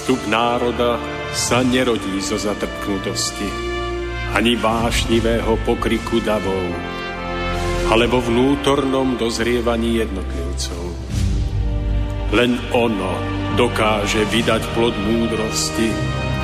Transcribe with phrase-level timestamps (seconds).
[0.00, 0.96] Zostup národa
[1.36, 3.44] sa nerodí zo zatrpknutosti,
[4.32, 6.72] ani vášnivého pokriku davov,
[7.92, 10.84] ale vo vnútornom dozrievaní jednotlivcov.
[12.32, 13.12] Len ono
[13.60, 15.92] dokáže vydať plod múdrosti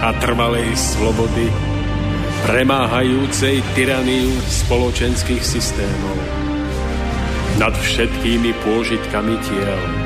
[0.05, 1.49] a trvalej slobody,
[2.45, 6.19] premáhajúcej tyraniu spoločenských systémov
[7.57, 10.06] nad všetkými pôžitkami tiel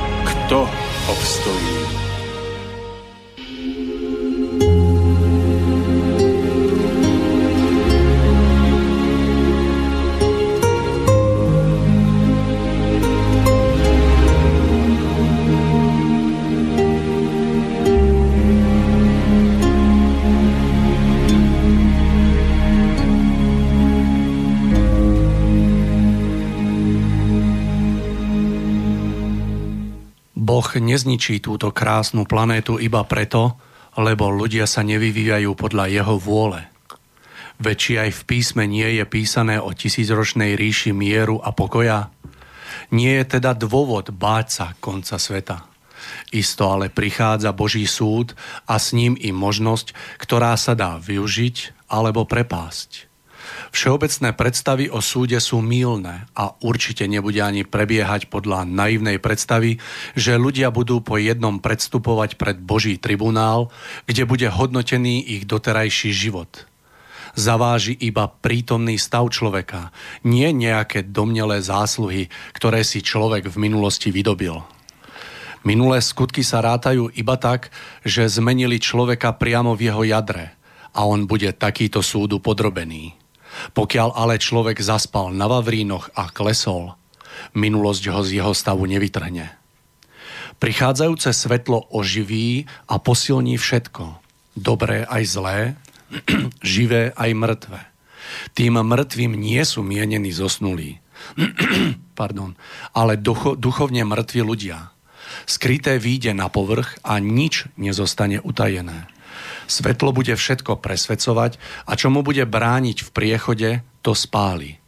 [0.51, 0.69] kto
[1.07, 2.00] obstojí.
[30.79, 33.59] Nezničí túto krásnu planétu iba preto,
[33.99, 36.71] lebo ľudia sa nevyvíjajú podľa jeho vôle.
[37.61, 42.09] Veď aj v písme nie je písané o tisícročnej ríši mieru a pokoja?
[42.89, 45.69] Nie je teda dôvod báť sa konca sveta.
[46.33, 48.33] Isto ale prichádza Boží súd
[48.65, 53.10] a s ním i možnosť, ktorá sa dá využiť alebo prepásť.
[53.71, 59.79] Všeobecné predstavy o súde sú mylné a určite nebude ani prebiehať podľa naivnej predstavy,
[60.11, 63.71] že ľudia budú po jednom predstupovať pred Boží tribunál,
[64.11, 66.67] kde bude hodnotený ich doterajší život.
[67.31, 69.95] Zaváži iba prítomný stav človeka,
[70.27, 74.59] nie nejaké domnelé zásluhy, ktoré si človek v minulosti vydobil.
[75.63, 77.71] Minulé skutky sa rátajú iba tak,
[78.03, 80.59] že zmenili človeka priamo v jeho jadre
[80.91, 83.20] a on bude takýto súdu podrobený.
[83.73, 86.95] Pokiaľ ale človek zaspal na Vavrínoch a klesol,
[87.53, 89.51] minulosť ho z jeho stavu nevytrhne.
[90.61, 94.21] Prichádzajúce svetlo oživí a posilní všetko,
[94.53, 95.59] dobré aj zlé,
[96.61, 97.81] živé aj mŕtve.
[98.53, 101.01] Tým mŕtvým nie sú mienení zosnulí,
[102.19, 102.53] pardon,
[102.93, 104.93] ale ducho, duchovne mŕtvi ľudia.
[105.47, 109.10] Skryté výjde na povrch a nič nezostane utajené.
[109.71, 111.55] Svetlo bude všetko presvedcovať
[111.87, 113.69] a čo mu bude brániť v priechode,
[114.03, 114.83] to spáli.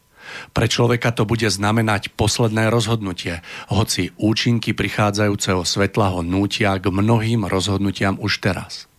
[0.52, 3.40] Pre človeka to bude znamenať posledné rozhodnutie,
[3.72, 8.92] hoci účinky prichádzajúceho svetla ho nútia k mnohým rozhodnutiam už teraz.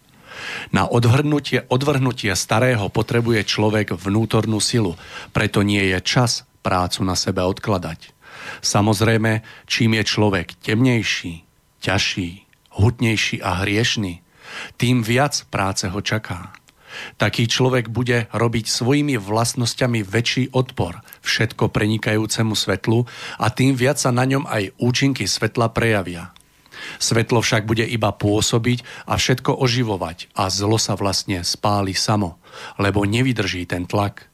[0.73, 4.97] Na odvrhnutie, odvrhnutie starého potrebuje človek vnútornú silu,
[5.37, 8.17] preto nie je čas prácu na sebe odkladať.
[8.65, 11.45] Samozrejme, čím je človek temnejší,
[11.85, 14.24] ťažší, hutnejší a hriešný,
[14.77, 16.55] tým viac práce ho čaká.
[17.19, 23.07] Taký človek bude robiť svojimi vlastnosťami väčší odpor všetko prenikajúcemu svetlu
[23.41, 26.31] a tým viac sa na ňom aj účinky svetla prejavia.
[27.01, 32.37] Svetlo však bude iba pôsobiť a všetko oživovať a zlo sa vlastne spáli samo,
[32.77, 34.29] lebo nevydrží ten tlak.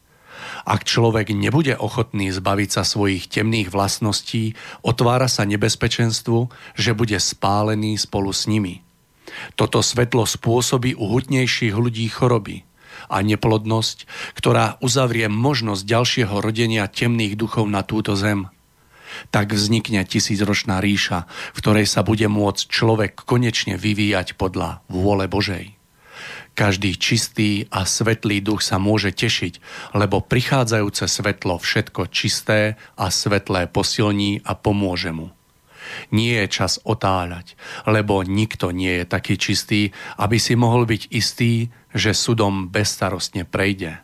[0.64, 7.96] Ak človek nebude ochotný zbaviť sa svojich temných vlastností, otvára sa nebezpečenstvu, že bude spálený
[8.00, 8.82] spolu s nimi–
[9.54, 12.66] toto svetlo spôsobí u hutnejších ľudí choroby
[13.08, 14.04] a neplodnosť,
[14.36, 18.50] ktorá uzavrie možnosť ďalšieho rodenia temných duchov na túto zem.
[19.34, 25.74] Tak vznikne tisícročná ríša, v ktorej sa bude môcť človek konečne vyvíjať podľa vôle Božej.
[26.54, 29.58] Každý čistý a svetlý duch sa môže tešiť,
[29.96, 35.32] lebo prichádzajúce svetlo všetko čisté a svetlé posilní a pomôže mu.
[36.12, 37.56] Nie je čas otáľať,
[37.88, 39.90] lebo nikto nie je taký čistý,
[40.20, 43.98] aby si mohol byť istý, že sudom bezstarostne prejde.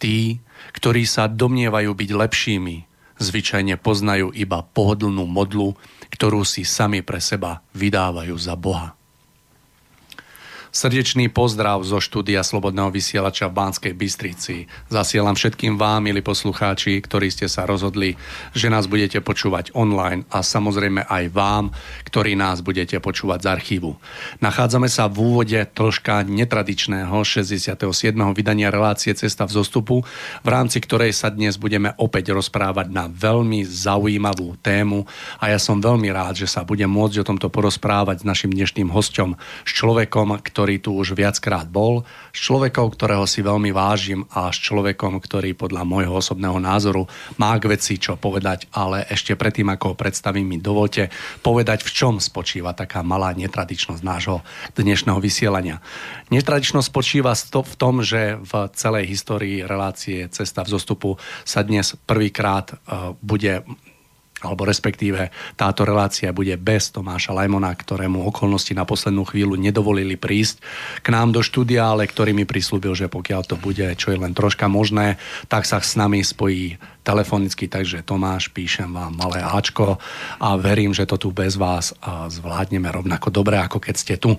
[0.00, 0.40] Tí,
[0.76, 2.76] ktorí sa domnievajú byť lepšími,
[3.20, 5.76] zvyčajne poznajú iba pohodlnú modlu,
[6.08, 8.99] ktorú si sami pre seba vydávajú za Boha.
[10.70, 14.70] Srdečný pozdrav zo štúdia Slobodného vysielača v Banskej Bystrici.
[14.86, 18.14] Zasielam všetkým vám, milí poslucháči, ktorí ste sa rozhodli,
[18.54, 21.74] že nás budete počúvať online a samozrejme aj vám,
[22.06, 23.98] ktorí nás budete počúvať z archívu.
[24.38, 27.74] Nachádzame sa v úvode troška netradičného 67.
[28.30, 30.06] vydania relácie Cesta v zostupu,
[30.46, 35.02] v rámci ktorej sa dnes budeme opäť rozprávať na veľmi zaujímavú tému
[35.42, 38.86] a ja som veľmi rád, že sa budem môcť o tomto porozprávať s našim dnešným
[38.94, 39.34] hostom,
[39.66, 42.04] s človekom, ktorý ktorý tu už viackrát bol,
[42.36, 47.08] s človekom, ktorého si veľmi vážim a s človekom, ktorý podľa môjho osobného názoru
[47.40, 51.08] má k veci čo povedať, ale ešte predtým, ako ho predstavím, mi dovolte
[51.40, 54.44] povedať, v čom spočíva taká malá netradičnosť nášho
[54.76, 55.80] dnešného vysielania.
[56.28, 61.16] Netradičnosť spočíva v tom, že v celej histórii relácie Cesta v zostupu
[61.48, 63.64] sa dnes prvýkrát e, bude
[64.40, 70.64] alebo respektíve táto relácia bude bez Tomáša Lajmona, ktorému okolnosti na poslednú chvíľu nedovolili prísť
[71.04, 74.32] k nám do štúdia, ale ktorý mi prislúbil, že pokiaľ to bude, čo je len
[74.32, 75.20] troška možné,
[75.52, 79.96] tak sa s nami spojí telefonicky, takže Tomáš, píšem vám malé Ačko
[80.40, 81.92] a verím, že to tu bez vás
[82.28, 84.36] zvládneme rovnako dobre, ako keď ste tu.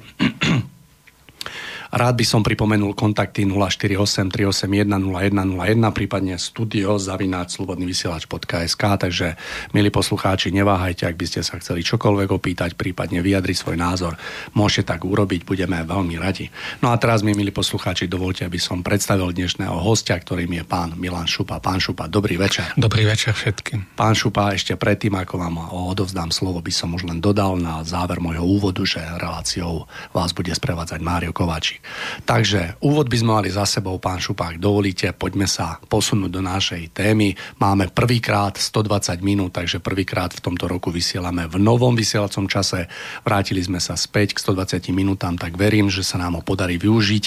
[1.92, 9.36] Rád by som pripomenul kontakty 048 381 0101, prípadne studio zavináč slobodný vysielač.sk, takže
[9.76, 14.16] milí poslucháči, neváhajte, ak by ste sa chceli čokoľvek opýtať, prípadne vyjadriť svoj názor,
[14.56, 16.48] môžete tak urobiť, budeme veľmi radi.
[16.80, 20.96] No a teraz mi, milí poslucháči, dovolte, aby som predstavil dnešného hostia, ktorým je pán
[20.96, 21.60] Milan Šupa.
[21.60, 22.72] Pán Šupa, dobrý večer.
[22.80, 24.00] Dobrý večer všetkým.
[24.00, 25.60] Pán Šupa, ešte predtým, ako vám
[25.92, 30.56] odovzdám slovo, by som už len dodal na záver môjho úvodu, že reláciou vás bude
[30.56, 31.81] sprevádzať Mário Kováčik.
[32.26, 36.94] Takže úvod by sme mali za sebou, pán Šupák, dovolíte, poďme sa posunúť do našej
[36.94, 37.34] témy.
[37.58, 42.86] Máme prvýkrát 120 minút, takže prvýkrát v tomto roku vysielame v novom vysielacom čase.
[43.26, 47.24] Vrátili sme sa späť k 120 minútam, tak verím, že sa nám ho podarí využiť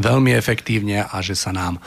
[0.00, 1.78] veľmi efektívne a že sa nám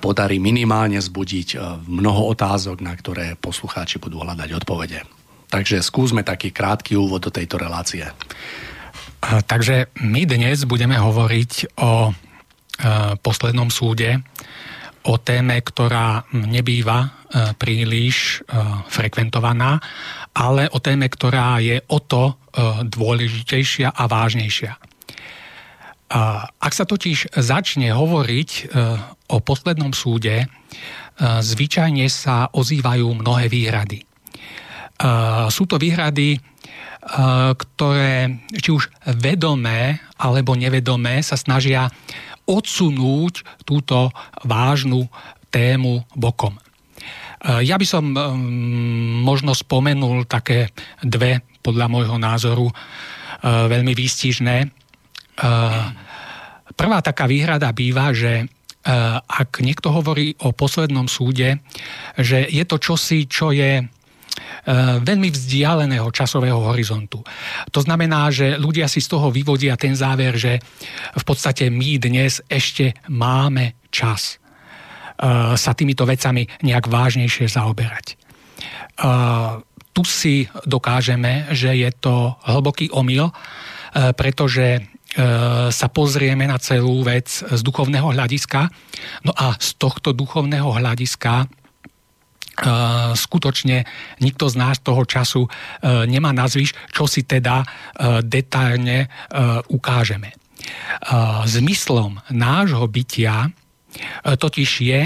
[0.00, 5.04] podarí minimálne zbudiť mnoho otázok, na ktoré poslucháči budú hľadať odpovede.
[5.46, 8.02] Takže skúsme taký krátky úvod do tejto relácie.
[9.22, 12.12] Takže my dnes budeme hovoriť o
[13.24, 14.20] poslednom súde,
[15.06, 18.42] o téme, ktorá nebýva príliš
[18.90, 19.78] frekventovaná,
[20.34, 22.36] ale o téme, ktorá je o to
[22.84, 24.72] dôležitejšia a vážnejšia.
[26.58, 28.50] Ak sa totiž začne hovoriť
[29.32, 30.46] o poslednom súde,
[31.22, 34.04] zvyčajne sa ozývajú mnohé výhrady.
[35.50, 36.38] Sú to výhrady
[37.56, 38.90] ktoré či už
[39.22, 41.86] vedomé alebo nevedomé sa snažia
[42.46, 44.10] odsunúť túto
[44.42, 45.06] vážnu
[45.54, 46.58] tému bokom.
[47.46, 48.10] Ja by som
[49.22, 52.66] možno spomenul také dve, podľa môjho názoru,
[53.46, 54.56] veľmi výstižné.
[56.74, 58.50] Prvá taká výhrada býva, že
[59.26, 61.62] ak niekto hovorí o poslednom súde,
[62.18, 63.82] že je to čosi, čo je
[65.02, 67.22] veľmi vzdialeného časového horizontu.
[67.72, 70.58] To znamená, že ľudia si z toho vyvodia ten záver, že
[71.16, 78.06] v podstate my dnes ešte máme čas eh, sa týmito vecami nejak vážnejšie zaoberať.
[78.12, 79.52] Eh,
[79.96, 83.32] tu si dokážeme, že je to hlboký omyl,
[83.96, 84.84] pretože
[85.72, 88.68] sa pozrieme na celú vec z duchovného hľadiska.
[89.24, 91.48] No a z tohto duchovného hľadiska
[93.12, 93.84] skutočne
[94.24, 95.50] nikto z nás toho času e,
[96.08, 97.66] nemá nazvíš, čo si teda e,
[98.24, 99.08] detailne e,
[99.68, 100.32] ukážeme.
[101.46, 103.54] Zmyslom nášho bytia
[104.24, 105.00] totiž je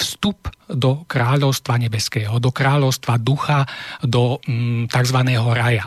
[0.00, 3.68] vstup do kráľovstva nebeského, do kráľovstva ducha,
[4.00, 5.18] do mm, tzv.
[5.52, 5.84] raja.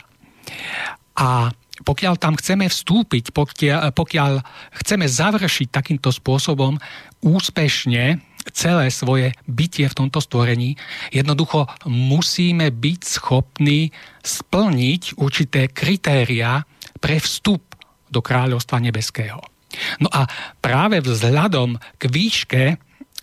[1.17, 1.49] A
[1.81, 4.31] pokiaľ tam chceme vstúpiť, pokiaľ, pokiaľ
[4.85, 6.77] chceme završiť takýmto spôsobom
[7.25, 8.21] úspešne
[8.53, 10.75] celé svoje bytie v tomto stvorení,
[11.11, 13.91] jednoducho musíme byť schopní
[14.23, 16.63] splniť určité kritéria
[16.97, 17.63] pre vstup
[18.07, 19.39] do kráľovstva nebeského.
[19.99, 20.25] No a
[20.63, 22.63] práve vzhľadom k výške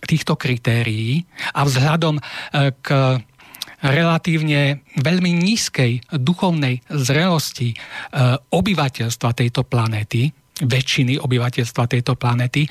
[0.04, 1.24] týchto kritérií
[1.56, 2.22] a vzhľadom e,
[2.84, 2.88] k
[3.84, 7.76] relatívne veľmi nízkej duchovnej zrelosti e,
[8.52, 12.70] obyvateľstva tejto planéty, väčšiny obyvateľstva tejto planéty, e,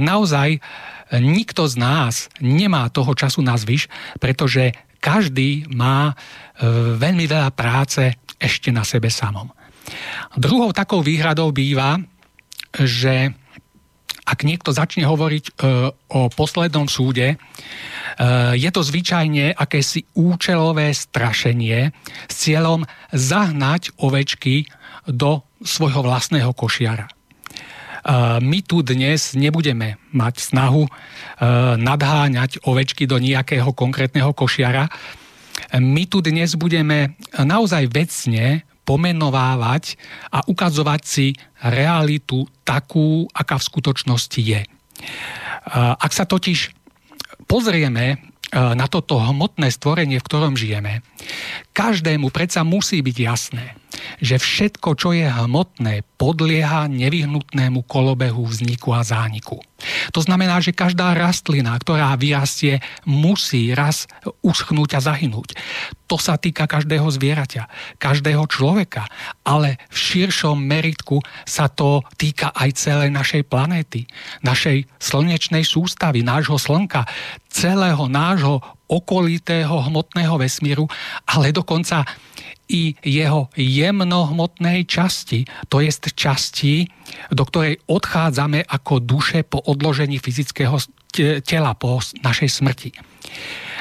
[0.00, 0.60] naozaj
[1.18, 3.90] nikto z nás nemá toho času na zvyš,
[4.22, 6.14] pretože každý má e,
[6.94, 9.50] veľmi veľa práce ešte na sebe samom.
[10.38, 11.98] Druhou takou výhradou býva,
[12.70, 13.34] že
[14.22, 15.52] ak niekto začne hovoriť e,
[15.90, 17.36] o poslednom súde, e,
[18.54, 21.90] je to zvyčajne akési účelové strašenie
[22.30, 24.70] s cieľom zahnať ovečky
[25.10, 27.19] do svojho vlastného košiara.
[28.40, 30.88] My tu dnes nebudeme mať snahu
[31.76, 34.88] nadháňať ovečky do nejakého konkrétneho košiara.
[35.76, 40.00] My tu dnes budeme naozaj vecne pomenovávať
[40.34, 41.26] a ukazovať si
[41.62, 44.66] realitu takú, aká v skutočnosti je.
[45.76, 46.74] Ak sa totiž
[47.46, 48.18] pozrieme
[48.50, 51.06] na toto hmotné stvorenie, v ktorom žijeme,
[51.70, 53.78] každému predsa musí byť jasné,
[54.22, 59.58] že všetko, čo je hmotné, podlieha nevyhnutnému kolobehu vzniku a zániku.
[60.12, 64.04] To znamená, že každá rastlina, ktorá vyrastie, musí raz
[64.44, 65.56] uschnúť a zahynúť.
[66.12, 69.08] To sa týka každého zvieraťa, každého človeka,
[69.40, 74.04] ale v širšom meritku sa to týka aj celej našej planéty,
[74.44, 77.08] našej slnečnej sústavy, nášho slnka,
[77.48, 80.90] celého nášho okolitého hmotného vesmíru,
[81.30, 82.02] ale dokonca
[82.70, 86.86] i jeho jemnohmotnej časti, to je časti,
[87.30, 90.78] do ktorej odchádzame ako duše po odložení fyzického
[91.42, 92.90] tela, po našej smrti.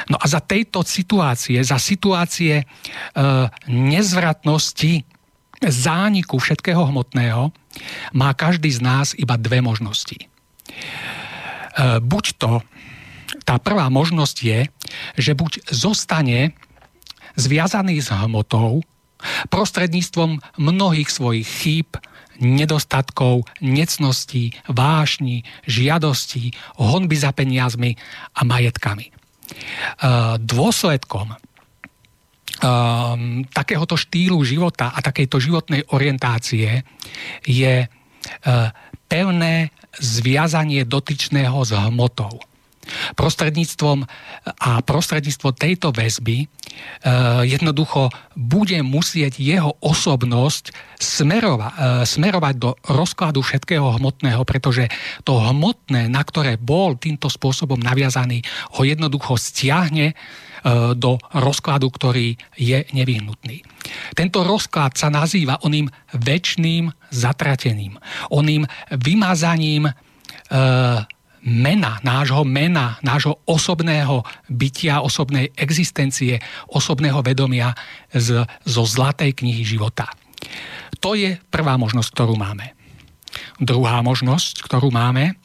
[0.10, 2.66] No a za tejto situácie, za situácie e,
[3.70, 5.06] nezvratnosti
[5.62, 7.54] zániku všetkého hmotného,
[8.18, 10.18] má každý z nás iba dve možnosti.
[10.18, 10.26] E,
[12.02, 12.66] buď to,
[13.46, 14.60] tá prvá možnosť je,
[15.18, 16.58] že buď zostane
[17.38, 18.82] zviazaný s hmotou
[19.52, 21.90] prostredníctvom mnohých svojich chýb,
[22.40, 28.00] nedostatkov, necností, vášni, žiadostí, honby za peniazmi
[28.32, 29.12] a majetkami.
[29.12, 29.14] E,
[30.40, 36.84] dôsledkom um, takéhoto štýlu života a takejto životnej orientácie
[37.44, 37.90] je uh,
[39.08, 42.40] pevné zviazanie dotyčného s hmotou
[43.14, 44.06] prostredníctvom
[44.60, 46.46] a prostredníctvom tejto väzby e,
[47.46, 51.76] jednoducho bude musieť jeho osobnosť smerova, e,
[52.08, 54.88] smerovať do rozkladu všetkého hmotného, pretože
[55.24, 58.44] to hmotné, na ktoré bol týmto spôsobom naviazaný,
[58.80, 60.16] ho jednoducho stiahne e,
[60.96, 63.64] do rozkladu, ktorý je nevyhnutný.
[64.14, 67.98] Tento rozklad sa nazýva oným väčšným zatratením,
[68.30, 69.90] oným vymazaním
[71.46, 76.40] mena, nášho mena, nášho osobného bytia, osobnej existencie,
[76.72, 77.74] osobného vedomia
[78.12, 80.10] z, zo zlatej knihy života.
[81.00, 82.76] To je prvá možnosť, ktorú máme.
[83.62, 85.38] Druhá možnosť, ktorú máme,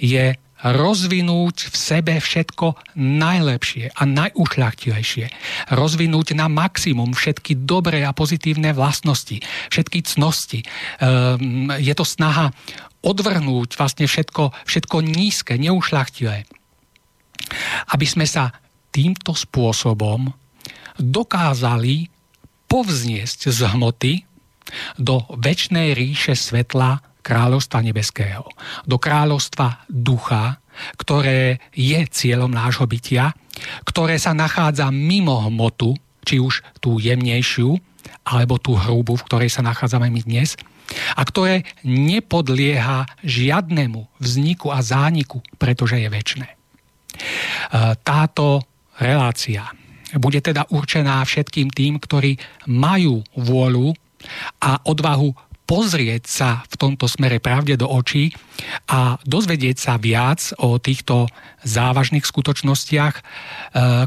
[0.00, 5.26] je rozvinúť v sebe všetko najlepšie a najušľachtilejšie.
[5.72, 9.40] Rozvinúť na maximum všetky dobré a pozitívne vlastnosti,
[9.72, 10.60] všetky cnosti.
[11.00, 12.52] Ehm, je to snaha
[13.00, 16.44] odvrhnúť vlastne všetko, všetko nízke, neušľachtilé.
[17.90, 18.52] Aby sme sa
[18.92, 20.28] týmto spôsobom
[21.00, 22.12] dokázali
[22.68, 24.12] povzniesť z hmoty
[25.00, 28.46] do väčšnej ríše svetla kráľovstva nebeského.
[28.86, 30.60] Do kráľovstva ducha,
[31.00, 33.34] ktoré je cieľom nášho bytia,
[33.84, 37.76] ktoré sa nachádza mimo hmotu, či už tú jemnejšiu,
[38.24, 40.54] alebo tú hrubú, v ktorej sa nachádzame my dnes–
[41.16, 46.46] a ktoré nepodlieha žiadnemu vzniku a zániku, pretože je väčšie.
[48.02, 48.64] Táto
[48.98, 49.70] relácia
[50.18, 52.34] bude teda určená všetkým tým, ktorí
[52.66, 53.94] majú vôľu
[54.58, 55.30] a odvahu
[55.70, 58.34] pozrieť sa v tomto smere pravde do očí
[58.90, 61.30] a dozvedieť sa viac o týchto
[61.62, 63.22] závažných skutočnostiach, e,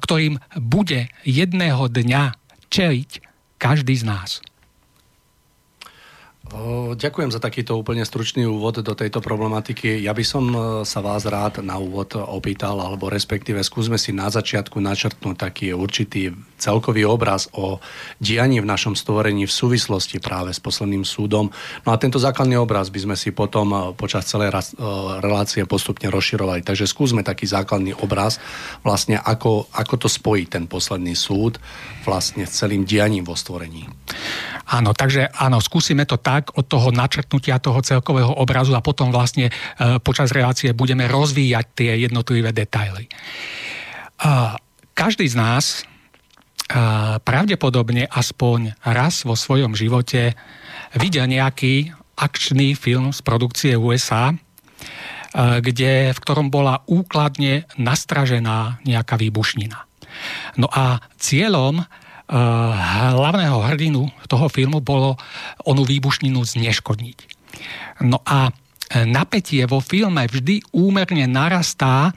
[0.03, 2.35] ktorým bude jedného dňa
[2.67, 3.09] čeliť
[3.63, 4.43] každý z nás.
[6.93, 10.05] Ďakujem za takýto úplne stručný úvod do tejto problematiky.
[10.05, 14.29] Ja by som e, sa vás rád na úvod opýtal, alebo respektíve skúsme si na
[14.29, 16.29] začiatku načrtnúť taký určitý
[16.62, 17.81] celkový obraz o
[18.22, 21.50] dianí v našom stvorení v súvislosti práve s posledným súdom.
[21.83, 24.62] No a tento základný obraz by sme si potom e, počas celej e,
[25.25, 26.62] relácie postupne rozširovali.
[26.62, 28.38] Takže skúsme taký základný obraz,
[28.86, 31.57] vlastne ako, ako to spojí ten posledný súd
[32.05, 33.89] vlastne s celým dianím vo stvorení.
[34.63, 39.15] Áno, takže áno, skúsime to tak, tak od toho načrtnutia toho celkového obrazu a potom
[39.15, 39.51] vlastne e,
[40.03, 43.07] počas relácie budeme rozvíjať tie jednotlivé detaily.
[44.93, 45.81] Každý z nás e,
[47.23, 50.35] pravdepodobne aspoň raz vo svojom živote
[51.00, 54.35] videl nejaký akčný film z produkcie USA, e,
[55.63, 59.79] kde, v ktorom bola úkladne nastražená nejaká výbušnina.
[60.59, 61.88] No a cieľom
[62.29, 65.19] hlavného hrdinu toho filmu bolo
[65.67, 67.17] onú výbušninu zneškodniť.
[68.07, 72.15] No a eh, napätie vo filme vždy úmerne narastá eh,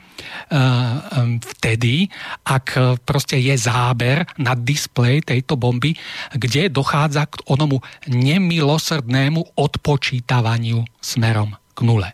[1.37, 2.09] vtedy,
[2.47, 5.93] ak proste je záber na displej tejto bomby,
[6.33, 12.09] kde dochádza k onomu nemilosrdnému odpočítavaniu smerom k nule.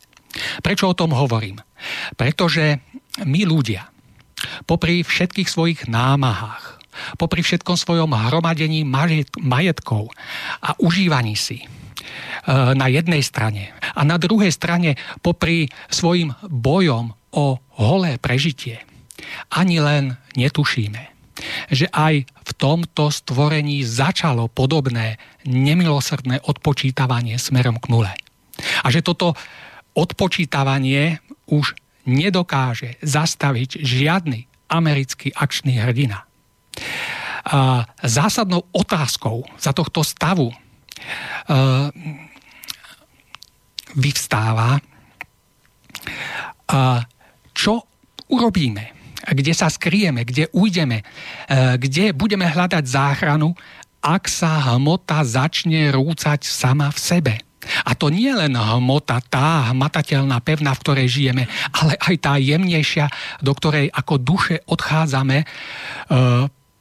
[0.66, 1.62] Prečo o tom hovorím?
[2.18, 2.82] Pretože
[3.22, 3.86] my ľudia,
[4.66, 6.83] popri všetkých svojich námahách,
[7.18, 8.86] popri všetkom svojom hromadení
[9.42, 10.12] majetkov
[10.62, 11.68] a užívaní si, e,
[12.74, 17.46] na jednej strane a na druhej strane popri svojim bojom o
[17.82, 18.82] holé prežitie
[19.54, 21.02] ani len netušíme,
[21.72, 28.14] že aj v tomto stvorení začalo podobné nemilosrdné odpočítavanie smerom k nule.
[28.84, 29.34] A že toto
[29.98, 31.74] odpočítavanie už
[32.04, 36.26] nedokáže zastaviť žiadny americký akčný hrdina.
[37.44, 40.56] A zásadnou otázkou za tohto stavu e,
[43.94, 44.80] vyvstáva,
[47.54, 47.74] čo
[48.34, 51.06] urobíme kde sa skrieme, kde ujdeme, e,
[51.80, 53.56] kde budeme hľadať záchranu,
[54.04, 57.34] ak sa hmota začne rúcať sama v sebe.
[57.88, 63.08] A to nie len hmota, tá hmatateľná, pevná, v ktorej žijeme, ale aj tá jemnejšia,
[63.40, 65.46] do ktorej ako duše odchádzame e,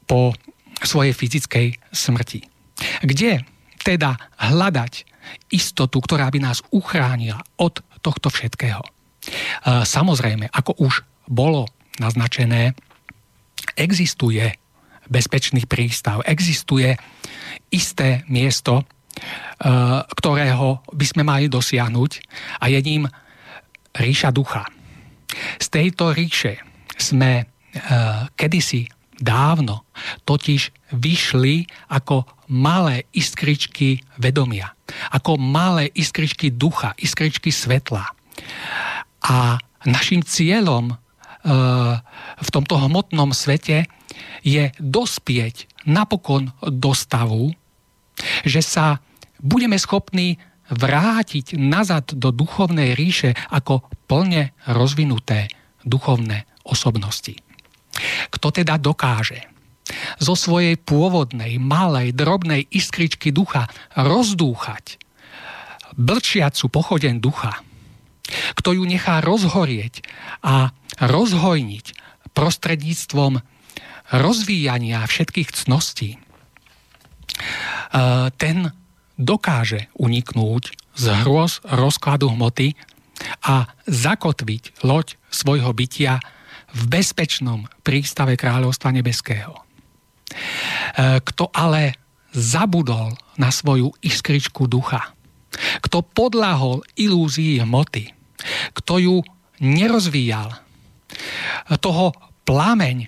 [0.03, 0.35] po
[0.83, 2.43] svojej fyzickej smrti.
[3.01, 3.43] Kde
[3.83, 5.07] teda hľadať
[5.51, 8.83] istotu, ktorá by nás uchránila od tohto všetkého?
[8.83, 8.89] E,
[9.87, 11.67] samozrejme, ako už bolo
[11.99, 12.75] naznačené,
[13.79, 14.43] existuje
[15.07, 16.95] bezpečný prístav, existuje
[17.71, 18.85] isté miesto, e,
[20.03, 22.11] ktorého by sme mali dosiahnuť
[22.59, 23.03] a je ním
[23.95, 24.67] ríša ducha.
[25.59, 26.59] Z tejto ríše
[26.97, 27.43] sme e,
[28.35, 28.85] kedysi
[29.23, 29.87] dávno
[30.27, 34.75] totiž vyšli ako malé iskričky vedomia,
[35.15, 38.03] ako malé iskričky ducha, iskričky svetla.
[39.23, 40.99] A našim cieľom
[42.39, 43.87] v tomto hmotnom svete
[44.43, 47.51] je dospieť napokon do stavu,
[48.47, 49.03] že sa
[49.43, 50.39] budeme schopní
[50.71, 55.51] vrátiť nazad do duchovnej ríše ako plne rozvinuté
[55.83, 57.35] duchovné osobnosti.
[58.33, 59.45] Kto teda dokáže
[60.17, 64.97] zo svojej pôvodnej, malej, drobnej iskričky ducha rozdúchať
[65.93, 67.61] blčiacu pochodeň ducha,
[68.57, 70.01] kto ju nechá rozhorieť
[70.41, 71.85] a rozhojniť
[72.33, 73.43] prostredníctvom
[74.13, 76.19] rozvíjania všetkých cností, e,
[78.33, 78.73] ten
[79.19, 82.73] dokáže uniknúť z hrôz rozkladu hmoty
[83.45, 86.17] a zakotviť loď svojho bytia
[86.73, 89.53] v bezpečnom prístave kráľovstva nebeského.
[89.53, 89.61] E,
[91.21, 91.97] kto ale
[92.33, 95.13] zabudol na svoju iskričku ducha,
[95.85, 98.09] kto podľahol ilúzii hmoty,
[98.73, 99.15] kto ju
[99.61, 100.49] nerozvíjal,
[101.77, 102.11] toho
[102.43, 103.07] plameň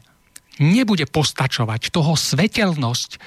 [0.61, 3.19] nebude postačovať, toho svetelnosť, e,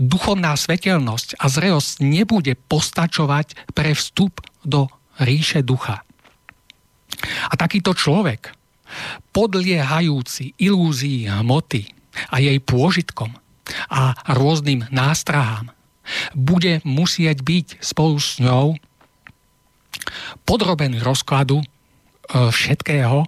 [0.00, 4.88] duchovná svetelnosť a zrelosť nebude postačovať pre vstup do
[5.20, 6.00] ríše ducha.
[7.50, 8.59] A takýto človek,
[9.30, 11.90] podliehajúci ilúzii hmoty
[12.30, 13.30] a jej pôžitkom
[13.90, 15.70] a rôznym nástrahám,
[16.34, 18.74] bude musieť byť spolu s ňou
[20.42, 21.66] podrobený rozkladu e,
[22.50, 23.26] všetkého,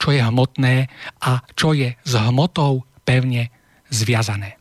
[0.00, 0.88] čo je hmotné
[1.20, 3.52] a čo je s hmotou pevne
[3.92, 4.56] zviazané.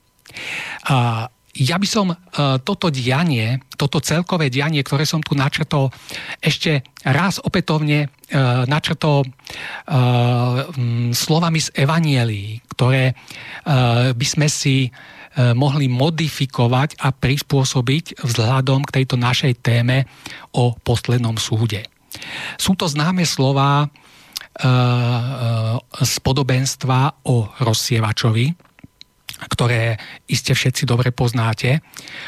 [1.53, 2.17] Ja by som e,
[2.65, 5.93] toto dianie, toto celkové dianie, ktoré som tu načrtol,
[6.41, 8.09] ešte raz opätovne
[8.65, 9.29] načrtol
[11.13, 13.13] slovami z Evanielii, ktoré
[14.13, 14.89] by sme si
[15.57, 20.05] mohli modifikovať a prispôsobiť vzhľadom k tejto našej téme
[20.53, 21.89] o poslednom súde.
[22.61, 24.69] Sú to známe slova e, e,
[26.05, 28.53] z podobenstva o rozsievačovi,
[29.49, 29.97] ktoré
[30.29, 31.81] iste všetci dobre poznáte.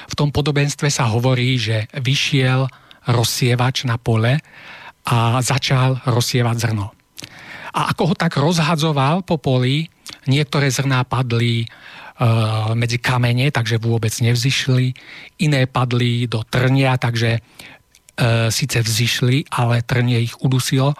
[0.09, 2.65] V tom podobenstve sa hovorí, že vyšiel
[3.05, 4.41] rozsievač na pole
[5.05, 6.93] a začal rozsievať zrno.
[7.75, 9.85] A ako ho tak rozhadzoval po poli,
[10.25, 11.67] niektoré zrná padli
[12.15, 14.95] Eh, medzi kamene, takže vôbec nevzýšli.
[15.43, 17.43] Iné padli do trnia, takže
[18.15, 20.95] e, síce vzýšli, ale trnie ich udusilo.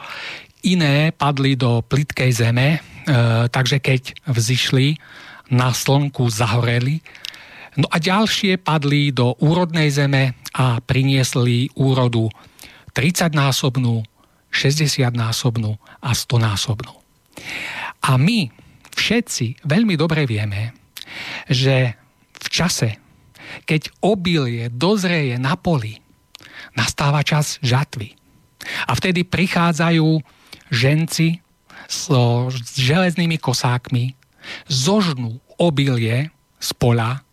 [0.68, 2.80] Iné padli do plitkej zeme, e,
[3.48, 5.00] takže keď vzýšli,
[5.56, 7.00] na slnku zahoreli.
[7.80, 12.28] No a ďalšie padli do úrodnej zeme a priniesli úrodu
[12.96, 14.02] 30-násobnú,
[14.50, 16.96] 60-násobnú a 100-násobnú.
[18.08, 18.48] A my
[18.96, 20.72] všetci veľmi dobre vieme,
[21.52, 22.00] že
[22.40, 22.96] v čase,
[23.68, 26.00] keď obilie dozreje na poli,
[26.80, 28.16] nastáva čas žatvy.
[28.88, 30.24] A vtedy prichádzajú
[30.72, 31.44] ženci
[31.92, 34.16] so železnými kosákmi,
[34.70, 37.25] zožnú obilie z pola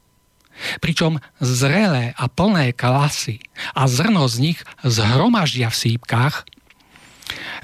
[0.81, 3.42] pričom zrelé a plné klasy
[3.75, 6.46] a zrno z nich zhromaždia v sípkach,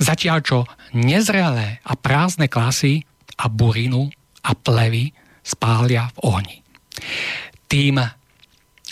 [0.00, 0.58] zatiaľ čo
[0.96, 3.04] nezrelé a prázdne klasy
[3.38, 4.08] a burinu
[4.42, 5.12] a plevy
[5.44, 6.56] spália v ohni.
[7.68, 8.00] Tým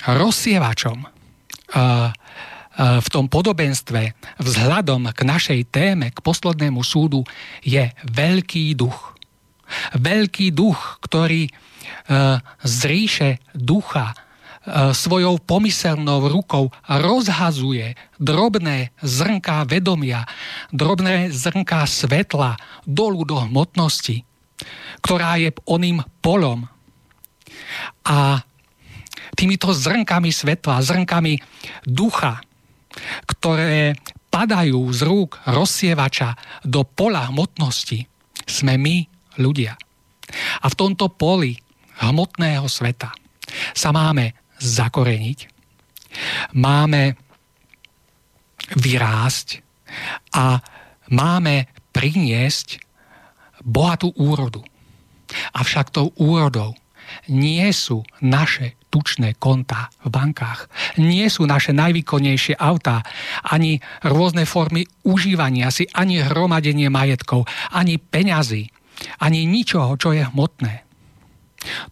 [0.07, 2.13] rozsievačom uh,
[2.77, 7.25] v tom podobenstve vzhľadom k našej téme, k poslednému súdu,
[7.65, 9.16] je veľký duch.
[9.97, 11.51] Veľký duch, ktorý
[12.63, 14.15] z ríše ducha
[14.91, 20.27] svojou pomyselnou rukou rozhazuje drobné zrnká vedomia,
[20.75, 24.27] drobné zrnká svetla dolu do hmotnosti,
[25.07, 26.67] ktorá je oným polom.
[28.11, 28.43] A
[29.39, 31.39] týmito zrnkami svetla, zrnkami
[31.87, 32.43] ducha,
[33.31, 33.95] ktoré
[34.35, 36.35] padajú z rúk rozsievača
[36.67, 38.03] do pola hmotnosti,
[38.51, 38.97] sme my
[39.39, 39.77] ľudia.
[40.63, 41.55] A v tomto poli
[42.03, 43.15] hmotného sveta
[43.73, 45.39] sa máme zakoreniť,
[46.59, 47.15] máme
[48.75, 49.63] vyrásť
[50.35, 50.59] a
[51.13, 52.83] máme priniesť
[53.63, 54.65] bohatú úrodu.
[55.55, 56.75] Avšak tou úrodou
[57.31, 60.67] nie sú naše tučné kontá v bankách,
[60.99, 63.05] nie sú naše najvýkonnejšie autá,
[63.47, 68.73] ani rôzne formy užívania si, ani hromadenie majetkov, ani peňazí,
[69.21, 70.85] ani ničoho, čo je hmotné.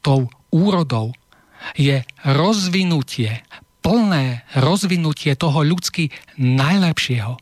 [0.00, 1.12] Tou úrodou
[1.74, 3.42] je rozvinutie,
[3.80, 7.36] plné rozvinutie toho ľudsky najlepšieho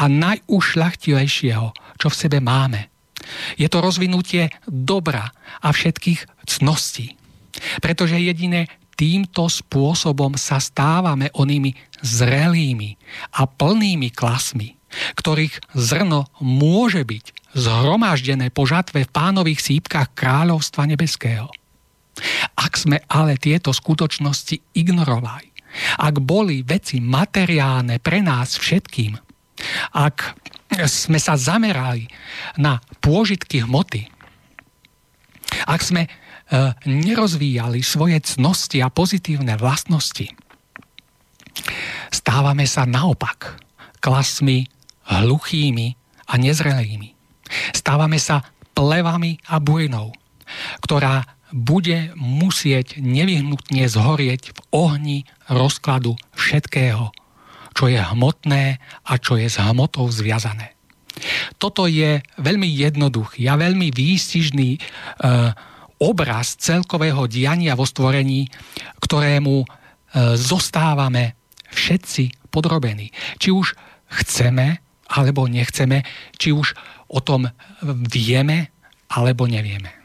[0.00, 1.66] a najušľachtilejšieho,
[2.00, 2.88] čo v sebe máme.
[3.60, 5.28] Je to rozvinutie dobra
[5.60, 7.16] a všetkých cností.
[7.84, 8.68] Pretože jedine
[8.98, 12.96] týmto spôsobom sa stávame onými zrelými
[13.38, 14.74] a plnými klasmi,
[15.14, 17.24] ktorých zrno môže byť
[17.56, 21.48] zhromaždené po žatve v pánových sípkach kráľovstva nebeského.
[22.58, 25.48] Ak sme ale tieto skutočnosti ignorovali,
[26.02, 29.14] ak boli veci materiálne pre nás všetkým,
[29.94, 30.16] ak
[30.84, 32.10] sme sa zamerali
[32.58, 34.10] na pôžitky hmoty,
[35.64, 36.02] ak sme
[36.48, 40.32] E, nerozvíjali svoje cnosti a pozitívne vlastnosti.
[42.08, 43.60] Stávame sa naopak
[44.00, 44.64] klasmi
[45.12, 45.92] hluchými
[46.24, 47.17] a nezrelými.
[47.72, 48.44] Stávame sa
[48.76, 50.14] plevami a bujnou,
[50.84, 57.08] ktorá bude musieť nevyhnutne zhorieť v ohni rozkladu všetkého,
[57.72, 60.76] čo je hmotné a čo je s hmotou zviazané.
[61.58, 64.80] Toto je veľmi jednoduchý a veľmi výstižný e,
[65.98, 68.46] obraz celkového diania vo stvorení,
[69.02, 69.66] ktorému e,
[70.38, 71.34] zostávame
[71.74, 73.10] všetci podrobení.
[73.42, 73.74] Či už
[74.22, 76.04] chceme alebo nechceme,
[76.36, 76.76] či už
[77.08, 77.48] o tom
[78.08, 78.72] vieme
[79.08, 79.98] alebo nevieme.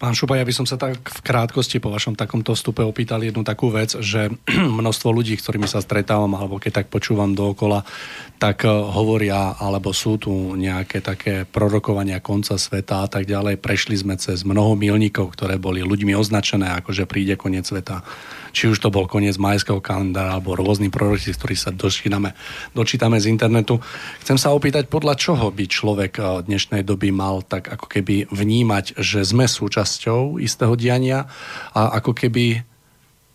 [0.00, 3.44] Pán Šupa, ja by som sa tak v krátkosti po vašom takomto vstupe opýtal jednu
[3.44, 4.32] takú vec, že
[4.80, 7.84] množstvo ľudí, ktorými sa stretávam, alebo keď tak počúvam dookola,
[8.40, 13.60] tak eh, hovoria, alebo sú tu nejaké také prorokovania konca sveta a tak ďalej.
[13.60, 18.00] Prešli sme cez mnoho milníkov, ktoré boli ľuďmi označené, ako že príde koniec sveta
[18.50, 22.34] či už to bol koniec majského kalendára alebo rôzny proroci, z ktorých sa dočítame,
[22.74, 23.78] dočítame z internetu.
[24.22, 28.98] Chcem sa opýtať, podľa čoho by človek eh, dnešnej doby mal tak ako keby vnímať,
[28.98, 31.30] že sme súčasťou istého diania
[31.74, 32.62] a ako keby,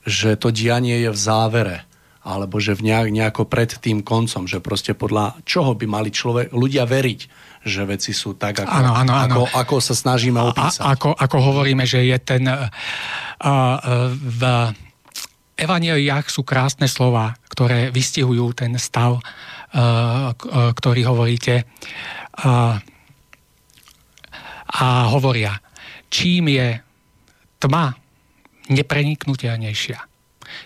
[0.06, 1.78] že to dianie je v závere
[2.26, 6.50] alebo že v nejak, nejako pred tým koncom, že proste podľa čoho by mali človek,
[6.58, 7.20] ľudia veriť,
[7.62, 9.26] že veci sú tak, ako, ano, ano, ano.
[9.30, 10.82] ako, ako sa snažíme opísať.
[10.82, 12.66] A, ako, ako hovoríme, že je ten uh,
[14.10, 14.42] v
[15.56, 20.32] evaneliách sú krásne slova, ktoré vystihujú ten stav, uh,
[20.76, 21.64] ktorý hovoríte.
[22.36, 22.80] Uh,
[24.76, 25.56] a hovoria,
[26.12, 26.76] čím je
[27.64, 27.96] tma
[28.68, 30.00] nepreniknutelnejšia,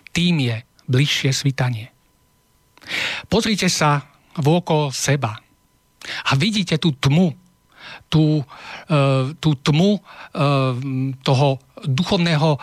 [0.09, 0.55] tým je
[0.89, 1.93] bližšie svitanie.
[3.29, 4.01] Pozrite sa
[4.39, 5.37] vôkol seba
[6.25, 7.37] a vidíte tú tmu,
[8.09, 8.41] tú,
[9.37, 10.01] tú tmu
[11.21, 11.49] toho
[11.85, 12.59] duchovného,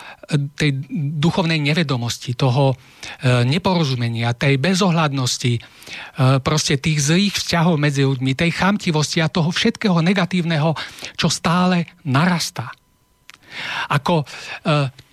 [0.56, 0.70] tej
[1.16, 2.76] duchovnej nevedomosti, toho e,
[3.46, 5.60] neporozumenia, tej bezohľadnosti, e,
[6.42, 10.76] proste tých zlých vzťahov medzi ľuďmi, tej chamtivosti a toho všetkého negatívneho,
[11.16, 12.72] čo stále narastá.
[13.88, 14.26] Ako e,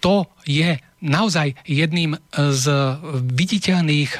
[0.04, 2.66] to je naozaj jedným z
[3.12, 4.12] viditeľných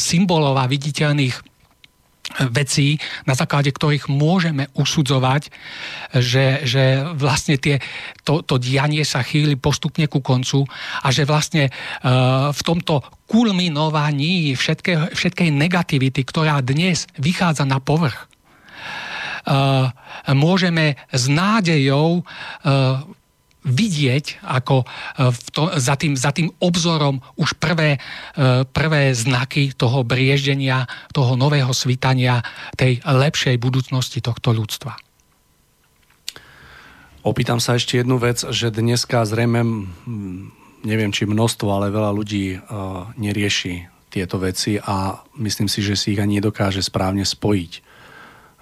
[0.00, 1.53] symbolov a viditeľných
[2.50, 5.50] vecí, na základe ktorých môžeme usudzovať,
[6.18, 7.78] že, že vlastne tie,
[8.26, 10.66] to, to dianie sa chýli postupne ku koncu
[11.02, 18.26] a že vlastne uh, v tomto kulminovaní všetkej, všetkej negativity, ktorá dnes vychádza na povrch,
[19.46, 19.90] uh,
[20.34, 23.04] môžeme s nádejou uh,
[23.64, 24.84] vidieť, ako
[25.18, 27.96] v to, za, tým, za tým obzorom už prvé,
[28.70, 30.84] prvé znaky toho brieždenia,
[31.16, 32.44] toho nového svítania,
[32.76, 34.94] tej lepšej budúcnosti tohto ľudstva.
[37.24, 39.64] Opýtam sa ešte jednu vec, že dneska zrejme,
[40.84, 46.12] neviem či množstvo, ale veľa ľudí uh, nerieši tieto veci a myslím si, že si
[46.12, 47.93] ich ani nedokáže správne spojiť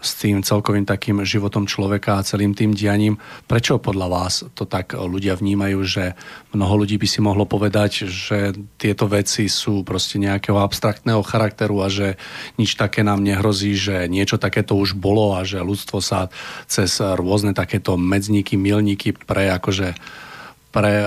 [0.02, 3.22] s tým celkovým takým životom človeka a celým tým dianím.
[3.46, 6.18] Prečo podľa vás to tak ľudia vnímajú, že
[6.50, 11.88] mnoho ľudí by si mohlo povedať, že tieto veci sú proste nejakého abstraktného charakteru a
[11.88, 12.18] že
[12.58, 16.28] nič také nám nehrozí, že niečo takéto už bolo a že ľudstvo sa
[16.66, 19.94] cez rôzne takéto medzníky, milníky pre akože
[20.72, 21.04] pre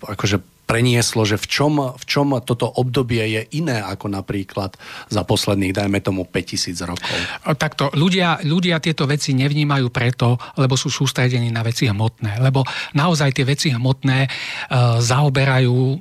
[0.00, 4.74] akože prenieslo, že v čom, v čom toto obdobie je iné ako napríklad
[5.12, 7.16] za posledných, dajme tomu, 5000 rokov?
[7.60, 12.40] Takto, ľudia, ľudia tieto veci nevnímajú preto, lebo sú sústredení na veci hmotné.
[12.40, 12.64] Lebo
[12.96, 14.28] naozaj tie veci hmotné e,
[15.04, 15.96] zaoberajú e,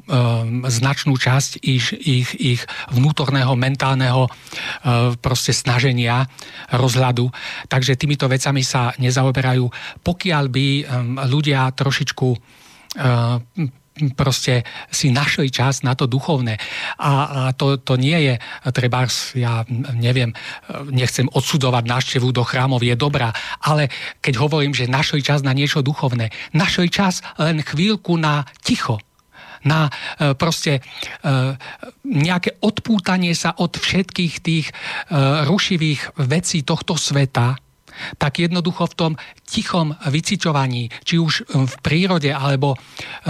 [0.72, 2.62] značnú časť ich, ich, ich
[2.96, 4.32] vnútorného, mentálneho e,
[5.20, 6.24] proste snaženia,
[6.72, 7.28] rozhľadu.
[7.68, 9.68] Takže týmito vecami sa nezaoberajú.
[10.02, 10.84] Pokiaľ by e,
[11.28, 12.38] ľudia trošičku e,
[14.18, 16.58] proste si našli čas na to duchovné.
[16.98, 18.36] A, a to, to nie je,
[18.74, 19.06] treba,
[19.38, 20.34] ja neviem,
[20.90, 25.86] nechcem odsudovať návštevu do chrámov, je dobrá, ale keď hovorím, že našli čas na niečo
[25.86, 28.98] duchovné, našli čas len chvíľku na ticho,
[29.64, 30.82] na e, proste e,
[32.04, 34.74] nejaké odpútanie sa od všetkých tých e,
[35.48, 37.56] rušivých vecí tohto sveta,
[38.18, 42.78] tak jednoducho v tom tichom vyciťovaní, či už v prírode alebo e,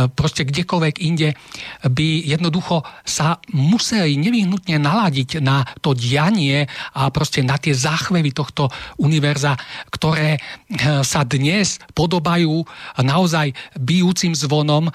[0.08, 1.36] proste kdekoľvek inde,
[1.84, 6.64] by jednoducho sa museli nevyhnutne naladiť na to dianie
[6.96, 8.72] a proste na tie záchvevy tohto
[9.04, 9.60] univerza,
[9.92, 10.40] ktoré e,
[11.04, 12.64] sa dnes podobajú
[13.04, 14.92] naozaj bijúcim zvonom, e,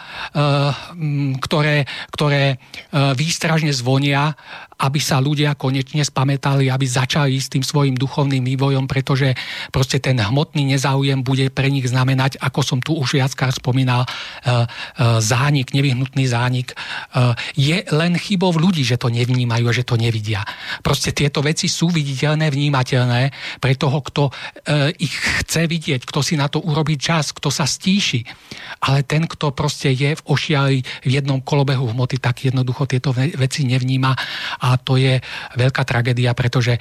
[1.44, 2.60] ktoré, ktoré
[2.92, 4.32] výstražne zvonia
[4.78, 9.34] aby sa ľudia konečne spamätali, aby začali s tým svojim duchovným vývojom, pretože
[9.74, 14.08] proste ten hmotný nezáujem bude pre nich znamenať, ako som tu už viackrát spomínal, e,
[14.08, 14.54] e,
[15.18, 16.70] zánik, nevyhnutný zánik.
[16.70, 16.76] E,
[17.58, 20.46] je len chybou ľudí, že to nevnímajú a že to nevidia.
[20.86, 23.22] Proste tieto veci sú viditeľné, vnímateľné
[23.58, 24.30] pre toho, kto
[24.98, 28.22] ich chce vidieť, kto si na to urobí čas, kto sa stíši.
[28.84, 33.64] Ale ten, kto proste je v ošiali v jednom kolobehu hmoty, tak jednoducho tieto veci
[33.64, 34.12] nevníma
[34.76, 35.22] to je
[35.56, 36.80] veľká tragédia, pretože e,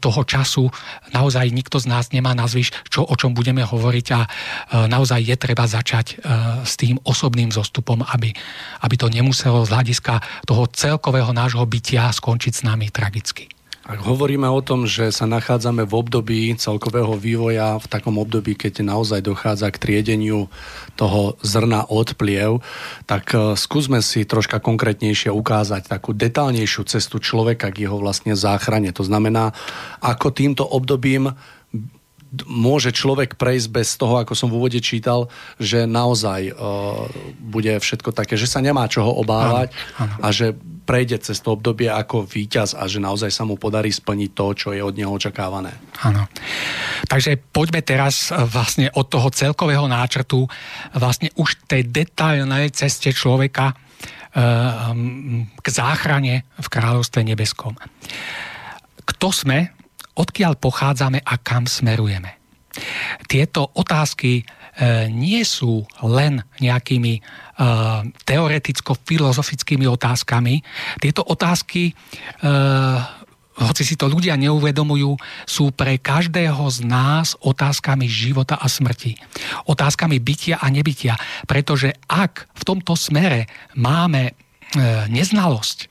[0.00, 0.66] toho času
[1.14, 4.28] naozaj nikto z nás nemá nazviš, čo, o čom budeme hovoriť a e,
[4.90, 6.14] naozaj je treba začať e,
[6.66, 8.32] s tým osobným zostupom, aby,
[8.82, 10.14] aby to nemuselo z hľadiska
[10.48, 13.55] toho celkového nášho bytia skončiť s nami tragicky.
[13.86, 18.82] Ak hovoríme o tom, že sa nachádzame v období celkového vývoja, v takom období, keď
[18.82, 20.50] naozaj dochádza k triedeniu
[20.98, 22.66] toho zrna od pliev,
[23.06, 28.90] tak e, skúsme si troška konkrétnejšie ukázať takú detálnejšiu cestu človeka k jeho vlastne záchrane.
[28.90, 29.54] To znamená,
[30.02, 31.38] ako týmto obdobím
[32.44, 37.08] môže človek prejsť bez toho, ako som v úvode čítal, že naozaj uh,
[37.40, 40.14] bude všetko také, že sa nemá čoho obávať áno, áno.
[40.20, 40.52] a že
[40.86, 44.68] prejde cez to obdobie ako víťaz a že naozaj sa mu podarí splniť to, čo
[44.70, 45.74] je od neho očakávané.
[46.06, 46.30] Áno.
[47.10, 50.46] Takže poďme teraz e, vlastne od toho celkového náčrtu
[50.94, 53.74] vlastne už tej detailnej ceste človeka e,
[55.58, 57.74] k záchrane v kráľovstve nebeskom.
[59.06, 59.75] Kto sme,
[60.16, 62.40] odkiaľ pochádzame a kam smerujeme?
[63.24, 64.44] Tieto otázky e,
[65.08, 67.24] nie sú len nejakými
[67.56, 70.60] Eh, teoreticko-filozofickými otázkami.
[71.00, 73.00] Tieto otázky eh,
[73.56, 75.16] hoci si to ľudia neuvedomujú,
[75.48, 79.16] sú pre každého z nás otázkami života a smrti.
[79.72, 81.16] Otázkami bytia a nebytia.
[81.48, 84.36] Pretože ak v tomto smere máme
[85.08, 85.88] neznalosť,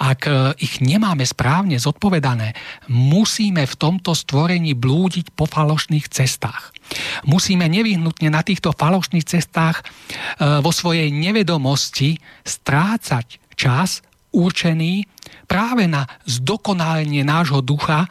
[0.00, 2.56] ak e, ich nemáme správne zodpovedané,
[2.90, 6.72] musíme v tomto stvorení blúdiť po falošných cestách.
[7.26, 9.84] Musíme nevyhnutne na týchto falošných cestách e,
[10.62, 14.04] vo svojej nevedomosti strácať čas
[14.36, 15.08] určený
[15.48, 18.08] práve na zdokonálenie nášho ducha e,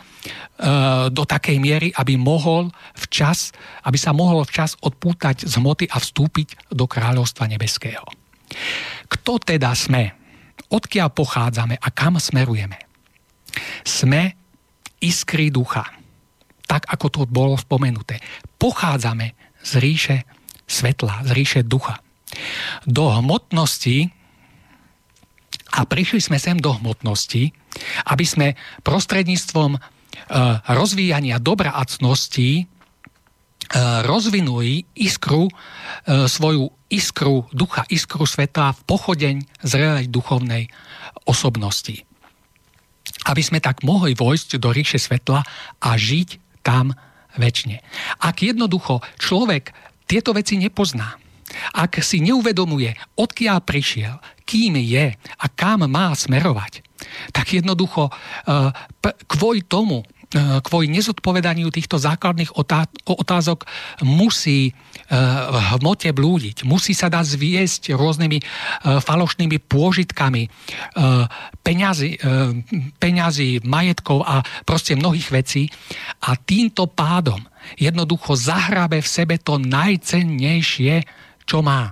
[1.13, 3.53] do takej miery, aby mohol včas,
[3.85, 8.03] aby sa mohol včas odpútať z hmoty a vstúpiť do kráľovstva nebeského.
[9.05, 10.24] Kto teda sme?
[10.69, 12.77] Odkiaľ pochádzame a kam smerujeme.
[13.85, 14.35] Sme
[15.01, 15.85] iskry ducha.
[16.65, 18.17] Tak, ako to bolo spomenuté.
[18.57, 20.17] Pochádzame z ríše
[20.65, 22.01] svetla, z ríše ducha.
[22.89, 24.09] Do hmotnosti
[25.75, 27.53] a prišli sme sem do hmotnosti,
[28.09, 28.47] aby sme
[28.81, 29.79] prostredníctvom e,
[30.71, 32.65] rozvíjania dobra a cností
[34.05, 35.51] rozvinuli iskru, e,
[36.29, 40.69] svoju iskru ducha, iskru sveta v pochodeň zrelej duchovnej
[41.25, 42.05] osobnosti.
[43.25, 45.41] Aby sme tak mohli vojsť do ríše svetla
[45.81, 46.93] a žiť tam
[47.35, 47.81] väčšine.
[48.21, 49.73] Ak jednoducho človek
[50.05, 51.17] tieto veci nepozná,
[51.73, 56.85] ak si neuvedomuje, odkiaľ prišiel, kým je a kam má smerovať,
[57.33, 58.11] tak jednoducho e,
[59.25, 62.59] kvôli tomu E, kvôli nezodpovedaniu týchto základných
[63.07, 63.63] otázok
[64.03, 64.71] musí e,
[65.47, 68.43] v hmote blúdiť, musí sa dať zviesť rôznymi e,
[68.99, 70.43] falošnými pôžitkami
[71.63, 72.19] peňazí,
[72.99, 75.63] peňazí, majetkov a proste mnohých vecí
[76.27, 77.39] a týmto pádom
[77.79, 81.03] jednoducho zahrabe v sebe to najcennejšie,
[81.47, 81.91] čo má.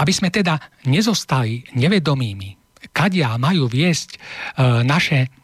[0.00, 2.56] Aby sme teda nezostali nevedomými,
[2.94, 4.18] kadia majú viesť
[4.86, 5.37] naše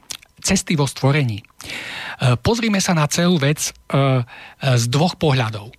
[0.44, 1.40] cesty vo stvorení.
[1.40, 1.44] E,
[2.36, 4.22] pozrime sa na celú vec e, e,
[4.76, 5.72] z dvoch pohľadov.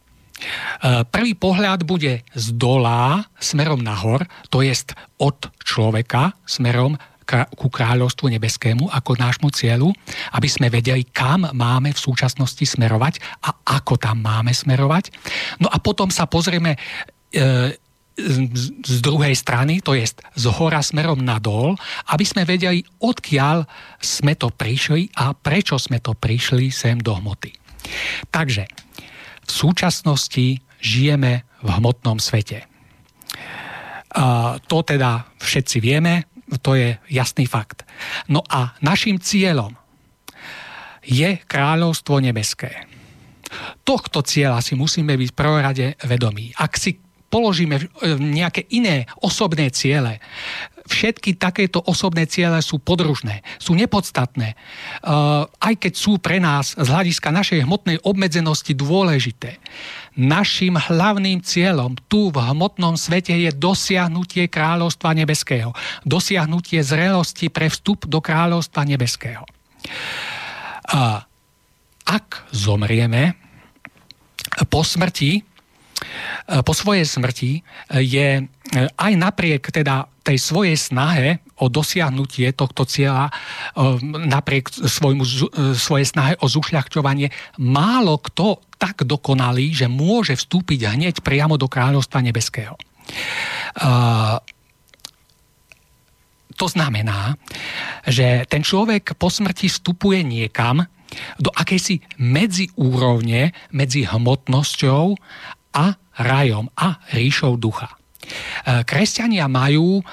[1.15, 6.99] Prvý pohľad bude z dola smerom nahor, to jest od človeka smerom
[7.55, 9.95] ku kráľovstvu nebeskému ako nášmu cieľu,
[10.35, 15.15] aby sme vedeli, kam máme v súčasnosti smerovať a ako tam máme smerovať.
[15.63, 16.75] No a potom sa pozrieme
[18.15, 21.75] z druhej strany, to je z hora smerom nadol,
[22.15, 23.67] aby sme vedeli, odkiaľ
[23.99, 27.51] sme to prišli a prečo sme to prišli sem do hmoty.
[28.31, 28.63] Takže
[29.45, 32.63] v súčasnosti žijeme v hmotnom svete.
[34.15, 36.23] A to teda všetci vieme,
[36.63, 37.83] to je jasný fakt.
[38.31, 39.75] No a našim cieľom
[41.03, 42.87] je kráľovstvo nebeské.
[43.85, 46.55] Tohto cieľa si musíme byť v prvorade vedomí.
[46.57, 47.83] Ak si položíme e,
[48.15, 50.23] nejaké iné osobné ciele,
[50.85, 54.55] všetky takéto osobné ciele sú podružné, sú nepodstatné, e,
[55.49, 59.57] aj keď sú pre nás z hľadiska našej hmotnej obmedzenosti dôležité.
[60.15, 65.75] Našim hlavným cieľom tu v hmotnom svete je dosiahnutie kráľovstva nebeského,
[66.07, 69.43] dosiahnutie zrelosti pre vstup do kráľovstva nebeského.
[72.05, 73.35] Ak zomrieme
[74.71, 75.54] po smrti,
[76.61, 77.61] po svojej smrti e,
[78.03, 78.43] je e,
[78.99, 81.29] aj napriek teda tej svojej snahe
[81.61, 83.29] o dosiahnutie tohto cieľa,
[84.09, 85.23] napriek svojmu,
[85.77, 87.29] svojej snahe o zušľachťovanie,
[87.61, 92.73] málo kto tak dokonalý, že môže vstúpiť hneď priamo do kráľovstva nebeského.
[96.57, 97.37] To znamená,
[98.09, 100.89] že ten človek po smrti vstupuje niekam,
[101.39, 105.15] do akejsi medziúrovne medzi hmotnosťou
[105.75, 105.91] a
[106.23, 107.91] rajom a ríšou ducha.
[107.91, 110.03] E, kresťania majú e,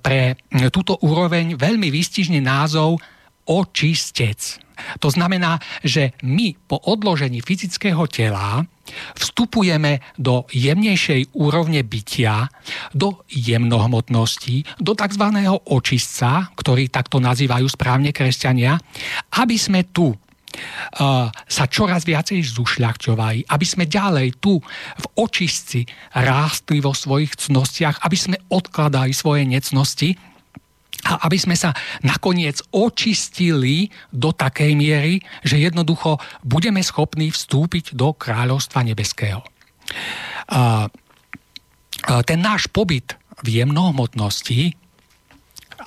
[0.00, 0.40] pre
[0.72, 2.98] túto úroveň veľmi výstižný názov
[3.44, 4.64] očistec.
[4.98, 8.66] To znamená, že my po odložení fyzického tela
[9.14, 12.50] vstupujeme do jemnejšej úrovne bytia,
[12.92, 15.24] do jemnohmotnosti, do tzv.
[15.70, 18.76] očistca, ktorý takto nazývajú správne kresťania,
[19.40, 20.12] aby sme tu
[21.48, 24.62] sa čoraz viacej zušľachťovali, aby sme ďalej tu
[24.98, 30.14] v očistci rástli vo svojich cnostiach, aby sme odkladali svoje necnosti
[31.04, 38.16] a aby sme sa nakoniec očistili do takej miery, že jednoducho budeme schopní vstúpiť do
[38.16, 39.44] kráľovstva nebeského.
[42.04, 44.72] Ten náš pobyt v jemnohmotnosti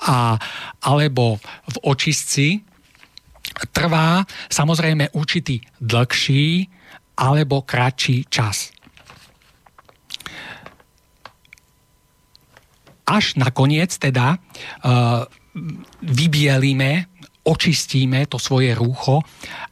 [0.06, 0.38] a,
[0.86, 2.62] alebo v očistci
[3.72, 6.68] trvá samozrejme určitý dlhší
[7.18, 8.70] alebo kratší čas.
[13.08, 15.24] Až nakoniec teda uh,
[16.04, 17.08] vybielíme,
[17.48, 19.24] očistíme to svoje rúcho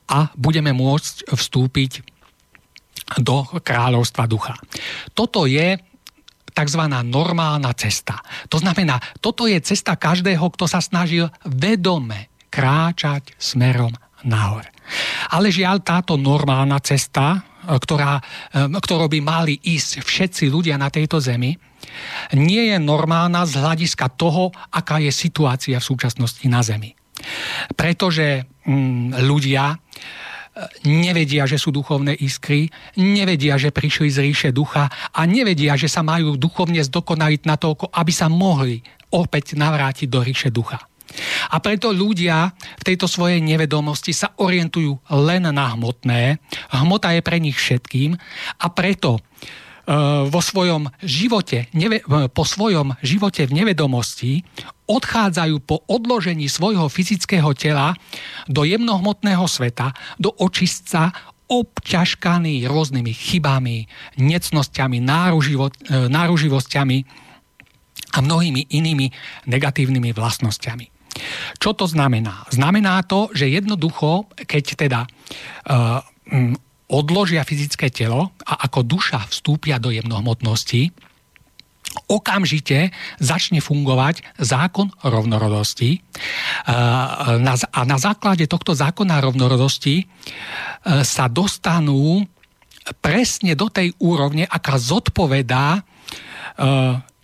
[0.08, 1.92] a budeme môcť vstúpiť
[3.20, 4.56] do kráľovstva ducha.
[5.14, 5.78] Toto je
[6.56, 6.82] tzv.
[7.04, 8.18] normálna cesta.
[8.48, 13.92] To znamená, toto je cesta každého, kto sa snažil vedome kráčať smerom
[14.24, 14.64] nahor.
[15.36, 20.88] Ale žiaľ, táto normálna cesta, e, ktorá, e, ktorou by mali ísť všetci ľudia na
[20.88, 21.52] tejto zemi,
[22.32, 26.96] nie je normálna z hľadiska toho, aká je situácia v súčasnosti na zemi.
[27.76, 29.76] Pretože mm, ľudia e,
[30.88, 36.00] nevedia, že sú duchovné iskry, nevedia, že prišli z ríše ducha a nevedia, že sa
[36.00, 38.80] majú duchovne zdokonaliť na toľko, aby sa mohli
[39.12, 40.80] opäť navrátiť do ríše ducha.
[41.50, 46.40] A preto ľudia v tejto svojej nevedomosti sa orientujú len na hmotné.
[46.72, 48.16] Hmota je pre nich všetkým
[48.60, 49.20] a preto e,
[50.26, 54.44] vo svojom živote, neve, e, po svojom živote v nevedomosti
[54.86, 57.98] odchádzajú po odložení svojho fyzického tela
[58.46, 59.90] do jemnohmotného sveta,
[60.20, 61.10] do očistca,
[61.46, 63.86] obťažkaný rôznymi chybami,
[64.18, 65.04] necnosťami, e,
[66.10, 66.98] náruživosťami
[68.16, 69.06] a mnohými inými
[69.46, 70.95] negatívnymi vlastnosťami.
[71.56, 72.46] Čo to znamená?
[72.52, 76.00] Znamená to, že jednoducho, keď teda uh,
[76.86, 80.94] odložia fyzické telo a ako duša vstúpia do jemnohmotnosti,
[82.06, 86.04] okamžite začne fungovať zákon rovnorodosti
[86.68, 90.04] a na základe tohto zákona rovnorodosti e,
[91.02, 92.20] sa dostanú
[93.00, 95.82] presne do tej úrovne, aká zodpovedá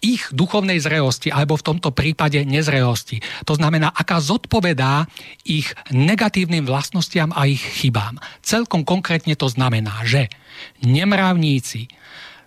[0.03, 3.23] ich duchovnej zrelosti, alebo v tomto prípade nezrelosti.
[3.47, 5.07] To znamená, aká zodpovedá
[5.47, 8.19] ich negatívnym vlastnostiam a ich chybám.
[8.43, 10.27] Celkom konkrétne to znamená, že
[10.83, 11.87] nemravníci,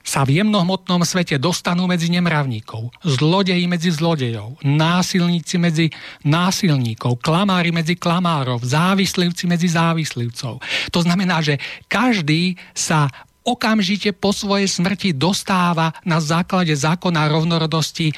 [0.06, 5.89] sa v jemnohmotnom svete dostanú medzi nemravníkov, zlodeji medzi zlodejov, násilníci medzi
[6.22, 10.62] násilníkov, klamári medzi klamárov, závislivci medzi závislivcov.
[10.93, 11.58] To znamená, že
[11.89, 13.10] každý sa
[13.46, 18.12] okamžite po svojej smrti dostáva na základe zákona rovnorodosti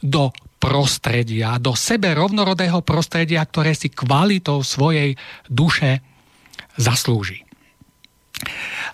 [0.00, 5.16] do prostredia, do sebe rovnorodého prostredia, ktoré si kvalitou svojej
[5.48, 6.00] duše
[6.76, 7.44] zaslúži.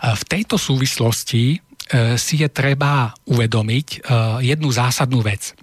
[0.02, 3.98] V tejto súvislosti E, si je treba uvedomiť e,
[4.42, 5.54] jednu zásadnú vec.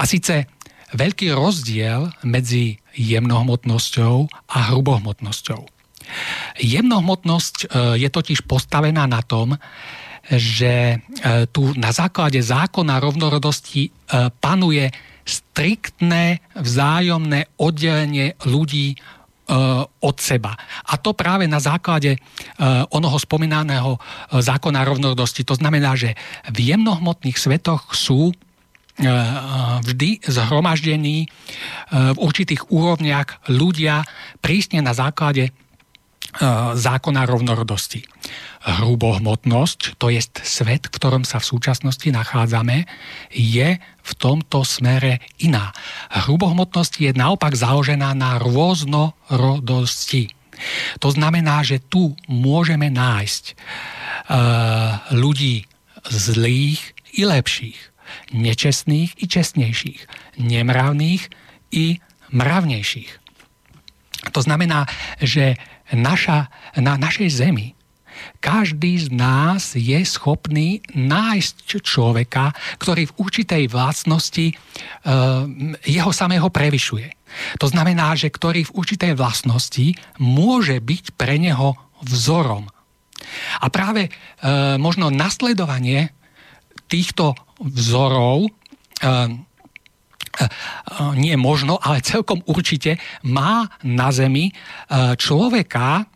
[0.00, 0.48] A síce
[0.96, 5.73] veľký rozdiel medzi jemnohmotnosťou a hrubohmotnosťou.
[6.60, 7.66] Jemnohmotnosť e,
[8.00, 9.56] je totiž postavená na tom,
[10.24, 11.04] že
[11.52, 13.92] tu na základe zákona rovnorodosti
[14.40, 14.88] panuje
[15.20, 18.96] striktné vzájomné oddelenie ľudí
[20.00, 20.56] od seba.
[20.88, 22.16] A to práve na základe
[22.88, 24.00] onoho spomínaného
[24.32, 25.44] zákona rovnodosti.
[25.44, 26.16] To znamená, že
[26.48, 28.32] v jemnohmotných svetoch sú
[29.84, 31.28] vždy zhromaždení
[31.92, 34.08] v určitých úrovniach ľudia
[34.40, 35.52] prísne na základe
[36.74, 38.02] zákona rovnorodosti.
[38.64, 42.88] Hrubohmotnosť, to je svet, v ktorom sa v súčasnosti nachádzame,
[43.30, 45.70] je v tomto smere iná.
[46.10, 50.32] Hrubohmotnosť je naopak založená na rôznorodosti.
[51.02, 55.66] To znamená, že tu môžeme nájsť uh, ľudí
[56.08, 57.78] zlých i lepších,
[58.32, 60.00] nečestných i čestnejších,
[60.40, 61.22] nemravných
[61.74, 61.98] i
[62.30, 63.10] mravnejších.
[64.32, 64.88] To znamená,
[65.20, 65.60] že
[65.92, 66.48] naša,
[66.80, 67.74] na našej zemi
[68.38, 74.54] každý z nás je schopný nájsť človeka, ktorý v určitej vlastnosti e,
[75.88, 77.08] jeho samého prevyšuje.
[77.58, 81.74] To znamená, že ktorý v určitej vlastnosti môže byť pre neho
[82.04, 82.70] vzorom.
[83.58, 84.10] A práve e,
[84.78, 86.14] možno nasledovanie
[86.86, 88.50] týchto vzorov e,
[91.14, 94.50] nie možno, ale celkom určite má na Zemi
[95.18, 96.06] človeka,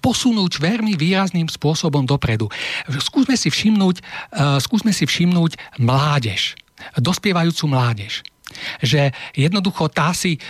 [0.00, 2.48] posunúť veľmi výrazným spôsobom dopredu.
[2.88, 4.00] Skúsme si všimnúť,
[4.64, 6.56] skúsme si všimnúť mládež,
[6.96, 8.24] dospievajúcu mládež
[8.80, 10.40] že jednoducho tá si, e,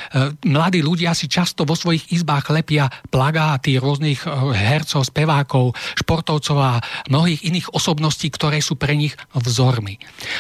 [0.47, 6.73] mladí ľudia si často vo svojich izbách lepia plagáty rôznych e, hercov, spevákov, športovcov a
[7.09, 9.97] mnohých iných osobností, ktoré sú pre nich vzormi.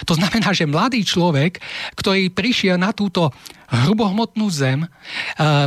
[0.06, 1.62] To znamená, že mladý človek,
[1.96, 3.32] ktorý prišiel na túto
[3.72, 4.88] hrubohmotnú zem, e,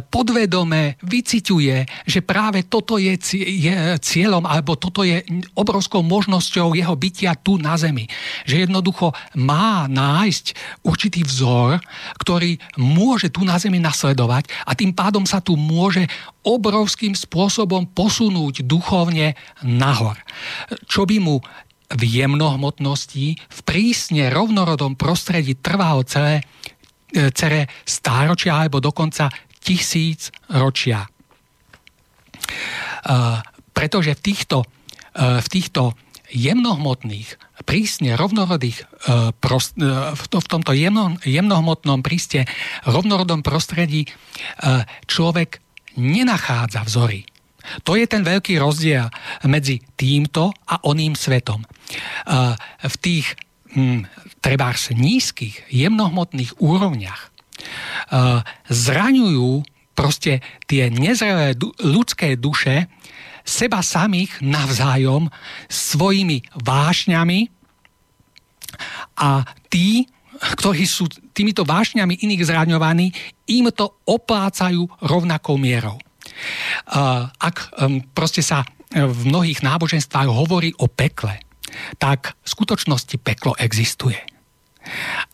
[0.06, 3.18] podvedome vyciťuje, že práve toto je
[3.98, 5.26] cieľom, alebo toto je
[5.58, 8.06] obrovskou možnosťou jeho bytia tu na zemi.
[8.46, 10.46] Že jednoducho má nájsť
[10.86, 11.82] určitý vzor,
[12.22, 16.06] ktorý môže tu na zemi nasledovať a tým pádom sa tu môže
[16.46, 19.34] obrovským spôsobom posunúť duchovne
[19.66, 20.22] nahor.
[20.86, 21.42] Čo by mu
[21.86, 26.42] v jemnohmotnosti, v prísne rovnorodom prostredí trvalo celé
[27.16, 29.32] E, cere stáročia alebo dokonca
[29.64, 31.08] tisíc ročia.
[31.08, 31.10] E,
[33.72, 34.68] pretože v týchto,
[35.16, 35.96] e, v týchto
[36.28, 38.84] jemnohmotných, prísne rovnorodých,
[40.12, 42.44] v tomto jemno, jemnohmotnom príste
[42.84, 44.10] rovnorodom prostredí
[45.06, 45.62] človek
[45.96, 47.24] nenachádza vzory.
[47.86, 49.08] To je ten veľký rozdiel
[49.48, 51.64] medzi týmto a oným svetom.
[52.84, 53.38] V tých
[53.72, 54.04] hm,
[54.46, 57.30] trebárs nízkych, jemnohmotných úrovniach e,
[58.70, 59.66] zraňujú
[59.98, 62.86] proste tie nezrelé ľudské duše
[63.42, 65.34] seba samých navzájom
[65.66, 67.50] svojimi vášňami
[69.18, 69.42] a
[69.74, 70.06] tí,
[70.38, 73.10] ktorí sú týmito vášňami iných zraňovaní,
[73.50, 75.98] im to oplácajú rovnakou mierou.
[75.98, 76.04] E,
[77.34, 77.74] ak
[78.14, 78.62] proste sa
[78.94, 81.42] v mnohých náboženstvách hovorí o pekle,
[81.98, 84.35] tak v skutočnosti peklo existuje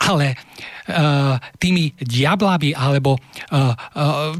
[0.01, 4.33] ale uh, tými diablami alebo uh, uh,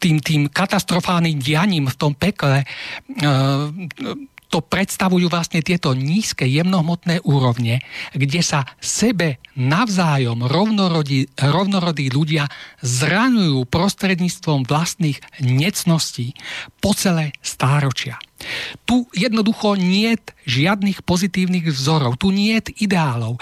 [0.00, 2.66] tým, tým katastrofálnym dianím v tom pekle
[4.46, 7.82] to predstavujú vlastne tieto nízke jemnohmotné úrovne,
[8.14, 12.46] kde sa sebe navzájom rovnorodí, rovnorodí ľudia
[12.80, 16.32] zraňujú prostredníctvom vlastných necností
[16.78, 18.16] po celé stáročia.
[18.84, 20.14] Tu jednoducho nie
[20.44, 23.40] žiadnych pozitívnych vzorov, tu nie ideálov.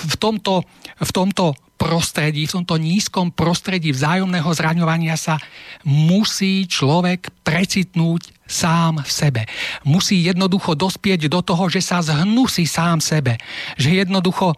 [0.00, 0.64] V tomto,
[0.96, 5.40] v tomto prostredí, v tomto nízkom prostredí vzájomného zraňovania sa
[5.88, 9.42] musí človek precitnúť sám v sebe.
[9.88, 13.40] Musí jednoducho dospieť do toho, že sa zhnusí sám sebe.
[13.80, 14.52] Že jednoducho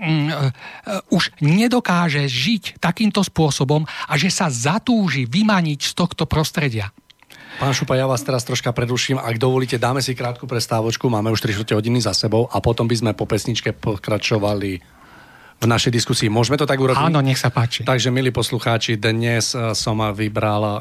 [0.00, 6.88] mm, uh, už nedokáže žiť takýmto spôsobom a že sa zatúži vymaniť z tohto prostredia.
[7.54, 9.22] Pán Šupa, ja vás teraz troška preduším.
[9.22, 11.06] Ak dovolíte, dáme si krátku prestávočku.
[11.06, 14.82] Máme už 3 hodiny za sebou a potom by sme po pesničke pokračovali
[15.62, 16.26] v našej diskusii.
[16.26, 16.98] Môžeme to tak urobiť?
[16.98, 17.86] Áno, nech sa páči.
[17.86, 20.80] Takže, milí poslucháči, dnes eh, som vybral uh,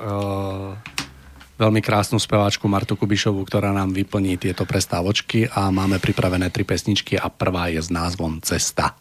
[1.61, 7.21] veľmi krásnu speváčku Martu Kubišovu, ktorá nám vyplní tieto prestávočky a máme pripravené tri pesničky
[7.21, 8.97] a prvá je s názvom Cesta.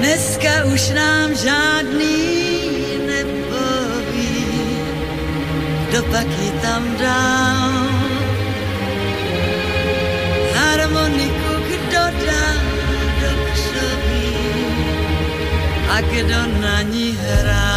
[0.00, 2.39] Dneska už nám žádný
[5.90, 7.74] kdo pak ji tam dál.
[10.54, 12.46] Harmoniku kdo dá
[13.20, 14.30] do křoví
[15.90, 17.74] a kdo na ní hrá.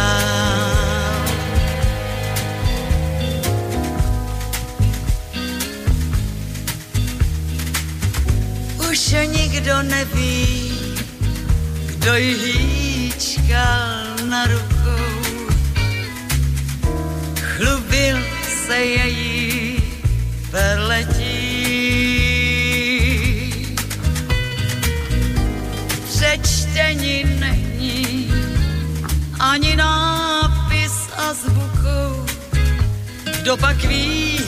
[8.90, 10.70] Už nikdo neví,
[11.86, 15.13] kdo ji hýčkal na rukou.
[17.64, 18.18] Chlubil
[18.66, 19.82] se její
[20.50, 21.24] perletí.
[26.04, 28.32] Přečtení není
[29.40, 32.26] ani nápis a zvukou.
[33.40, 34.40] Kdo pak ví,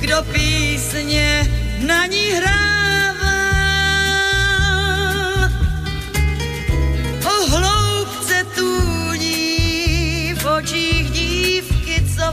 [0.00, 1.50] kdo písně
[1.86, 2.85] na ní hrává.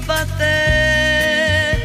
[0.03, 1.77] Copaté.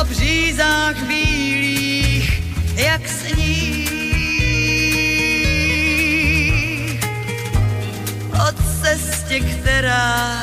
[0.00, 2.42] O břízách bílých,
[2.76, 3.90] jak sníh.
[8.32, 10.42] O cestě, která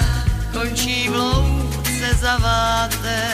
[0.53, 3.33] končí v louce zaváté.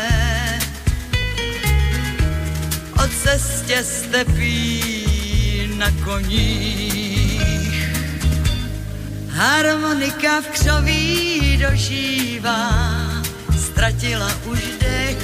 [3.03, 4.93] O cestě stepí
[5.77, 7.22] na koních
[9.33, 12.69] Harmonika v křoví dožívá,
[13.57, 15.17] ztratila už dech.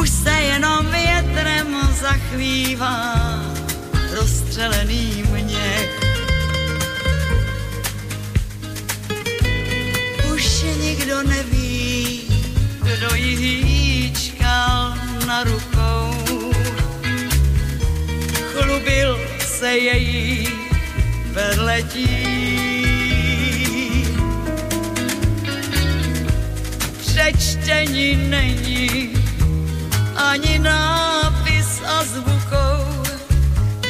[0.00, 3.14] Už se jenom větrem zachvívá
[4.18, 6.00] rozstřelený měch.
[10.34, 12.20] Už nikdo neví,
[12.82, 14.94] kdo ji hýčkal
[15.26, 16.24] na rukou.
[18.52, 19.20] Chlubil
[19.58, 20.69] se její
[21.34, 22.06] perletí.
[27.00, 29.14] Přečtení není
[30.16, 33.02] ani nápis a zvukou.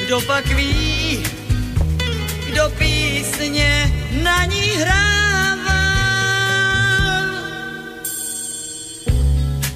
[0.05, 1.22] Kdo pak ví,
[2.47, 5.80] kdo písně na ní hrává.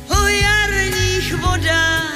[0.08, 2.13] O jarních vodách,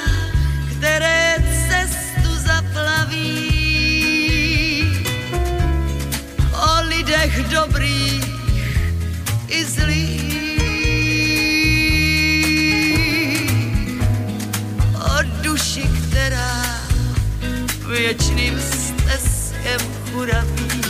[20.18, 20.82] churaví.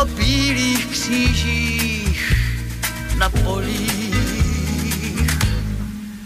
[0.00, 2.34] O bílých křížích
[3.18, 4.14] na polích.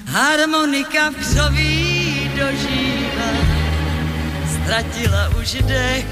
[0.06, 3.30] Harmonika v křoví dožívá,
[4.54, 6.06] ztratila už dech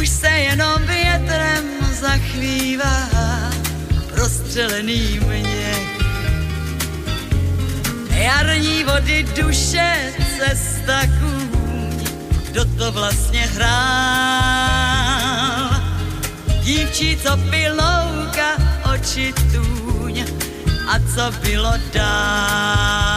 [0.00, 1.64] už se jenom větrem
[2.00, 3.08] zachvívá
[4.10, 5.96] rozstřelený měch.
[8.10, 11.25] Jarní vody duše, cesta kůň,
[12.56, 13.70] kdo to vlastně hrál.
[16.62, 18.56] Dívčí, co pilouka,
[18.94, 20.24] oči tůň
[20.88, 23.15] a co bylo dál.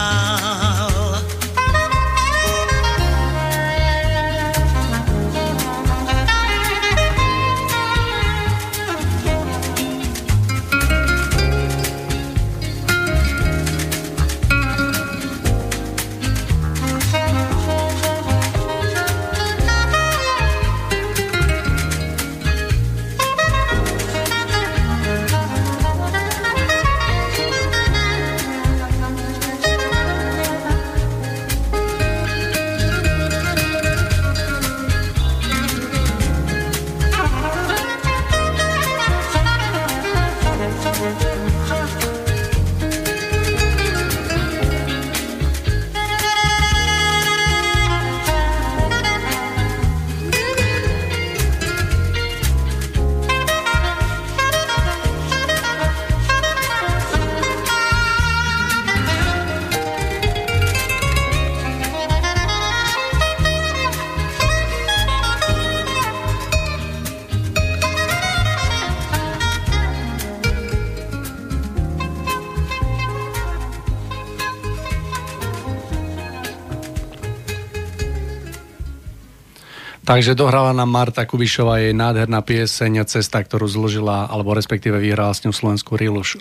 [80.10, 85.46] Takže dohrala nám Marta Kubišová jej nádherná pieseň Cesta, ktorú zložila, alebo respektíve vyhrala s
[85.46, 85.94] ňou Slovenskú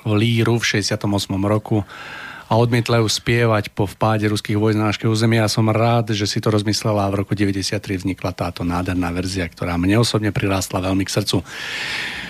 [0.09, 1.05] líru v 68.
[1.45, 1.86] roku
[2.49, 5.38] a odmietla ju spievať po vpáde ruských vojsk na naše územie.
[5.38, 9.45] Ja som rád, že si to rozmyslela a v roku 93 vznikla táto nádherná verzia,
[9.45, 11.45] ktorá mne osobne prirástla veľmi k srdcu.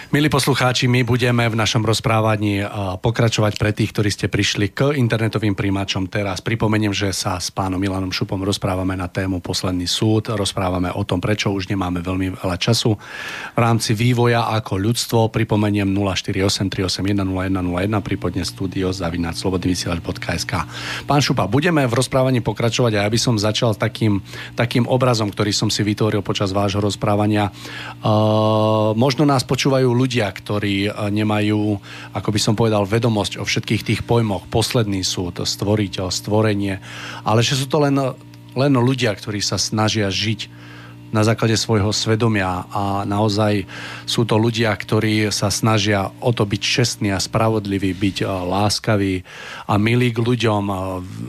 [0.10, 2.66] Milí poslucháči, my budeme v našom rozprávaní
[2.98, 6.42] pokračovať pre tých, ktorí ste prišli k internetovým príjimačom teraz.
[6.42, 10.34] Pripomeniem, že sa s pánom Milanom Šupom rozprávame na tému Posledný súd.
[10.34, 12.98] Rozprávame o tom, prečo už nemáme veľmi veľa času.
[13.54, 20.54] V rámci vývoja ako ľudstvo pripomeniem 0483810101 prípadne studio zavinať slobodnyvysielač.sk
[21.06, 24.26] Pán Šupa, budeme v rozprávaní pokračovať a ja by som začal takým,
[24.58, 27.54] takým obrazom, ktorý som si vytvoril počas vášho rozprávania.
[28.02, 31.76] Uh, možno nás počúvajú ľudia, ktorí e, nemajú,
[32.16, 36.80] ako by som povedal, vedomosť o všetkých tých pojmoch, posledný súd, stvoriteľ, stvorenie,
[37.28, 38.00] ale že sú to len,
[38.56, 40.69] len ľudia, ktorí sa snažia žiť
[41.10, 43.66] na základe svojho svedomia a naozaj
[44.06, 49.16] sú to ľudia, ktorí sa snažia o to byť čestní a spravodliví, byť e, láskaví
[49.66, 50.76] a milí k ľuďom, e,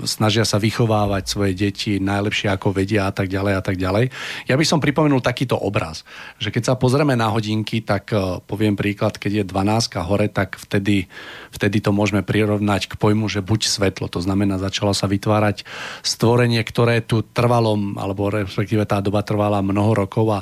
[0.05, 4.13] snažia sa vychovávať svoje deti najlepšie ako vedia a tak ďalej a tak ďalej.
[4.49, 6.05] Ja by som pripomenul takýto obraz,
[6.37, 10.61] že keď sa pozrieme na hodinky, tak e, poviem príklad, keď je 12 hore, tak
[10.61, 11.09] vtedy,
[11.53, 14.13] vtedy to môžeme prirovnať k pojmu, že buď svetlo.
[14.13, 15.65] To znamená, začalo sa vytvárať
[16.05, 20.41] stvorenie, ktoré tu trvalo, alebo respektíve tá doba trvala mnoho rokov a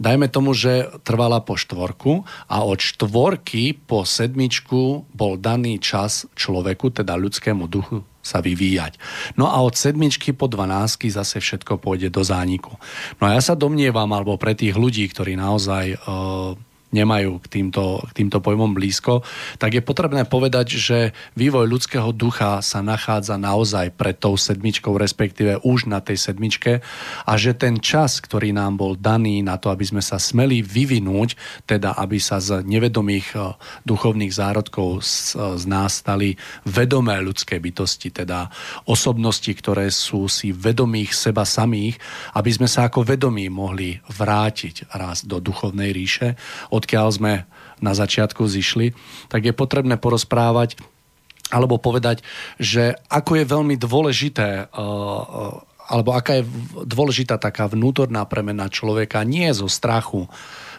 [0.00, 6.90] dajme tomu, že trvala po štvorku a od štvorky po sedmičku bol daný čas človeku,
[6.90, 8.96] teda ľudskému duchu sa vyvíjať.
[9.34, 12.78] No a od sedmičky po dvanásky zase všetko pôjde do zániku.
[13.18, 16.54] No a ja sa domnievam, alebo pre tých ľudí, ktorí naozaj uh,
[16.92, 19.24] nemajú k týmto, k týmto pojmom blízko,
[19.56, 20.98] tak je potrebné povedať, že
[21.34, 26.84] vývoj ľudského ducha sa nachádza naozaj pred tou sedmičkou, respektíve už na tej sedmičke
[27.24, 31.34] a že ten čas, ktorý nám bol daný na to, aby sme sa smeli vyvinúť,
[31.64, 33.56] teda aby sa z nevedomých e,
[33.88, 36.36] duchovných zárodkov z, e, z nás stali
[36.68, 38.52] vedomé ľudské bytosti, teda
[38.84, 41.96] osobnosti, ktoré sú si vedomých seba samých,
[42.36, 46.36] aby sme sa ako vedomí mohli vrátiť raz do duchovnej ríše,
[46.68, 47.32] od odkiaľ sme
[47.78, 48.94] na začiatku zišli,
[49.30, 50.78] tak je potrebné porozprávať
[51.52, 52.24] alebo povedať,
[52.56, 55.60] že ako je veľmi dôležité uh, uh,
[55.92, 56.48] alebo aká je
[56.88, 60.30] dôležitá taká vnútorná premena človeka nie zo strachu,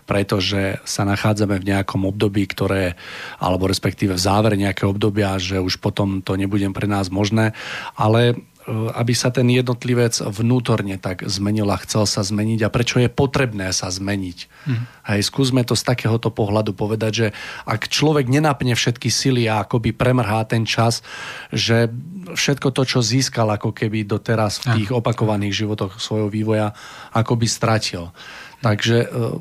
[0.09, 2.97] pretože sa nachádzame v nejakom období, ktoré,
[3.37, 7.53] alebo respektíve v závere nejakého obdobia, že už potom to nebudem pre nás možné,
[7.93, 12.99] ale Eh, aby sa ten jednotlivec vnútorne tak zmenil a chcel sa zmeniť a prečo
[12.99, 14.37] je potrebné sa zmeniť.
[14.67, 14.83] Mm.
[15.11, 17.27] Hej, skúsme to z takéhoto pohľadu povedať, že
[17.67, 21.03] ak človek nenapne všetky sily a akoby premrhá ten čas,
[21.51, 21.91] že
[22.31, 26.71] všetko to, čo získal ako keby doteraz v tých opakovaných životoch svojho vývoja,
[27.11, 28.15] akoby stratil.
[28.63, 29.35] Takže uh,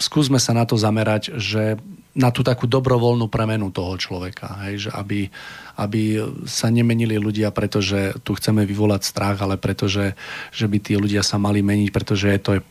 [0.00, 1.76] skúsme sa na to zamerať, že
[2.12, 4.68] na tú takú dobrovoľnú premenu toho človeka.
[4.68, 5.32] Hej, že aby,
[5.80, 10.12] aby sa nemenili ľudia, pretože tu chceme vyvolať strach, ale pretože
[10.52, 12.64] že by tí ľudia sa mali meniť, pretože to je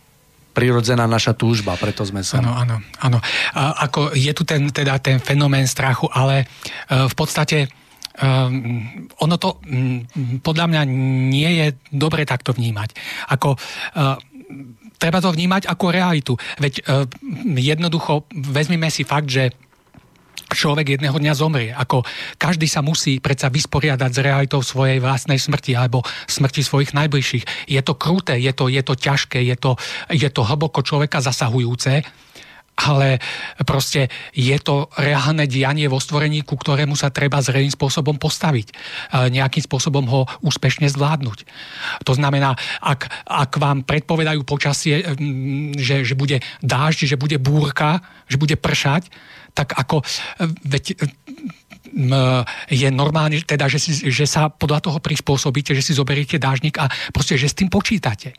[0.52, 2.44] prirodzená naša túžba, preto sme sa...
[2.44, 3.18] Áno, áno, áno.
[3.56, 7.72] Ako je tu ten, teda ten fenomén strachu, ale uh, v podstate
[8.22, 9.56] Um, ono to
[10.44, 10.82] podľa mňa
[11.32, 12.92] nie je dobre takto vnímať.
[13.32, 14.20] Ako uh,
[15.02, 16.34] treba to vnímať ako realitu.
[16.62, 17.10] Veď uh,
[17.58, 19.50] jednoducho vezmime si fakt, že
[20.52, 21.72] človek jedného dňa zomrie.
[21.72, 22.04] Ako
[22.36, 27.72] každý sa musí predsa vysporiadať s realitou svojej vlastnej smrti alebo smrti svojich najbližších.
[27.72, 29.80] Je to kruté, je to, je to ťažké, je to,
[30.12, 32.04] je to hlboko človeka zasahujúce,
[32.78, 33.22] ale
[33.62, 38.74] proste je to reálne dianie vo stvorení, ku ktorému sa treba zrejným spôsobom postaviť.
[39.14, 41.46] Nejakým spôsobom ho úspešne zvládnuť.
[42.10, 45.06] To znamená, ak, ak vám predpovedajú počasie,
[45.78, 49.14] že, že bude dážď, že bude búrka, že bude pršať,
[49.54, 50.02] tak ako
[50.64, 50.96] veď
[52.72, 56.88] je normálne, teda, že, si, že sa podľa toho prispôsobíte, že si zoberiete dážnik a
[57.12, 58.32] proste, že s tým počítate.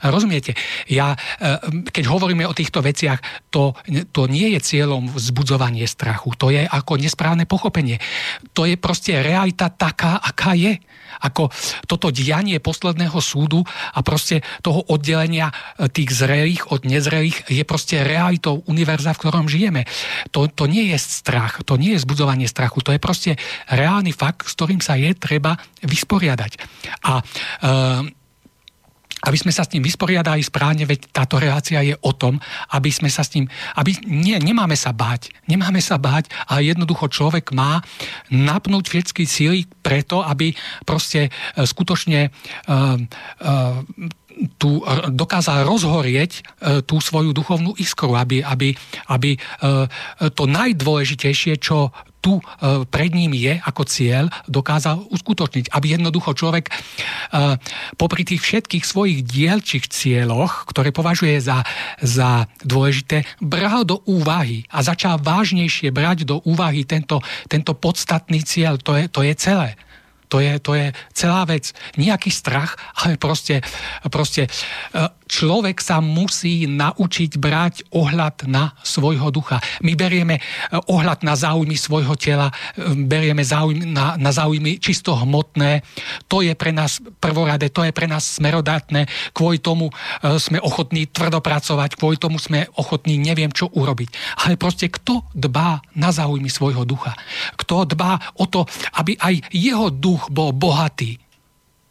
[0.00, 0.56] Rozumiete?
[0.88, 1.60] Ja, e,
[1.92, 3.20] keď hovoríme o týchto veciach,
[3.52, 3.76] to,
[4.16, 6.32] to nie je cieľom vzbudzovanie strachu.
[6.40, 8.00] To je ako nesprávne pochopenie.
[8.56, 10.80] To je proste realita taká, aká je.
[11.20, 11.52] Ako
[11.84, 13.60] toto dianie posledného súdu
[13.92, 19.52] a proste toho oddelenia e, tých zrelých od nezrelých je proste realitou univerza, v ktorom
[19.52, 19.84] žijeme.
[20.32, 23.36] To, to nie je strach, to nie je zbudzovanie strachu, to je proste
[23.68, 26.52] reálny fakt, s ktorým sa je treba vysporiadať.
[27.04, 28.19] A e,
[29.24, 32.40] aby sme sa s ním vysporiadali správne, veď táto relácia je o tom,
[32.72, 33.46] aby sme sa s ním,
[33.76, 37.84] aby, nie, nemáme sa báť, nemáme sa báť, ale jednoducho človek má
[38.32, 40.52] napnúť všetky síly preto, aby
[40.84, 41.30] proste e,
[41.64, 43.78] skutočne uh, uh,
[44.56, 44.80] tú,
[45.12, 46.40] dokázal rozhorieť
[46.88, 48.72] tú svoju duchovnú iskru, aby, aby,
[49.12, 49.36] aby
[50.32, 52.38] to najdôležitejšie, čo tu
[52.92, 55.72] pred ním je ako cieľ, dokázal uskutočniť.
[55.72, 56.68] Aby jednoducho človek
[57.96, 61.64] popri tých všetkých svojich dielčích cieľoch, ktoré považuje za,
[62.00, 68.76] za dôležité, bral do úvahy a začal vážnejšie brať do úvahy tento, tento podstatný cieľ.
[68.84, 69.76] To je, to je celé.
[70.30, 71.74] To je, to je celá vec.
[71.98, 73.66] Nejaký strach, ale proste,
[74.14, 74.50] proste e,
[75.30, 79.62] človek sa musí naučiť brať ohľad na svojho ducha.
[79.86, 80.42] My berieme e,
[80.90, 85.86] ohľad na záujmy svojho tela, e, berieme záujmy na, na záujmy čisto hmotné.
[86.26, 89.06] To je pre nás prvoradé, to je pre nás smerodátne.
[89.30, 89.94] Kvôli tomu
[90.40, 94.40] sme ochotní tvrdopracovať, kvôli tomu sme ochotní neviem čo urobiť.
[94.44, 97.14] Ale proste kto dbá na záujmy svojho ducha?
[97.54, 98.66] Kto dbá o to,
[98.98, 101.29] aby aj jeho duch bol bohatý.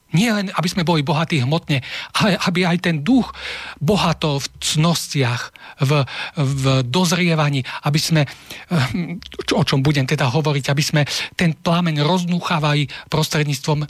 [0.10, 1.86] Nie len, aby sme boli bohatí hmotne,
[2.18, 3.30] ale aby aj ten duch
[3.78, 5.54] bohato v cnostiach,
[5.86, 6.02] v,
[6.34, 11.02] v dozrievaní, aby sme, eh, o čom budem teda hovoriť, aby sme
[11.38, 13.88] ten plameň roznúchávali prostredníctvom eh,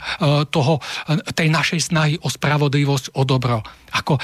[0.52, 3.64] toho, eh, tej našej snahy o spravodlivosť, o dobro.
[3.96, 4.20] Ako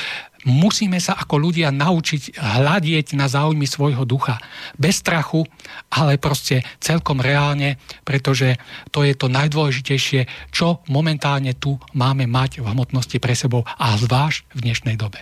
[0.46, 4.38] musíme sa ako ľudia naučiť hľadieť na záujmy svojho ducha.
[4.78, 5.42] Bez strachu,
[5.90, 7.76] ale proste celkom reálne,
[8.06, 8.56] pretože
[8.94, 14.54] to je to najdôležitejšie, čo momentálne tu máme mať v hmotnosti pre sebou a zvlášť
[14.54, 15.20] v dnešnej dobe.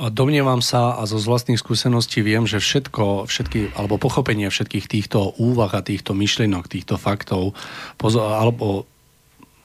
[0.00, 5.68] Domnievam sa a zo vlastných skúseností viem, že všetko, všetky, alebo pochopenie všetkých týchto úvah
[5.76, 7.52] a týchto myšlienok, týchto faktov,
[8.00, 8.88] pozor, alebo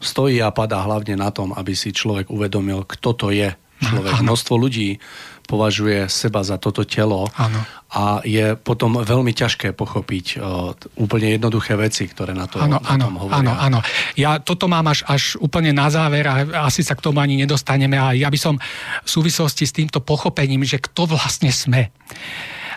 [0.04, 3.56] stojí a padá hlavne na tom, aby si človek uvedomil, kto to je,
[3.86, 4.14] človek.
[4.20, 4.26] Ano.
[4.34, 4.98] Množstvo ľudí
[5.46, 7.62] považuje seba za toto telo ano.
[7.94, 12.98] a je potom veľmi ťažké pochopiť uh, úplne jednoduché veci, ktoré na, to, ano, na
[12.98, 13.46] tom hovoria.
[13.46, 13.80] Áno, áno.
[14.18, 17.94] Ja toto mám až, až úplne na záver a asi sa k tomu ani nedostaneme
[17.94, 18.58] a ja by som
[19.06, 21.94] v súvislosti s týmto pochopením, že kto vlastne sme.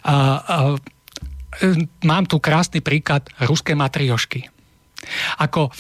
[0.04, 4.57] Uh, uh, mám tu krásny príklad ruské matriošky
[5.38, 5.70] ako e,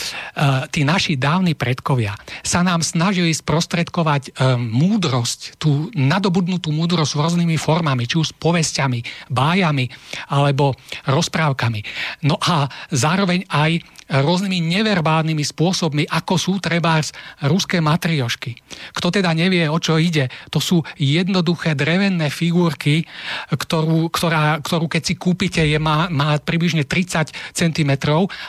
[0.70, 2.14] tí naši dávni predkovia
[2.46, 9.02] sa nám snažili sprostredkovať e, múdrosť, tú nadobudnutú múdrosť rôznymi formami, či už s povestiami,
[9.30, 9.90] bájami
[10.30, 11.80] alebo rozprávkami.
[12.24, 17.12] No a zároveň aj rôznymi neverbálnymi spôsobmi, ako sú trebárs
[17.44, 18.56] ruské matriošky.
[18.96, 23.04] Kto teda nevie, o čo ide, to sú jednoduché drevené figurky,
[23.52, 27.90] ktorú, ktorá, ktorú keď si kúpite, je, má, má približne 30 cm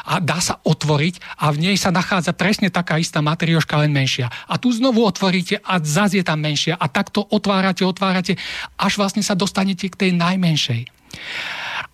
[0.08, 4.32] a dá sa otvoriť a v nej sa nachádza presne taká istá matrioška, len menšia.
[4.48, 8.40] A tu znovu otvoríte a zase je tam menšia a takto otvárate, otvárate,
[8.80, 11.00] až vlastne sa dostanete k tej najmenšej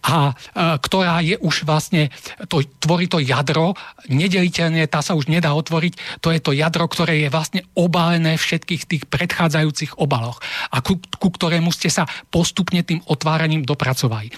[0.05, 0.33] a e,
[0.77, 2.13] ktorá je už vlastne,
[2.45, 3.73] to, tvorí to jadro,
[4.05, 8.83] nedeliteľne, tá sa už nedá otvoriť, to je to jadro, ktoré je vlastne obalené všetkých
[8.85, 10.37] tých predchádzajúcich obaloch
[10.69, 14.29] a ku, ku ktorému ste sa postupne tým otváraním dopracovali.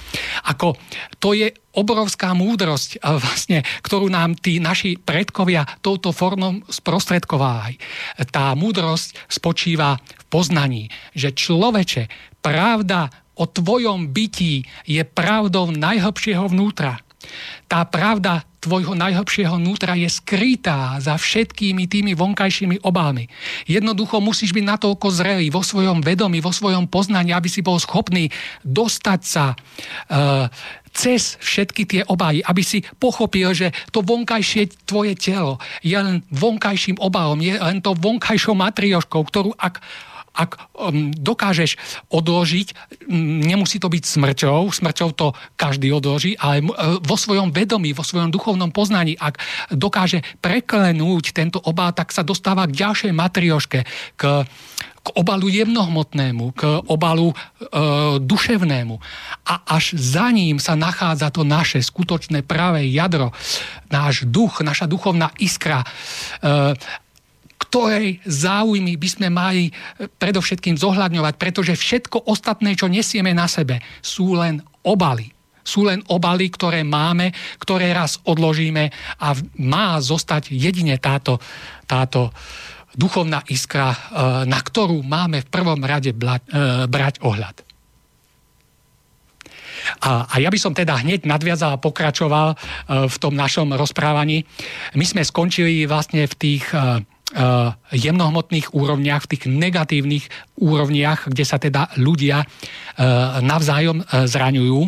[0.48, 0.80] Ako
[1.20, 7.78] to je obrovská múdrosť, vlastne, ktorú nám tí naši predkovia touto formou sprostredkovali.
[8.34, 12.10] Tá múdrosť spočíva v poznaní, že človeče,
[12.42, 17.00] pravda o tvojom bytí je pravdou najhlbšieho vnútra.
[17.68, 23.32] Tá pravda tvojho najhlbšieho vnútra je skrytá za všetkými tými vonkajšími obálmi.
[23.64, 28.28] Jednoducho musíš byť natoľko zrelý vo svojom vedomí, vo svojom poznaní, aby si bol schopný
[28.68, 30.52] dostať sa uh,
[30.92, 36.98] cez všetky tie obály, aby si pochopil, že to vonkajšie tvoje telo je len vonkajším
[36.98, 39.80] obálom, je len to vonkajšou matrioškou, ktorú ak
[40.38, 41.82] ak um, dokážeš
[42.14, 42.68] odložiť,
[43.10, 48.06] um, nemusí to byť smrťou, smrťou to každý odloží, ale uh, vo svojom vedomí, vo
[48.06, 49.42] svojom duchovnom poznaní, ak
[49.74, 53.80] dokáže preklenúť tento obal, tak sa dostáva k ďalšej matrioške,
[54.14, 54.46] k
[55.08, 57.36] k obalu jemnohmotnému, k obalu e,
[58.20, 58.96] duševnému.
[59.48, 63.32] A až za ním sa nachádza to naše skutočné práve jadro,
[63.88, 65.88] náš duch, naša duchovná iskra.
[66.44, 66.76] E,
[67.78, 69.72] ktorej záujmy by sme mali e,
[70.10, 75.30] predovšetkým zohľadňovať, pretože všetko ostatné, čo nesieme na sebe, sú len obaly.
[75.62, 77.30] Sú len obaly, ktoré máme,
[77.62, 78.90] ktoré raz odložíme
[79.22, 81.38] a má zostať jedine táto,
[81.86, 82.34] táto
[82.98, 83.98] duchovná iskra, e,
[84.50, 86.18] na ktorú máme v prvom rade e,
[86.90, 87.62] brať ohľad.
[90.02, 92.60] A, a ja by som teda hneď nadviazal a pokračoval
[93.08, 94.44] v tom našom rozprávaní.
[94.98, 96.66] My sme skončili vlastne v tých
[97.92, 100.26] jemnohmotných úrovniach, v tých negatívnych
[100.64, 102.48] úrovniach, kde sa teda ľudia eh,
[103.44, 104.82] navzájom eh, zraňujú.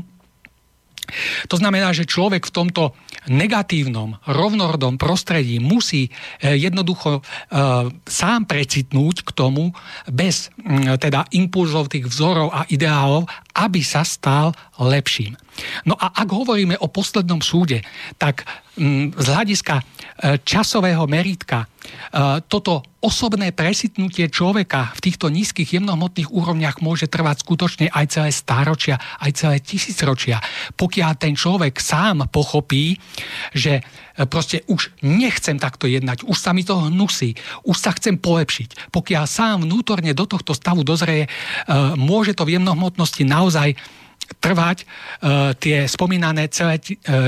[1.50, 2.94] To znamená, že človek v tomto
[3.34, 7.26] negatívnom, rovnorodom prostredí musí jednoducho
[8.06, 9.74] sám precitnúť k tomu
[10.06, 10.54] bez
[11.02, 13.26] teda impulzov tých vzorov a ideálov,
[13.56, 15.36] aby sa stal lepším.
[15.84, 17.84] No a ak hovoríme o poslednom súde,
[18.16, 18.48] tak
[19.12, 19.84] z hľadiska
[20.48, 21.68] časového meritka
[22.48, 29.00] toto osobné presitnutie človeka v týchto nízkych jemnohmotných úrovniach môže trvať skutočne aj celé stáročia,
[29.20, 30.44] aj celé tisícročia.
[30.76, 33.00] Pokiaľ ten človek sám pochopí,
[33.56, 33.82] že e,
[34.28, 38.92] proste už nechcem takto jednať, už sa mi to hnusí, už sa chcem polepšiť.
[38.92, 41.30] Pokiaľ sám vnútorne do tohto stavu dozrie, e,
[41.96, 43.78] môže to v jemnohmotnosti naozaj
[44.44, 44.86] trvať e,
[45.58, 46.82] tie spomínané celé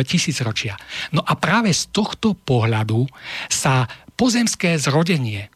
[0.04, 0.76] tisícročia.
[1.16, 3.08] No a práve z tohto pohľadu
[3.48, 3.88] sa
[4.18, 5.50] pozemské zrodenie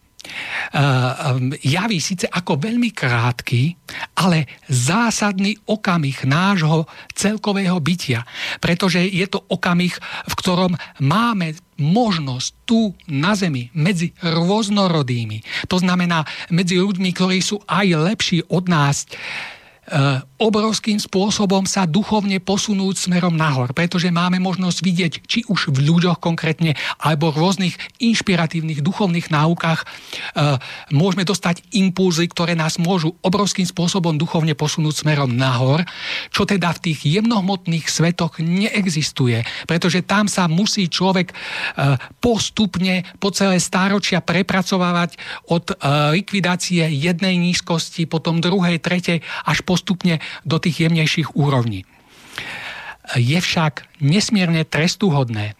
[1.63, 3.75] javí síce ako veľmi krátky,
[4.19, 8.27] ale zásadný okamih nášho celkového bytia.
[8.59, 9.93] Pretože je to okamih,
[10.25, 10.73] v ktorom
[11.03, 18.39] máme možnosť tu na Zemi medzi rôznorodými, to znamená medzi ľuďmi, ktorí sú aj lepší
[18.47, 19.03] od nás,
[20.35, 26.19] obrovským spôsobom sa duchovne posunúť smerom nahor, pretože máme možnosť vidieť, či už v ľuďoch
[26.19, 30.57] konkrétne, alebo v rôznych inšpiratívnych duchovných náukách eh,
[30.89, 35.85] môžeme dostať impulzy, ktoré nás môžu obrovským spôsobom duchovne posunúť smerom nahor,
[36.33, 43.29] čo teda v tých jemnohmotných svetoch neexistuje, pretože tam sa musí človek eh, postupne po
[43.31, 45.17] celé stáročia prepracovávať
[45.51, 45.77] od
[46.15, 51.83] likvidácie jednej nízkosti, potom druhej, tretej, až po postupne do tých jemnejších úrovní.
[53.19, 55.53] Je však nesmierne trestuhodné,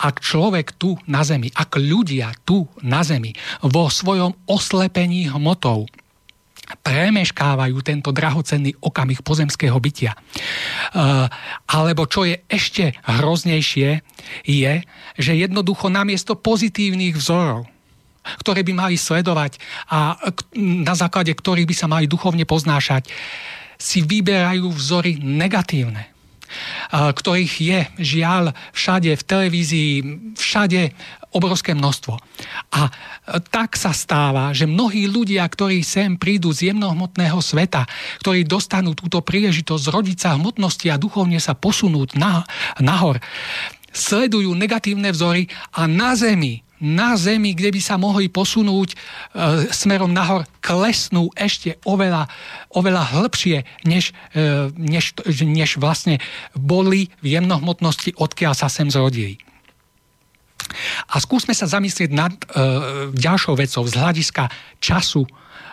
[0.00, 5.86] ak človek tu na Zemi, ak ľudia tu na Zemi vo svojom oslepení hmotou
[6.82, 10.12] premeškávajú tento drahocenný okamih pozemského bytia.
[10.12, 10.18] E,
[11.70, 14.04] alebo čo je ešte hroznejšie,
[14.44, 14.74] je,
[15.16, 17.64] že jednoducho namiesto pozitívnych vzorov,
[18.44, 19.56] ktoré by mali sledovať
[19.88, 20.20] a
[20.60, 23.08] na základe ktorých by sa mali duchovne poznášať,
[23.78, 26.18] si vyberajú vzory negatívne
[26.90, 29.92] ktorých je žiaľ všade v televízii,
[30.36, 30.96] všade
[31.36, 32.16] obrovské množstvo.
[32.72, 32.88] A
[33.52, 37.84] tak sa stáva, že mnohí ľudia, ktorí sem prídu z jemnohmotného sveta,
[38.24, 42.48] ktorí dostanú túto príležitosť zrodiť sa hmotnosti a duchovne sa posunúť na,
[42.80, 43.20] nahor,
[43.92, 48.96] sledujú negatívne vzory a na zemi na Zemi, kde by sa mohli posunúť e,
[49.74, 52.30] smerom nahor, klesnú ešte oveľa,
[52.74, 56.22] oveľa hĺbšie, než, e, než, než vlastne
[56.54, 59.42] boli v jemnohmotnosti, odkiaľ sa sem zrodili.
[61.08, 62.40] A skúsme sa zamyslieť nad e,
[63.14, 65.26] ďalšou vecou z hľadiska času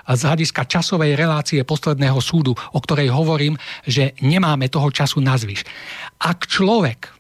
[0.05, 3.57] z hľadiska časovej relácie posledného súdu, o ktorej hovorím,
[3.89, 5.65] že nemáme toho času nazvyš.
[6.21, 7.14] Ak človek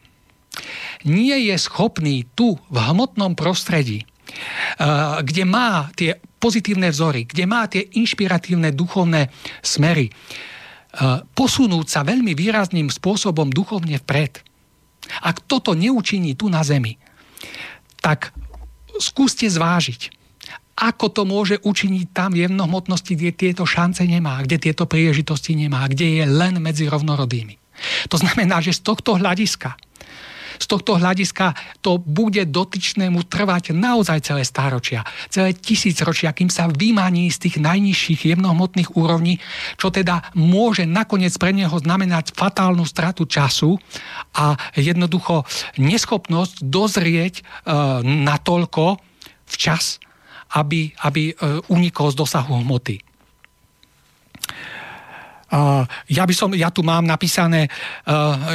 [1.05, 7.65] nie je schopný tu v hmotnom prostredí, eh, kde má tie pozitívne vzory, kde má
[7.69, 9.29] tie inšpiratívne duchovné
[9.61, 14.41] smery, eh, posunúť sa veľmi výrazným spôsobom duchovne vpred.
[15.21, 16.97] Ak toto neučiní tu na Zemi,
[18.01, 18.33] tak
[18.97, 20.25] skúste zvážiť,
[20.75, 25.87] ako to môže učiniť tam v jemnohmotnosti, kde tieto šance nemá, kde tieto príležitosti nemá,
[25.87, 27.55] kde je len medzi rovnorodými.
[28.11, 29.79] To znamená, že z tohto hľadiska
[30.59, 31.53] z tohto hľadiska
[31.85, 38.35] to bude dotyčnému trvať naozaj celé stáročia, celé tisícročia, kým sa vymaní z tých najnižších
[38.35, 39.37] jemnohmotných úrovní,
[39.77, 43.77] čo teda môže nakoniec pre neho znamenať fatálnu stratu času
[44.33, 45.45] a jednoducho
[45.77, 47.43] neschopnosť dozrieť e,
[48.03, 48.97] natoľko
[49.45, 50.01] včas,
[50.57, 51.33] aby, aby e,
[51.69, 53.04] unikol z dosahu hmoty.
[56.09, 57.69] Ja by som, ja tu mám napísané,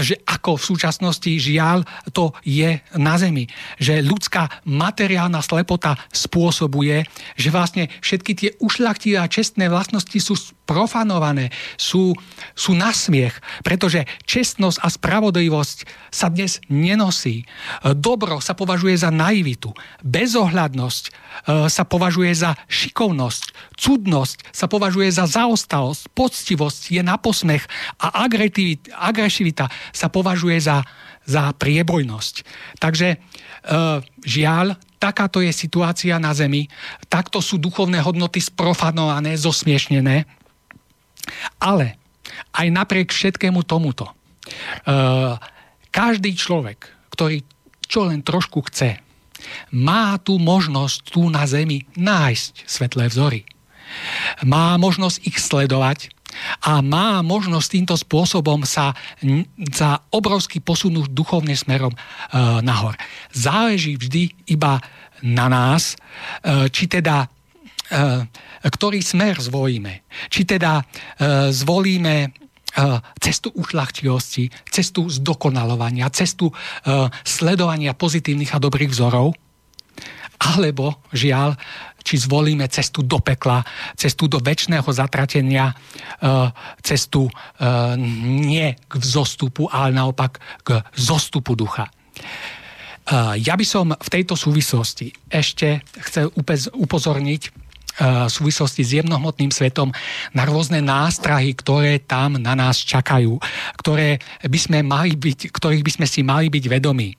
[0.02, 3.46] že ako v súčasnosti žiaľ to je na Zemi.
[3.78, 7.06] Že ľudská materiálna slepota spôsobuje,
[7.38, 10.34] že vlastne všetky tie ušľachtivé a čestné vlastnosti sú
[10.70, 12.14] profanované, sú,
[12.54, 13.34] sú na smiech,
[13.66, 15.78] pretože čestnosť a spravodlivosť
[16.14, 17.42] sa dnes nenosí.
[17.82, 19.74] Dobro sa považuje za naivitu.
[20.06, 21.10] Bezohľadnosť e,
[21.66, 23.74] sa považuje za šikovnosť.
[23.74, 26.06] Cudnosť sa považuje za zaostalosť.
[26.14, 27.64] Poctivosť je na posmech
[28.02, 28.26] a
[29.06, 30.82] agresivita sa považuje za,
[31.24, 32.34] za priebojnosť.
[32.82, 33.16] Takže e,
[34.26, 36.68] žiaľ, takáto je situácia na Zemi,
[37.08, 40.40] takto sú duchovné hodnoty sprofanované, zosmiešnené
[41.60, 42.00] ale
[42.56, 45.36] aj napriek všetkému tomuto, uh,
[45.92, 47.44] každý človek, ktorý
[47.90, 49.02] čo len trošku chce,
[49.74, 53.42] má tu možnosť tu na Zemi nájsť svetlé vzory.
[54.46, 56.14] Má možnosť ich sledovať
[56.64, 58.94] a má možnosť týmto spôsobom sa
[59.74, 61.98] za obrovský posunúť duchovne smerom e,
[62.62, 62.94] nahor.
[63.34, 64.78] Záleží vždy iba
[65.26, 65.94] na nás,
[66.42, 67.28] e, či teda e,
[68.60, 70.04] ktorý smer zvolíme.
[70.28, 70.84] Či teda
[71.48, 72.28] zvolíme
[73.18, 76.52] cestu ušľachtilosti, cestu zdokonalovania, cestu
[77.24, 79.32] sledovania pozitívnych a dobrých vzorov,
[80.40, 81.56] alebo žiaľ,
[82.00, 83.62] či zvolíme cestu do pekla,
[83.94, 85.74] cestu do väčšného zatratenia, e,
[86.82, 87.32] cestu e,
[88.26, 91.86] nie k vzostupu, ale naopak k zostupu ducha.
[91.86, 91.92] E,
[93.40, 96.32] ja by som v tejto súvislosti ešte chcel
[96.74, 97.70] upozorniť
[98.00, 99.92] v súvislosti s jemnohmotným svetom
[100.32, 103.36] na rôzne nástrahy, ktoré tam na nás čakajú,
[103.76, 107.12] ktoré by sme mali byť, ktorých by sme si mali byť vedomí.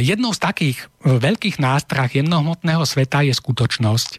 [0.00, 4.10] Jednou z takých veľkých nástrah jemnohmotného sveta je skutočnosť,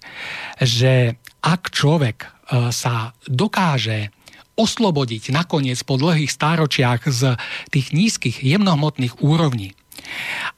[0.61, 2.27] že ak človek e,
[2.69, 4.13] sa dokáže
[4.53, 7.33] oslobodiť nakoniec po dlhých stáročiach z
[7.73, 9.73] tých nízkych jemnohmotných úrovní,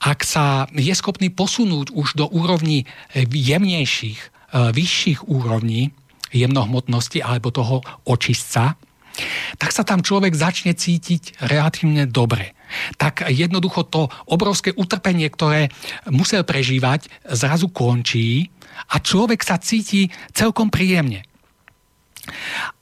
[0.03, 2.84] ak sa je schopný posunúť už do úrovní
[3.16, 4.28] jemnejších, e,
[4.76, 5.95] vyšších úrovní
[6.36, 8.76] jemnohmotnosti alebo toho očistca,
[9.61, 12.57] tak sa tam človek začne cítiť relatívne dobre.
[12.97, 15.69] Tak jednoducho to obrovské utrpenie, ktoré
[16.09, 18.49] musel prežívať, zrazu končí
[18.91, 21.26] a človek sa cíti celkom príjemne.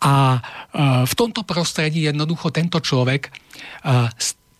[0.05, 0.39] A e,
[1.03, 3.31] v tomto prostredí jednoducho tento človek e,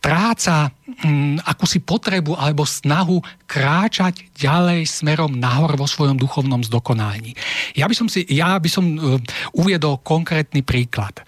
[0.02, 0.74] stráca
[1.06, 7.38] mm, akúsi potrebu alebo snahu kráčať ďalej smerom nahor vo svojom duchovnom zdokonálení.
[7.78, 9.22] Ja by som, si, ja by som uh,
[9.54, 11.22] uviedol konkrétny príklad.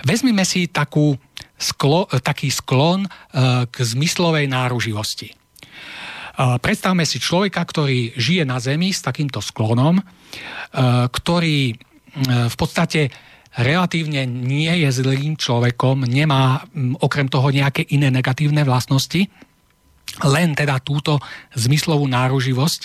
[0.00, 1.12] Vezmime si takú
[1.56, 5.32] sklo, taký sklon uh, k zmyslovej náruživosti.
[6.36, 11.76] Uh, predstavme si človeka, ktorý žije na Zemi s takýmto sklonom, uh, ktorý
[12.26, 13.12] v podstate
[13.56, 16.64] relatívne nie je zlým človekom, nemá
[17.00, 19.28] okrem toho nejaké iné negatívne vlastnosti,
[20.24, 21.20] len teda túto
[21.56, 22.80] zmyslovú náruživosť.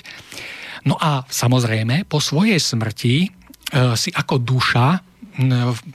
[0.87, 3.29] No a samozrejme, po svojej smrti e,
[3.93, 4.87] si ako duša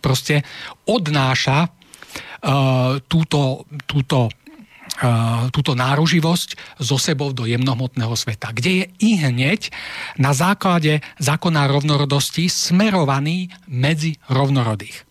[0.00, 0.40] proste
[0.88, 1.68] odnáša e,
[3.10, 4.30] túto, túto
[5.52, 9.68] túto náruživosť zo sebou do jemnohmotného sveta, kde je i hneď
[10.16, 15.04] na základe zákona rovnorodosti smerovaný medzi rovnorodých.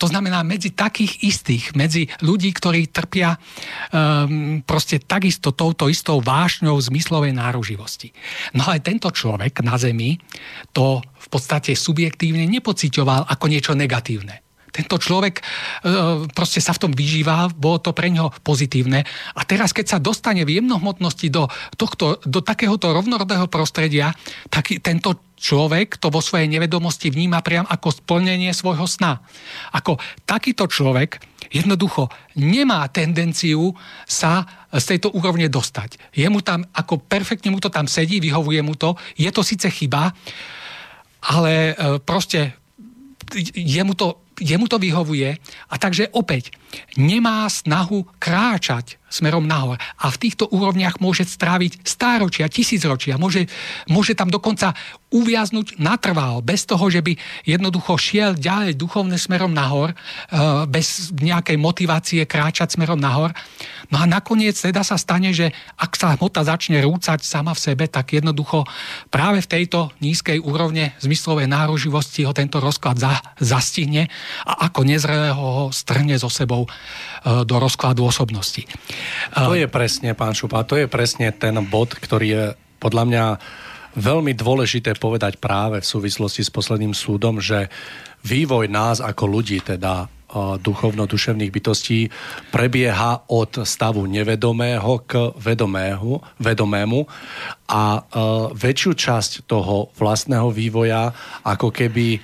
[0.00, 6.76] To znamená medzi takých istých, medzi ľudí, ktorí trpia um, proste takisto touto istou vášňou
[6.80, 8.12] zmyslovej náruživosti.
[8.56, 10.16] No ale tento človek na Zemi
[10.72, 14.41] to v podstate subjektívne nepocitoval ako niečo negatívne.
[14.72, 15.42] Tento človek e,
[16.32, 19.04] proste sa v tom vyžíva, bolo to pre neho pozitívne.
[19.36, 21.44] A teraz, keď sa dostane v jemnohmotnosti do,
[21.76, 24.16] tohto, do takéhoto rovnorodého prostredia,
[24.48, 29.20] tak tento človek to vo svojej nevedomosti vníma priam ako splnenie svojho sna.
[29.76, 31.18] Ako takýto človek
[31.50, 32.08] jednoducho
[32.38, 33.76] nemá tendenciu
[34.08, 36.14] sa z tejto úrovne dostať.
[36.16, 39.68] Je mu tam, ako perfektne mu to tam sedí, vyhovuje mu to, je to síce
[39.68, 40.14] chyba,
[41.28, 42.56] ale e, proste
[43.52, 45.36] jemu to jemu to vyhovuje.
[45.68, 46.54] A takže opäť
[46.96, 53.44] nemá snahu kráčať smerom nahor a v týchto úrovniach môže stráviť stáročia, tisícročia, môže,
[53.92, 54.72] môže tam dokonca
[55.12, 57.12] uviaznuť natrval, bez toho, že by
[57.44, 59.96] jednoducho šiel ďalej duchovne smerom nahor, e,
[60.64, 63.36] bez nejakej motivácie kráčať smerom nahor.
[63.92, 67.84] No a nakoniec teda sa stane, že ak sa hmota začne rúcať sama v sebe,
[67.92, 68.64] tak jednoducho
[69.12, 74.08] práve v tejto nízkej úrovne zmyslovej náruživosti ho tento rozklad za, zastihne
[74.48, 76.68] a ako nezrelého ho strne so sebou e,
[77.44, 78.64] do rozkladu osobnosti.
[79.34, 82.44] To je presne, pán Šupa, to je presne ten bod, ktorý je
[82.82, 83.24] podľa mňa
[83.92, 87.68] veľmi dôležité povedať práve v súvislosti s posledným súdom, že
[88.24, 90.08] vývoj nás ako ľudí, teda
[90.64, 92.08] duchovno-duševných bytostí
[92.48, 97.04] prebieha od stavu nevedomého k vedomého, vedomému
[97.68, 98.00] a
[98.56, 101.12] väčšiu časť toho vlastného vývoja
[101.44, 102.16] ako keby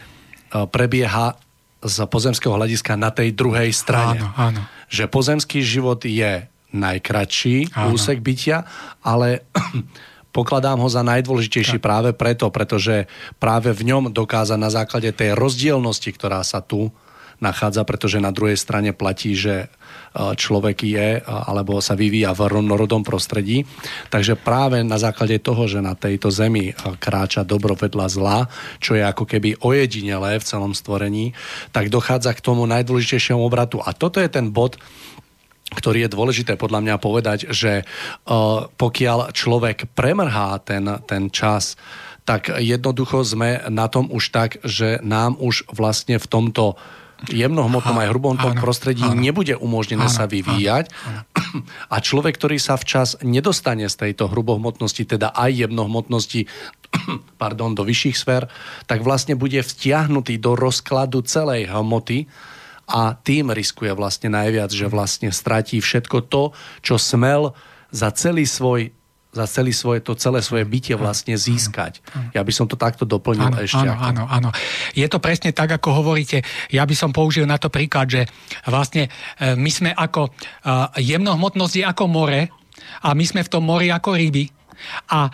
[0.72, 1.36] prebieha
[1.78, 4.18] z pozemského hľadiska na tej druhej strane.
[4.22, 4.62] Áno, áno.
[4.90, 7.94] Že pozemský život je najkračší áno.
[7.94, 8.66] úsek bytia,
[9.00, 9.46] ale
[10.36, 11.84] pokladám ho za najdôležitejší tak.
[11.84, 13.08] práve preto, pretože
[13.40, 16.92] práve v ňom dokáza na základe tej rozdielnosti, ktorá sa tu
[17.38, 19.70] nachádza, pretože na druhej strane platí, že
[20.18, 23.62] človek je alebo sa vyvíja v rovnorodom prostredí.
[24.10, 28.38] Takže práve na základe toho, že na tejto zemi e, kráča dobro vedľa zla,
[28.82, 31.32] čo je ako keby ojedinelé v celom stvorení,
[31.70, 33.78] tak dochádza k tomu najdôležitejšiemu obratu.
[33.78, 34.76] A toto je ten bod,
[35.68, 37.84] ktorý je dôležité podľa mňa povedať, že
[38.80, 41.76] pokiaľ človek premrhá ten, ten čas
[42.28, 46.76] tak jednoducho sme na tom už tak, že nám už vlastne v tomto
[47.26, 49.18] jemnohmotnom aj hrubomotnom prostredí áno.
[49.18, 50.86] nebude umožnené áno, sa vyvíjať.
[50.92, 51.60] Áno, áno.
[51.90, 56.46] A človek, ktorý sa včas nedostane z tejto hrubohmotnosti, teda aj jemnohmotnosti,
[57.42, 58.46] pardon, do vyšších sfér,
[58.86, 62.30] tak vlastne bude vtiahnutý do rozkladu celej hmoty
[62.88, 67.52] a tým riskuje vlastne najviac, že vlastne stratí všetko to, čo smel
[67.92, 68.92] za celý svoj
[69.28, 72.00] za celý svoje, to celé svoje bytie vlastne získať.
[72.32, 73.84] Ja by som to takto doplnil áno, ešte.
[73.84, 74.50] Áno, áno, áno.
[74.96, 76.40] Je to presne tak, ako hovoríte.
[76.72, 78.22] Ja by som použil na to príklad, že
[78.64, 82.40] vlastne e, my sme ako, e, jemnohmotnosť je ako more
[83.04, 84.57] a my sme v tom mori ako ryby
[85.08, 85.30] a e,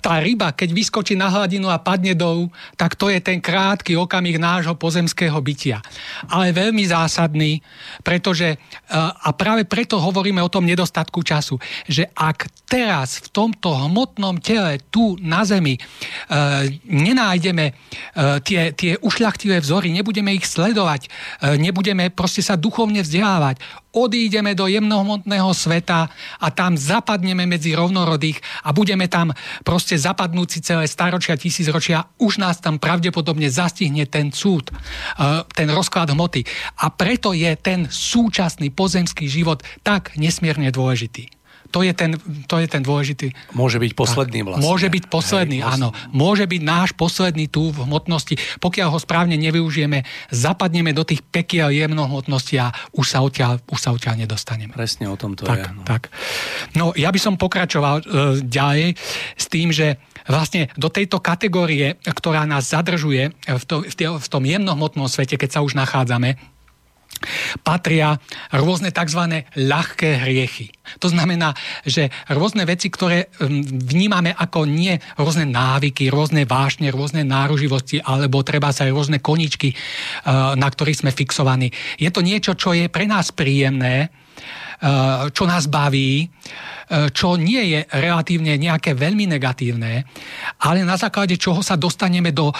[0.00, 4.40] tá ryba, keď vyskočí na hladinu a padne dolu, tak to je ten krátky okamih
[4.40, 5.82] nášho pozemského bytia.
[6.30, 7.60] Ale veľmi zásadný,
[8.02, 8.58] pretože, e,
[8.96, 14.82] a práve preto hovoríme o tom nedostatku času, že ak teraz v tomto hmotnom tele
[14.90, 15.80] tu na Zemi e,
[16.86, 17.66] nenájdeme
[18.42, 21.08] tie, tie ušľachtivé vzory, nebudeme ich sledovať,
[21.60, 23.60] nebudeme proste sa duchovne vzdelávať,
[23.96, 29.32] odídeme do jemnohmotného sveta a tam zapadneme medzi rovnorodých a budeme tam
[29.64, 34.74] proste zapadnúci celé staročia, tisícročia, už nás tam pravdepodobne zastihne ten súd, e,
[35.56, 36.44] ten rozklad hmoty.
[36.84, 41.32] A preto je ten súčasný pozemský život tak nesmierne dôležitý.
[41.70, 42.14] To je ten,
[42.46, 43.32] to je ten dôležitý.
[43.56, 44.64] Môže byť posledný vlastne.
[44.64, 45.88] Môže byť posledný, Hej, áno.
[46.10, 48.36] Môže byť náš posledný tu v hmotnosti.
[48.58, 53.90] Pokiaľ ho správne nevyužijeme, zapadneme do tých pekiel jemnohmotnosti a už sa odtiaľ, už sa
[53.92, 54.72] odtiaľ nedostaneme.
[54.72, 55.72] Presne o tom to tak, je.
[55.72, 55.82] No.
[55.84, 56.02] Tak.
[56.74, 58.04] no ja by som pokračoval e,
[58.44, 58.96] ďalej
[59.36, 64.42] s tým, že vlastne do tejto kategórie, ktorá nás zadržuje v, to, v, v tom
[64.42, 66.55] jemnohmotnom svete, keď sa už nachádzame,
[67.62, 68.16] patria
[68.54, 69.42] rôzne tzv.
[69.56, 70.72] ľahké hriechy.
[71.02, 71.52] To znamená,
[71.82, 73.26] že rôzne veci, ktoré
[73.66, 79.74] vnímame ako nie rôzne návyky, rôzne vášne, rôzne náruživosti, alebo treba sa aj rôzne koničky,
[79.74, 79.76] e,
[80.54, 81.68] na ktorých sme fixovaní.
[81.98, 84.08] Je to niečo, čo je pre nás príjemné, e,
[85.34, 86.26] čo nás baví, e,
[87.10, 90.06] čo nie je relatívne nejaké veľmi negatívne,
[90.62, 92.54] ale na základe čoho sa dostaneme do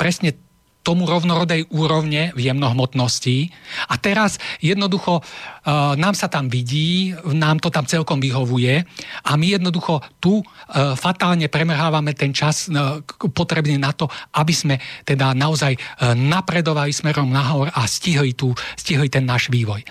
[0.00, 0.45] presne
[0.86, 3.50] tomu rovnorodej úrovne v jemnohmotnosti.
[3.90, 8.86] A teraz jednoducho uh, nám sa tam vidí, nám to tam celkom vyhovuje
[9.26, 13.02] a my jednoducho tu uh, fatálne premrhávame ten čas uh,
[13.34, 14.06] potrebný na to,
[14.38, 19.82] aby sme teda naozaj uh, napredovali smerom nahor a stihli, tu, stihli ten náš vývoj.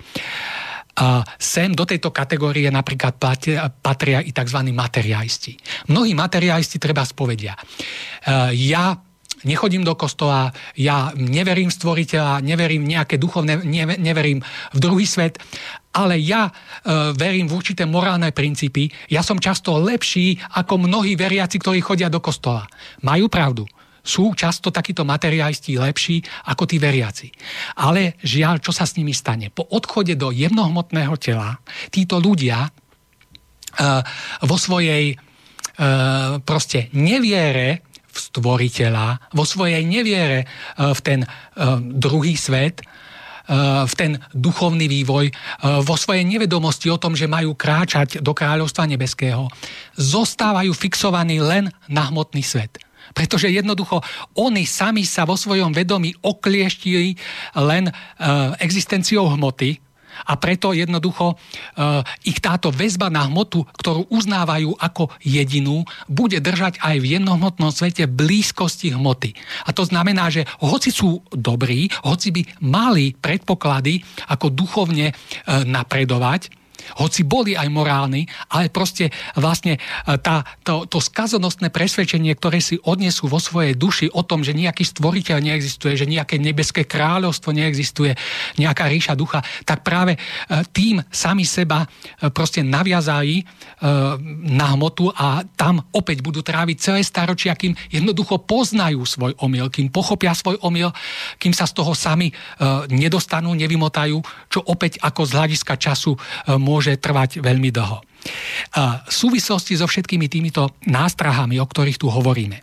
[0.96, 3.20] A sem do tejto kategórie napríklad
[3.84, 4.60] patria i tzv.
[4.72, 5.52] materialisti.
[5.92, 7.52] Mnohí materialisti treba spovedia.
[8.56, 8.96] Ja
[9.46, 13.62] nechodím do kostola, ja neverím v stvoriteľa, neverím nejaké duchovné,
[14.02, 14.42] neverím
[14.74, 15.38] v druhý svet,
[15.96, 16.54] ale ja e,
[17.16, 18.92] verím v určité morálne princípy.
[19.08, 22.68] Ja som často lepší ako mnohí veriaci, ktorí chodia do kostola.
[23.06, 23.64] Majú pravdu
[24.06, 27.34] sú často takíto materialisti lepší ako tí veriaci.
[27.82, 29.50] Ale žiaľ, čo sa s nimi stane?
[29.50, 31.58] Po odchode do jemnohmotného tela
[31.90, 34.06] títo ľudia uh,
[34.46, 37.82] vo svojej uh, proste neviere
[38.16, 40.48] v stvoriteľa, vo svojej neviere e,
[40.80, 41.30] v ten e,
[41.84, 42.86] druhý svet, e,
[43.84, 45.28] v ten duchovný vývoj,
[45.84, 49.52] vo svojej nevedomosti o tom, že majú kráčať do kráľovstva nebeského,
[50.00, 52.80] zostávajú fixovaní len na hmotný svet.
[53.14, 54.02] Pretože jednoducho
[54.34, 57.14] oni sami sa vo svojom vedomí oklieštili
[57.54, 57.94] len
[58.58, 59.85] existenciou hmoty,
[60.26, 66.82] a preto jednoducho uh, ich táto väzba na hmotu, ktorú uznávajú ako jedinú, bude držať
[66.82, 69.38] aj v jednohmotnom svete blízkosti hmoty.
[69.66, 76.65] A to znamená, že hoci sú dobrí, hoci by mali predpoklady ako duchovne uh, napredovať,
[77.02, 79.80] hoci boli aj morálni, ale proste vlastne e,
[80.22, 84.86] tá, to, to skazonostné presvedčenie, ktoré si odnesú vo svojej duši o tom, že nejaký
[84.86, 88.14] stvoriteľ neexistuje, že nejaké nebeské kráľovstvo neexistuje,
[88.62, 90.20] nejaká ríša ducha, tak práve e,
[90.70, 91.88] tým sami seba e,
[92.30, 93.48] proste naviazali
[94.45, 99.91] na hmotu a tam opäť budú tráviť celé staročia, kým jednoducho poznajú svoj omyl, kým
[99.91, 100.90] pochopia svoj omyl,
[101.38, 102.32] kým sa z toho sami
[102.90, 104.18] nedostanú, nevymotajú,
[104.49, 106.18] čo opäť ako z hľadiska času
[106.57, 108.04] môže môže trvať veľmi dlho.
[108.76, 112.60] V súvislosti so všetkými týmito nástrahami, o ktorých tu hovoríme,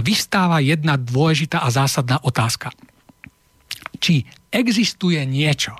[0.00, 2.72] vystáva jedna dôležitá a zásadná otázka.
[4.00, 5.76] Či existuje niečo,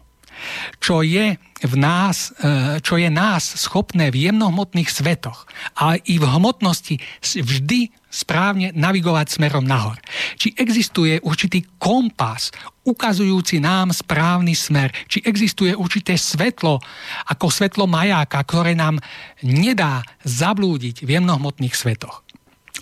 [0.76, 6.26] čo je v nás, e, čo je nás schopné v jemnohmotných svetoch, ale i v
[6.26, 10.00] hmotnosti vždy správne navigovať smerom nahor.
[10.40, 12.54] Či existuje určitý kompas
[12.88, 16.80] ukazujúci nám správny smer, či existuje určité svetlo
[17.28, 18.96] ako svetlo majáka, ktoré nám
[19.44, 22.24] nedá zablúdiť v jemnohmotných svetoch.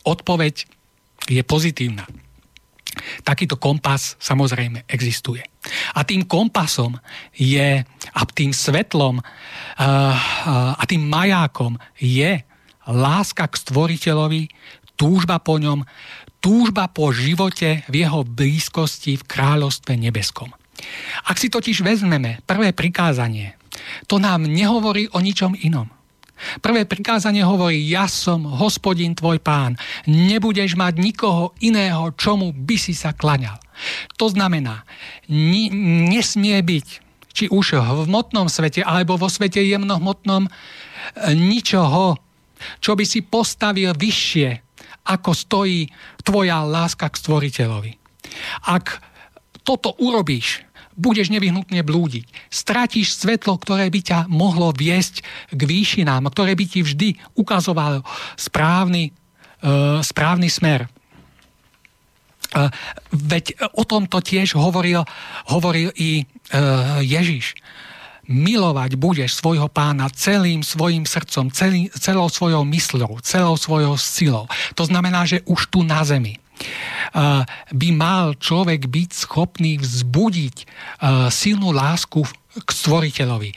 [0.07, 0.62] Odpoveď
[1.27, 2.07] je pozitívna.
[3.24, 5.44] Takýto kompas samozrejme existuje.
[5.94, 6.97] A tým kompasom
[7.36, 7.82] je,
[8.12, 9.20] a tým svetlom
[9.77, 12.40] a tým majákom je
[12.86, 14.43] láska k stvoriteľovi,
[14.94, 15.82] túžba po ňom,
[16.39, 20.55] túžba po živote v jeho blízkosti v kráľovstve nebeskom.
[21.27, 23.56] Ak si totiž vezmeme prvé prikázanie,
[24.06, 25.95] to nám nehovorí o ničom inom.
[26.61, 32.93] Prvé prikázanie hovorí, ja som hospodin tvoj pán, nebudeš mať nikoho iného, čomu by si
[32.93, 33.57] sa klaňal.
[34.21, 34.85] To znamená,
[35.33, 35.73] ni,
[36.09, 36.87] nesmie byť,
[37.37, 40.49] či už v hmotnom svete, alebo vo svete jemnohmotnom,
[41.33, 42.17] ničoho,
[42.81, 44.49] čo by si postavil vyššie,
[45.07, 45.87] ako stojí
[46.25, 47.93] tvoja láska k stvoriteľovi.
[48.67, 49.01] Ak
[49.63, 52.27] toto urobíš, budeš nevyhnutne blúdiť.
[52.48, 55.20] Stratíš svetlo, ktoré by ťa mohlo viesť
[55.52, 58.01] k výšinám, ktoré by ti vždy ukazovalo
[58.35, 59.12] správny,
[59.62, 60.89] uh, správny smer.
[62.56, 62.73] Uh,
[63.12, 65.05] veď o tomto tiež hovoril,
[65.52, 67.52] hovoril i uh, Ježiš.
[68.27, 74.51] Milovať budeš svojho pána celým svojim srdcom, celý, celou svojou mysľou, celou svojou silou.
[74.74, 76.43] To znamená, že už tu na zemi
[77.73, 80.57] by mal človek byť schopný vzbudiť
[81.28, 82.24] silnú lásku
[82.57, 83.53] k stvoriteľovi,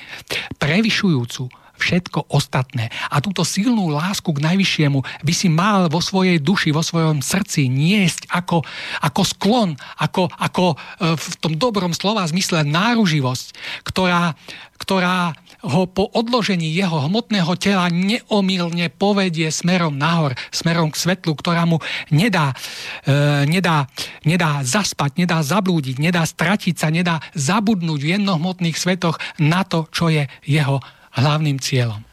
[0.59, 1.47] prevyšujúcu
[1.80, 2.91] všetko ostatné.
[3.07, 7.71] A túto silnú lásku k najvyššiemu by si mal vo svojej duši, vo svojom srdci
[7.71, 8.67] niesť ako,
[8.99, 9.69] ako sklon,
[10.03, 13.55] ako, ako e, v tom dobrom slova zmysle náruživosť,
[13.88, 14.35] ktorá,
[14.76, 15.31] ktorá
[15.64, 21.84] ho po odložení jeho hmotného tela neomilne povedie smerom nahor, smerom k svetlu, ktorá mu
[22.10, 22.56] nedá,
[23.03, 23.86] e, nedá,
[24.23, 30.07] nedá zaspať, nedá zablúdiť, nedá stratiť sa, nedá zabudnúť v jednohmotných svetoch na to, čo
[30.07, 30.80] je jeho
[31.14, 32.09] hlavným cieľom.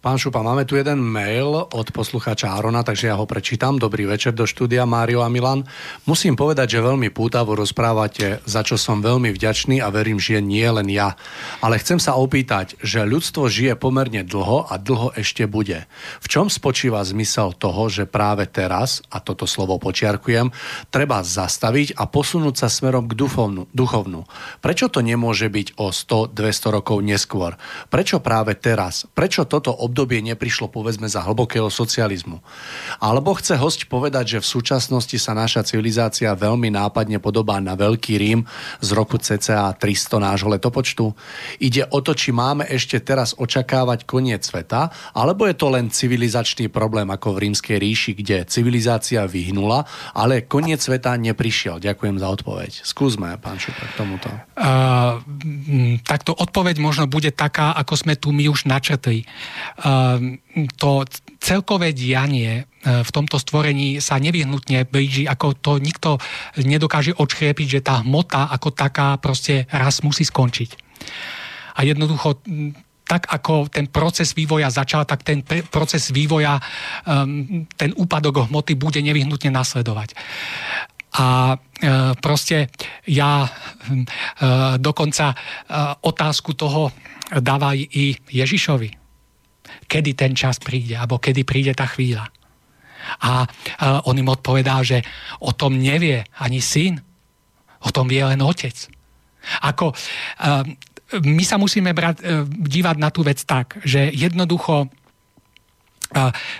[0.00, 3.76] Pán Šupa, máme tu jeden mail od poslucháča Arona, takže ja ho prečítam.
[3.76, 5.68] Dobrý večer do štúdia, Mário a Milan.
[6.08, 10.64] Musím povedať, že veľmi pútavo rozprávate, za čo som veľmi vďačný a verím, že nie
[10.64, 11.20] len ja.
[11.60, 15.84] Ale chcem sa opýtať, že ľudstvo žije pomerne dlho a dlho ešte bude.
[16.24, 20.48] V čom spočíva zmysel toho, že práve teraz, a toto slovo počiarkujem,
[20.88, 24.24] treba zastaviť a posunúť sa smerom k duchovnu, duchovnu.
[24.64, 27.60] Prečo to nemôže byť o 100-200 rokov neskôr?
[27.92, 29.04] Prečo práve teraz?
[29.12, 32.38] Prečo toto obdobie neprišlo povedzme za hlbokého socializmu.
[33.02, 38.14] Alebo chce host povedať, že v súčasnosti sa naša civilizácia veľmi nápadne podobá na Veľký
[38.22, 38.46] Rím
[38.78, 41.10] z roku cca 300 nášho letopočtu?
[41.58, 46.70] Ide o to, či máme ešte teraz očakávať koniec sveta, alebo je to len civilizačný
[46.70, 51.82] problém ako v rímskej ríši, kde civilizácia vyhnula, ale koniec sveta neprišiel.
[51.82, 52.86] Ďakujem za odpoveď.
[52.86, 54.28] Skúsme, pán Šupa, k tomuto.
[54.54, 55.18] Uh,
[56.04, 59.24] takto odpoveď možno bude taká, ako sme tu my už načrtli.
[59.80, 60.44] Ehm,
[60.76, 61.08] to
[61.40, 62.62] celkové dianie e,
[63.00, 66.20] v tomto stvorení sa nevyhnutne blíži, ako to nikto
[66.60, 70.70] nedokáže odškriepiť, že tá hmota ako taká proste raz musí skončiť.
[71.76, 72.44] A jednoducho
[73.08, 75.42] tak ako ten proces vývoja začal, tak ten
[75.72, 76.60] proces vývoja,
[77.08, 80.12] ehm, ten úpadok hmoty bude nevyhnutne nasledovať.
[81.16, 81.58] A e,
[82.20, 82.68] proste
[83.08, 83.50] ja e,
[84.76, 85.32] dokonca
[86.04, 86.92] otázku toho
[87.40, 88.99] dáva i Ježišovi
[89.90, 92.30] kedy ten čas príde, alebo kedy príde tá chvíľa.
[93.26, 93.42] A
[94.06, 95.02] on im odpovedá, že
[95.42, 97.02] o tom nevie ani syn,
[97.82, 98.76] o tom vie len otec.
[99.66, 99.90] Ako,
[101.26, 104.86] my sa musíme brať, e, dívať na tú vec tak, že jednoducho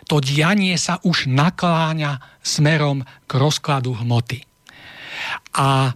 [0.07, 4.47] to dianie sa už nakláňa smerom k rozkladu hmoty.
[5.59, 5.91] A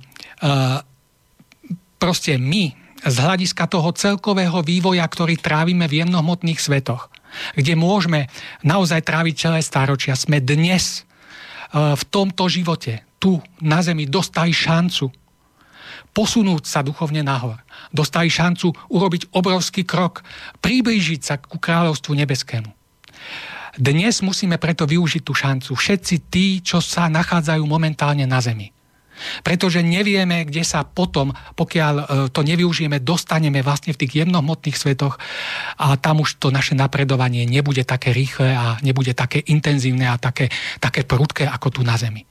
[2.03, 7.14] proste my z hľadiska toho celkového vývoja, ktorý trávime v jemnohmotných svetoch,
[7.55, 8.27] kde môžeme
[8.67, 10.19] naozaj tráviť celé stáročia.
[10.19, 15.13] Sme dnes e, v tomto živote, tu na Zemi, dostali šancu
[16.15, 17.59] posunúť sa duchovne nahor.
[17.91, 20.23] Dostali šancu urobiť obrovský krok,
[20.63, 22.71] priblížiť sa ku kráľovstvu nebeskému.
[23.75, 25.75] Dnes musíme preto využiť tú šancu.
[25.75, 28.71] Všetci tí, čo sa nachádzajú momentálne na Zemi.
[29.43, 35.17] Pretože nevieme, kde sa potom, pokiaľ e, to nevyužijeme, dostaneme vlastne v tých jemnohmotných svetoch
[35.79, 40.51] a tam už to naše napredovanie nebude také rýchle a nebude také intenzívne a také,
[40.83, 42.27] také prudké ako tu na Zemi.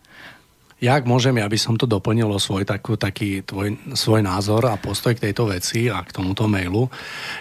[0.84, 5.15] Jak môžem, aby som to doplnil o svoj takú, taký tvoj, svoj názor a postoj
[5.15, 6.91] k tejto veci a k tomuto mailu.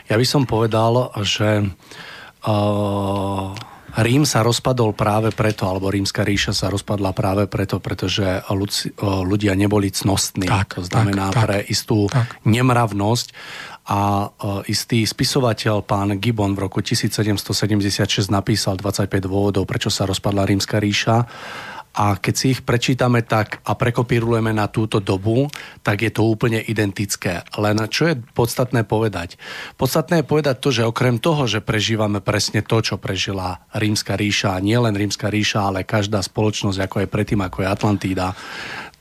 [0.07, 3.51] Ja by som povedal, že uh,
[3.93, 8.41] Rím sa rozpadol práve preto, alebo rímska ríša sa rozpadla práve preto, pretože
[9.03, 10.49] ľudia neboli cnostní.
[10.49, 12.41] Tak, to znamená tak, pre istú tak.
[12.49, 13.37] nemravnosť
[13.83, 14.31] a
[14.71, 21.27] istý spisovateľ pán Gibbon v roku 1776 napísal 25 dôvodov, prečo sa rozpadla rímska ríša
[21.93, 25.53] a keď si ich prečítame tak a prekopírujeme na túto dobu,
[25.85, 27.45] tak je to úplne identické.
[27.57, 29.37] Len čo je podstatné povedať?
[29.77, 34.57] Podstatné je povedať to, že okrem toho, že prežívame presne to, čo prežila rímska ríša,
[34.65, 38.33] nie len rímska ríša, ale každá spoločnosť, ako je predtým, ako je Atlantída,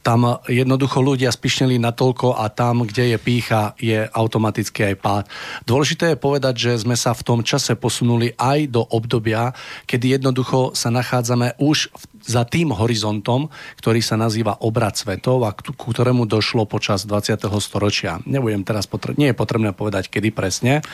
[0.01, 5.23] tam jednoducho ľudia spišneli natoľko a tam, kde je pícha, je automaticky aj pád.
[5.65, 9.53] Dôležité je povedať, že sme sa v tom čase posunuli aj do obdobia,
[9.85, 13.49] kedy jednoducho sa nachádzame už za tým horizontom,
[13.81, 17.49] ktorý sa nazýva obrad svetov a ku ktorému došlo počas 20.
[17.57, 18.21] storočia.
[18.29, 20.85] Nebudem teraz potre- nie je potrebné povedať, kedy presne,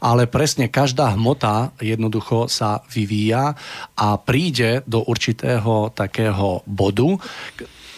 [0.00, 3.56] ale presne každá hmota jednoducho sa vyvíja
[3.96, 7.20] a príde do určitého takého bodu,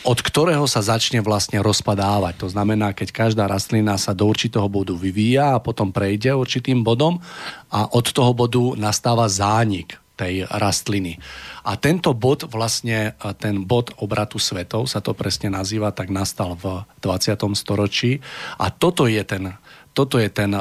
[0.02, 2.34] od ktorého sa začne vlastne rozpadávať.
[2.42, 7.22] To znamená, keď každá rastlina sa do určitého bodu vyvíja a potom prejde určitým bodom
[7.70, 11.16] a od toho bodu nastáva zánik tej rastliny.
[11.64, 16.84] A tento bod, vlastne ten bod obratu svetov, sa to presne nazýva, tak nastal v
[17.00, 17.38] 20.
[17.56, 18.20] storočí.
[18.60, 19.56] A toto je ten
[19.92, 20.60] toto je ten, e,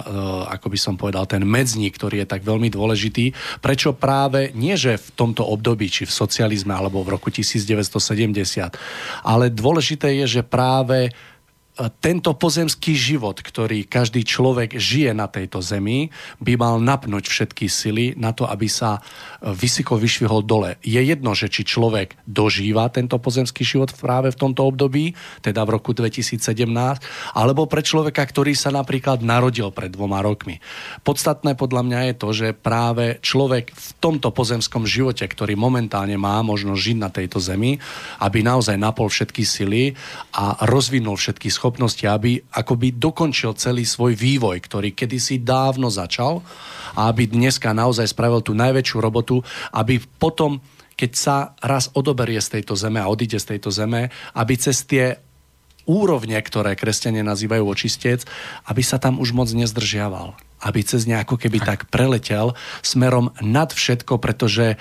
[0.52, 3.32] ako by som povedal, ten medzník, ktorý je tak veľmi dôležitý.
[3.64, 8.76] Prečo práve, nie že v tomto období, či v socializme, alebo v roku 1970,
[9.24, 11.16] ale dôležité je, že práve
[12.04, 16.12] tento pozemský život, ktorý každý človek žije na tejto zemi,
[16.44, 20.76] by mal napnúť všetky sily na to, aby sa e, vysoko vyšvihol dole.
[20.84, 25.80] Je jedno, že či človek dožíva tento pozemský život práve v tomto období, teda v
[25.80, 26.44] roku 2017,
[27.40, 30.60] alebo pre človeka, ktorý sa napríklad narodil pred dvoma rokmi.
[31.08, 36.44] Podstatné podľa mňa je to, že práve človek v tomto pozemskom živote, ktorý momentálne má
[36.44, 37.80] možnosť žiť na tejto zemi,
[38.20, 39.96] aby naozaj napol všetky sily
[40.36, 46.42] a rozvinul všetky schopnosti, schopnosti, aby akoby dokončil celý svoj vývoj, ktorý kedysi dávno začal
[46.98, 50.58] a aby dneska naozaj spravil tú najväčšiu robotu, aby potom,
[50.98, 55.22] keď sa raz odoberie z tejto zeme a odíde z tejto zeme, aby cez tie
[55.86, 58.26] úrovne, ktoré kresťania nazývajú očistec,
[58.68, 62.54] aby sa tam už moc nezdržiaval aby cez ne ako keby tak preletel
[62.86, 64.78] smerom nad všetko, pretože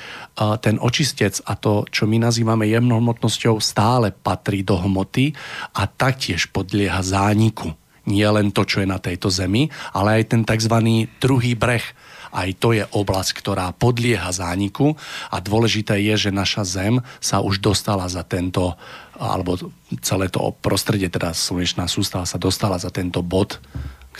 [0.61, 5.33] ten očistec a to, čo my nazývame jemnohmotnosťou, stále patrí do hmoty
[5.73, 7.73] a taktiež podlieha zániku.
[8.05, 10.77] Nie len to, čo je na tejto zemi, ale aj ten tzv.
[11.21, 11.85] druhý breh.
[12.31, 14.95] Aj to je oblasť, ktorá podlieha zániku
[15.35, 18.79] a dôležité je, že naša zem sa už dostala za tento
[19.21, 19.61] alebo
[20.01, 23.61] celé to prostredie, teda slnečná sústava sa dostala za tento bod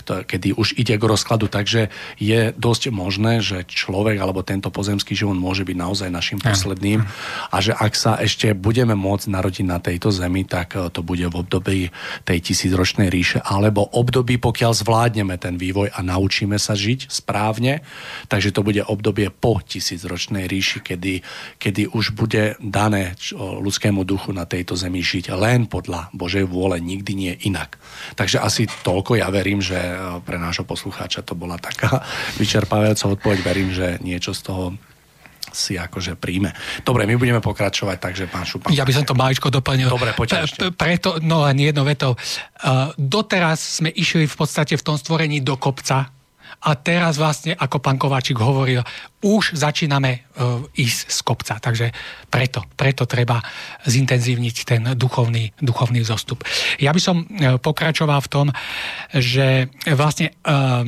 [0.05, 5.37] kedy už ide k rozkladu, takže je dosť možné, že človek alebo tento pozemský život
[5.37, 7.03] môže byť naozaj našim posledným.
[7.51, 11.23] a že ak sa ešte budeme môcť narodiť na tejto zemi, tak e, to bude
[11.23, 11.79] v období
[12.23, 17.83] tej tisícročnej ríše alebo období, pokiaľ zvládneme ten vývoj a naučíme sa žiť správne,
[18.31, 21.21] takže to bude obdobie po tisícročnej ríši, kedy,
[21.59, 27.13] kedy už bude dané ľudskému duchu na tejto zemi žiť len podľa Božej vôle, nikdy
[27.17, 27.81] nie inak.
[28.15, 29.77] Takže asi toľko ja verím, že
[30.25, 32.01] pre nášho poslucháča to bola taká
[32.41, 33.39] vyčerpávajúca odpoveď.
[33.41, 34.63] Verím, že niečo z toho
[35.51, 36.55] si akože príjme.
[36.81, 38.71] Dobre, my budeme pokračovať, takže pán Šupan.
[38.71, 39.91] Ja by som to maličko doplnil.
[39.91, 40.63] Dobre, poďte ešte.
[40.71, 42.15] Preto, no len jedno vetou.
[42.15, 46.07] Uh, doteraz sme išli v podstate v tom stvorení do kopca,
[46.61, 48.85] a teraz vlastne, ako pán Kováčik hovoril,
[49.25, 51.57] už začíname uh, ísť z kopca.
[51.57, 51.89] Takže
[52.29, 53.41] preto, preto treba
[53.89, 56.45] zintenzívniť ten duchovný, duchovný zostup.
[56.77, 58.47] Ja by som uh, pokračoval v tom,
[59.09, 60.85] že vlastne uh,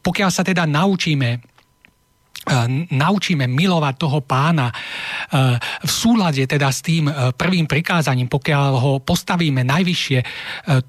[0.00, 1.52] pokiaľ sa teda naučíme
[2.90, 4.66] naučíme milovať toho pána
[5.78, 7.06] v súlade teda s tým
[7.38, 10.18] prvým prikázaním, pokiaľ ho postavíme najvyššie,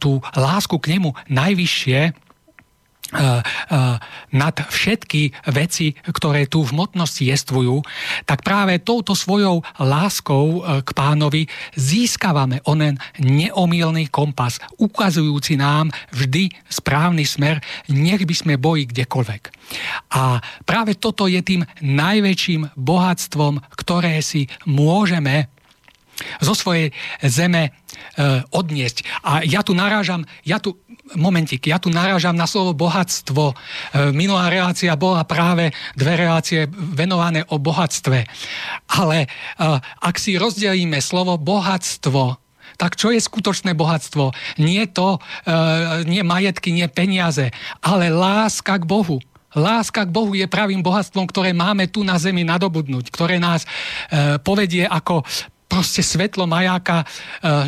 [0.02, 2.23] tú lásku k nemu najvyššie, E, e,
[4.34, 7.85] nad všetky veci, ktoré tu v motnosti jestvujú,
[8.26, 11.41] tak práve touto svojou láskou e, k pánovi
[11.77, 19.44] získavame onen neomilný kompas, ukazujúci nám vždy správny smer, nech by sme boli kdekoľvek.
[20.14, 25.49] A práve toto je tým najväčším bohatstvom, ktoré si môžeme
[26.40, 26.94] zo svojej
[27.26, 27.72] zeme e,
[28.53, 29.26] odniesť.
[29.26, 30.77] A ja tu narážam, ja tu,
[31.12, 33.52] momentik, ja tu narážam na slovo bohatstvo.
[33.52, 33.56] E,
[34.16, 38.24] minulá relácia bola práve dve relácie venované o bohatstve.
[38.88, 39.28] Ale e,
[40.00, 42.40] ak si rozdelíme slovo bohatstvo,
[42.80, 44.32] tak čo je skutočné bohatstvo?
[44.64, 47.52] Nie to, e, nie majetky, nie peniaze,
[47.84, 49.20] ale láska k Bohu.
[49.54, 53.70] Láska k Bohu je pravým bohatstvom, ktoré máme tu na zemi nadobudnúť, ktoré nás
[54.42, 55.22] povedie ako
[55.74, 57.06] proste svetlo majáka e,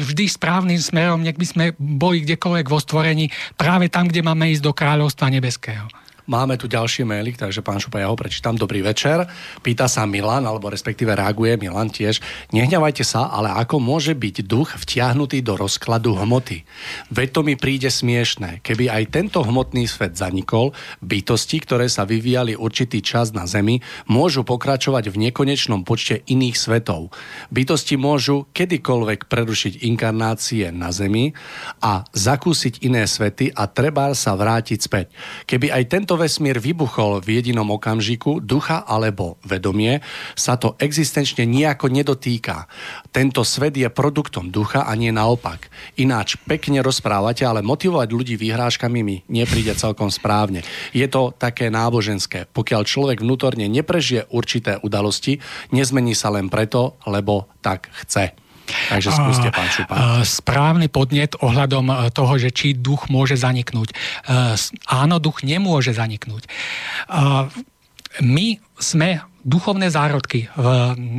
[0.05, 4.61] vždy správnym smerom, nech by sme boli kdekoľvek vo stvorení, práve tam, kde máme ísť
[4.61, 5.89] do kráľovstva nebeského.
[6.25, 8.57] Máme tu ďalší mailik, takže pán Šupa, ja ho prečítam.
[8.57, 9.29] Dobrý večer.
[9.61, 12.17] Pýta sa Milan, alebo respektíve reaguje Milan tiež.
[12.49, 16.65] Nehňavajte sa, ale ako môže byť duch vtiahnutý do rozkladu hmoty?
[17.13, 18.65] Veď to mi príde smiešné.
[18.65, 20.73] Keby aj tento hmotný svet zanikol,
[21.05, 27.13] bytosti, ktoré sa vyvíjali určitý čas na Zemi, môžu pokračovať v nekonečnom počte iných svetov.
[27.53, 31.37] Bytosti môžu kedykoľvek prerušiť inkarnácie na Zemi
[31.85, 35.13] a zakúsiť iné svety a treba sa vrátiť späť.
[35.45, 39.99] Keby aj tento vesmír vybuchol v jedinom okamžiku, ducha alebo vedomie,
[40.35, 42.67] sa to existenčne nejako nedotýka.
[43.11, 45.67] Tento svet je produktom ducha a nie naopak.
[45.99, 50.63] Ináč pekne rozprávate, ale motivovať ľudí vyhrážkami mi nepríde celkom správne.
[50.95, 52.47] Je to také náboženské.
[52.51, 55.43] Pokiaľ človek vnútorne neprežije určité udalosti,
[55.75, 58.44] nezmení sa len preto, lebo tak chce.
[58.65, 59.93] Takže skúste, pán Šupa.
[60.25, 63.89] Správny podnet ohľadom e, toho, že či duch môže zaniknúť.
[63.91, 63.95] E,
[64.89, 66.49] áno, duch nemôže zaniknúť.
[68.23, 68.47] My
[68.79, 70.47] sme duchovné zárodky,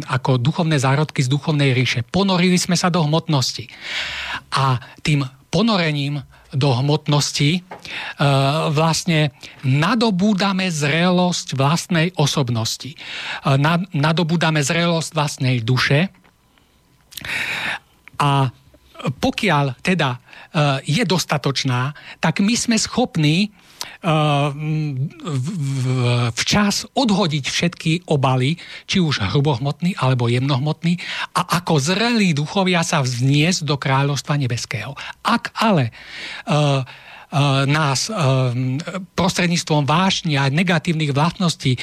[0.09, 2.02] ako duchovné zárodky z duchovnej ríše.
[2.02, 3.68] Ponorili sme sa do hmotnosti.
[4.56, 6.24] A tým ponorením
[6.56, 7.60] do hmotnosti e,
[8.73, 9.35] vlastne
[9.66, 12.97] nadobúdame zrelosť vlastnej osobnosti.
[13.93, 16.09] Nadobúdame zrelosť vlastnej duše,
[18.16, 18.48] a
[19.06, 20.18] pokiaľ teda e,
[20.88, 23.48] je dostatočná, tak my sme schopní e,
[26.32, 28.56] včas odhodiť všetky obaly,
[28.88, 30.96] či už hrubohmotný alebo jemnohmotný,
[31.36, 34.96] a ako zrelí duchovia sa vzniesť do kráľovstva nebeského.
[35.22, 35.92] Ak ale
[36.48, 36.82] uh,
[37.66, 38.12] nás e,
[39.18, 41.80] prostredníctvom vášni a negatívnych vlastností e,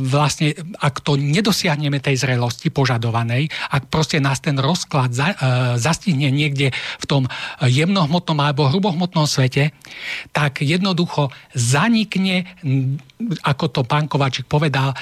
[0.00, 5.12] vlastne, ak to nedosiahneme tej zrelosti požadovanej, ak proste nás ten rozklad
[5.76, 7.22] zastihne niekde v tom
[7.60, 9.76] jemnohmotnom alebo hrubohmotnom svete,
[10.32, 12.48] tak jednoducho zanikne,
[13.44, 14.96] ako to pán Kovačik povedal,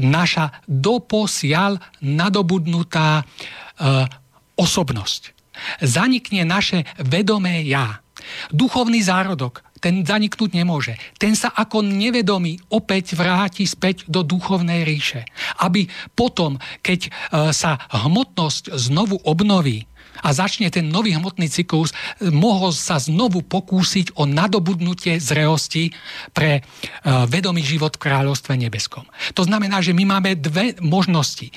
[0.00, 3.24] naša doposiaľ nadobudnutá
[4.56, 5.38] osobnosť.
[5.82, 7.98] Zanikne naše vedomé ja
[8.50, 10.98] Duchovný zárodok, ten zaniknúť nemôže.
[11.16, 15.24] Ten sa ako nevedomý opäť vráti späť do duchovnej ríše.
[15.62, 17.10] Aby potom, keď e,
[17.54, 19.86] sa hmotnosť znovu obnoví,
[20.18, 25.94] a začne ten nový hmotný cyklus, e, mohol sa znovu pokúsiť o nadobudnutie zrelosti
[26.34, 26.60] pre e,
[27.30, 29.06] vedomý život v kráľovstve nebeskom.
[29.38, 31.54] To znamená, že my máme dve možnosti.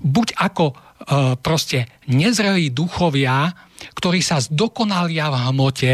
[0.00, 0.76] Buď ako
[1.44, 3.52] proste nezrelí duchovia,
[3.94, 5.92] ktorí sa zdokonalia v hmote,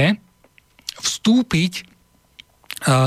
[1.03, 1.83] vstúpiť e,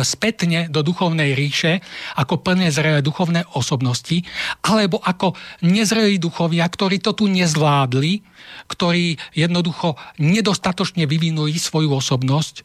[0.03, 1.79] spätne do duchovnej ríše
[2.19, 4.23] ako plne zrelé duchovné osobnosti,
[4.65, 8.25] alebo ako nezrelí duchovia, ktorí to tu nezvládli,
[8.67, 12.63] ktorí jednoducho nedostatočne vyvinuli svoju osobnosť, e,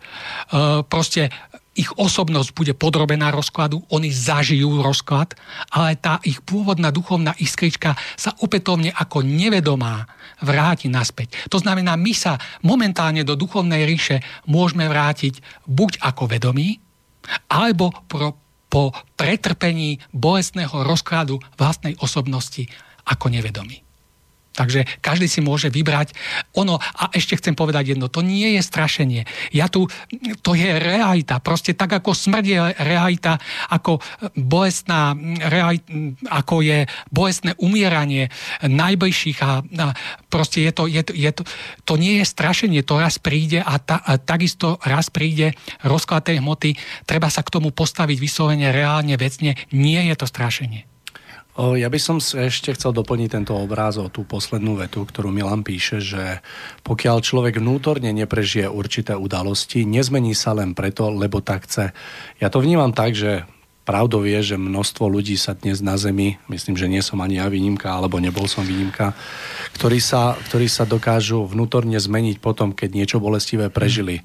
[0.86, 1.30] proste
[1.80, 5.32] ich osobnosť bude podrobená rozkladu, oni zažijú rozklad,
[5.72, 10.04] ale tá ich pôvodná duchovná iskrička sa opätovne ako nevedomá
[10.44, 11.48] vráti naspäť.
[11.48, 16.76] To znamená, my sa momentálne do duchovnej ríše môžeme vrátiť buď ako vedomí,
[17.48, 18.36] alebo pro,
[18.68, 22.68] po pretrpení bolestného rozkladu vlastnej osobnosti
[23.08, 23.89] ako nevedomí.
[24.50, 26.16] Takže každý si môže vybrať.
[26.58, 29.22] Ono, a ešte chcem povedať jedno, to nie je strašenie.
[29.54, 29.86] Ja tu,
[30.42, 31.38] to je realita.
[31.38, 33.38] Proste tak, ako smrť je realita,
[33.70, 34.02] ako
[34.34, 35.14] bolestná,
[35.46, 35.86] realita,
[36.26, 39.86] ako je bolestné umieranie najbližších a, a
[40.26, 41.42] proste je to, je je to,
[41.84, 45.54] to nie je strašenie, to raz príde a, ta, a takisto raz príde
[45.84, 46.74] rozklad tej hmoty.
[47.06, 49.54] Treba sa k tomu postaviť vyslovene reálne, vecne.
[49.70, 50.89] Nie je to strašenie.
[51.58, 55.98] Ja by som ešte chcel doplniť tento obráz o tú poslednú vetu, ktorú Milan píše,
[55.98, 56.40] že
[56.86, 61.90] pokiaľ človek vnútorne neprežije určité udalosti, nezmení sa len preto, lebo tak chce.
[62.38, 63.44] Ja to vnímam tak, že
[63.82, 67.50] pravdou je, že množstvo ľudí sa dnes na Zemi, myslím, že nie som ani ja
[67.50, 69.18] výnimka, alebo nebol som výnimka,
[69.74, 74.22] ktorí sa, ktorí sa dokážu vnútorne zmeniť potom, keď niečo bolestivé prežili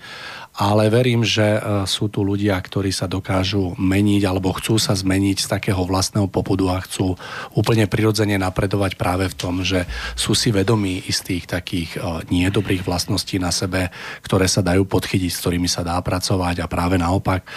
[0.55, 5.43] ale verím, že e, sú tu ľudia, ktorí sa dokážu meniť alebo chcú sa zmeniť
[5.43, 7.19] z takého vlastného popudu a chcú
[7.51, 9.83] úplne prirodzene napredovať práve v tom, že
[10.15, 13.91] sú si vedomí istých takých e, niedobrých vlastností na sebe,
[14.23, 17.47] ktoré sa dajú podchytiť, s ktorými sa dá pracovať a práve naopak e,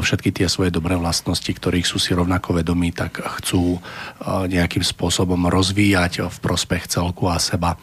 [0.00, 3.78] všetky tie svoje dobré vlastnosti, ktorých sú si rovnako vedomí, tak chcú
[4.24, 7.76] nejakým spôsobom rozvíjať v prospech celku a seba.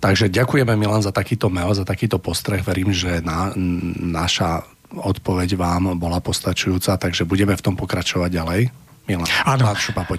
[0.00, 2.60] Takže ďakujeme Milan za takýto mail, za takýto postreh.
[2.60, 3.52] Verím, že na,
[4.00, 4.64] naša
[4.94, 8.60] odpoveď vám bola postačujúca, takže budeme v tom pokračovať ďalej.
[9.04, 9.68] Milan, áno,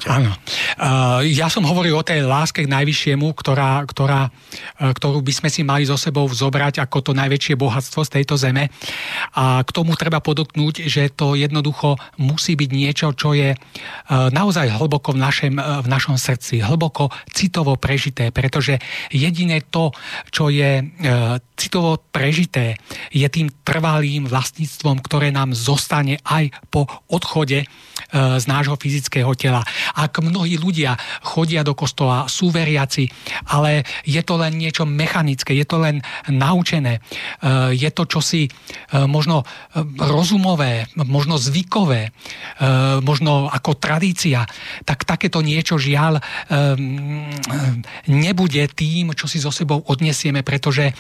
[0.06, 0.32] áno.
[0.78, 5.50] Uh, ja som hovoril o tej láske k najvyššiemu, ktorá, ktorá, uh, ktorú by sme
[5.50, 8.70] si mali so sebou vzobrať ako to najväčšie bohatstvo z tejto zeme.
[9.34, 14.78] A k tomu treba podotknúť, že to jednoducho musí byť niečo, čo je uh, naozaj
[14.78, 18.78] hlboko v, našem, uh, v našom srdci, hlboko citovo prežité, pretože
[19.10, 19.98] jediné to,
[20.30, 22.78] čo je uh, citovo prežité,
[23.10, 27.66] je tým trvalým vlastníctvom, ktoré nám zostane aj po odchode
[28.14, 29.66] z nášho fyzického tela.
[29.96, 33.08] Ak mnohí ľudia chodia do kostola, sú veriaci,
[33.50, 37.02] ale je to len niečo mechanické, je to len naučené, e,
[37.76, 38.50] je to čosi e,
[39.06, 39.46] možno e,
[40.02, 42.12] rozumové, možno zvykové,
[43.04, 44.48] možno ako tradícia,
[44.88, 46.24] tak takéto niečo žiaľ
[48.08, 50.96] nebude tým, čo si so sebou odnesieme, pretože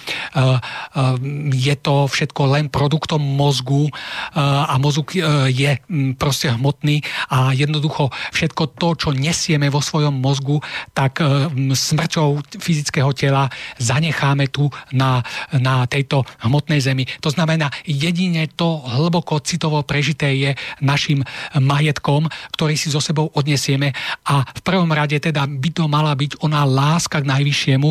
[1.52, 3.88] je to všetko len produktom mozgu
[4.36, 5.15] a mozog
[5.48, 5.80] je
[6.19, 6.94] proste hmotný
[7.31, 10.59] a jednoducho všetko to, čo nesieme vo svojom mozgu,
[10.91, 13.47] tak e, smrťou fyzického tela
[13.80, 15.23] zanecháme tu na,
[15.55, 17.03] na tejto hmotnej zemi.
[17.23, 20.51] To znamená, jedine to hlboko citovo prežité je
[20.81, 21.23] našim
[21.57, 23.95] majetkom, ktorý si so sebou odnesieme
[24.26, 27.89] a v prvom rade teda by to mala byť ona láska k najvyššiemu,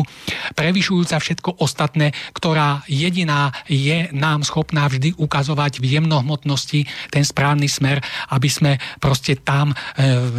[0.53, 8.01] prevyšujúca všetko ostatné, ktorá jediná je nám schopná vždy ukazovať v jemnohmotnosti ten správny smer,
[8.31, 9.75] aby sme proste tam e,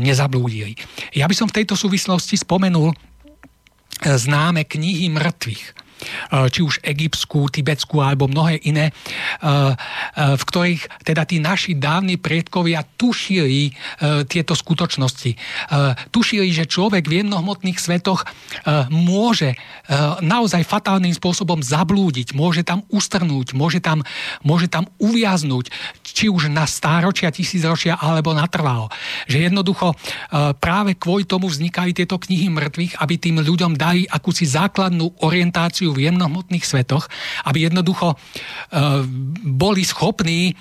[0.00, 0.76] nezablúdili.
[1.16, 2.96] Ja by som v tejto súvislosti spomenul e,
[4.04, 5.85] známe knihy mŕtvych
[6.50, 12.20] či už egyptskú, tibetskú alebo mnohé iné, eh, eh, v ktorých teda tí naši dávni
[12.20, 13.72] predkovia tušili
[14.28, 15.32] tieto skutočnosti.
[16.10, 18.26] Tušili, že človek v jemnohmotných svetoch
[18.90, 19.54] môže
[20.20, 24.02] naozaj fatálnym spôsobom zablúdiť, môže tam ustrnúť, môže tam,
[24.42, 25.70] môže tam uviaznúť,
[26.02, 28.90] či už na stáročia, tisícročia alebo natrvalo.
[29.30, 29.94] Že jednoducho
[30.58, 36.10] práve kvôli tomu vznikajú tieto knihy mŕtvych, aby tým ľuďom dali akúsi základnú orientáciu v
[36.10, 37.06] jemnohmotných svetoch,
[37.46, 38.16] aby jednoducho e,
[39.46, 40.54] boli schopní, e,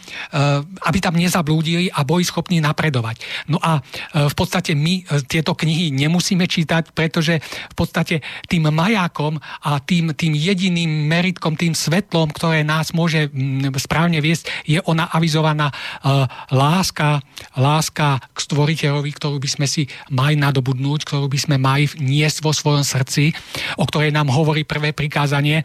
[0.85, 3.21] aby tam nezablúdili a boli schopní napredovať.
[3.49, 9.37] No a e, v podstate my tieto knihy nemusíme čítať, pretože v podstate tým majákom
[9.65, 13.29] a tým, tým jediným meritkom, tým svetlom, ktoré nás môže
[13.77, 15.69] správne viesť, je ona avizovaná
[16.49, 17.21] láska,
[17.57, 22.51] láska k stvoriteľovi, ktorú by sme si mali nadobudnúť, ktorú by sme mali niesť vo
[22.51, 23.31] svojom srdci,
[23.79, 25.63] o ktorej nám hovorí prvé prikázanie prikázanie.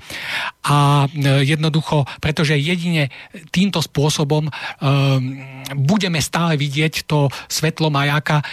[0.62, 3.10] A e, jednoducho, pretože jedine
[3.51, 4.51] týmto spôsobom e,
[5.74, 8.44] budeme stále vidieť to svetlo majáka, e,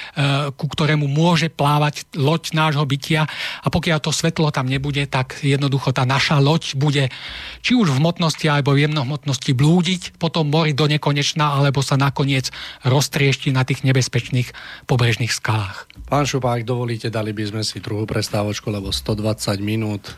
[0.58, 3.30] ku ktorému môže plávať loď nášho bytia.
[3.62, 7.14] A pokiaľ to svetlo tam nebude, tak jednoducho tá naša loď bude
[7.62, 12.50] či už v hmotnosti alebo v jemnohmotnosti blúdiť, potom mori do nekonečna alebo sa nakoniec
[12.82, 14.50] roztriešti na tých nebezpečných
[14.90, 15.86] pobrežných skalách.
[16.10, 20.18] Pán Šupák, dovolíte, dali by sme si druhú prestávočku, lebo 120 minút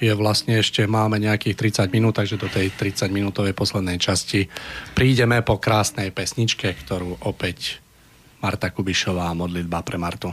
[0.00, 4.48] je vlastne ešte, máme nejakých 30 minút, takže do tej 30 minútovej poslednej časti
[4.96, 7.84] prídeme po krásnej pesničke, ktorú opäť
[8.40, 10.32] Marta Kubišová modlitba pre Martu.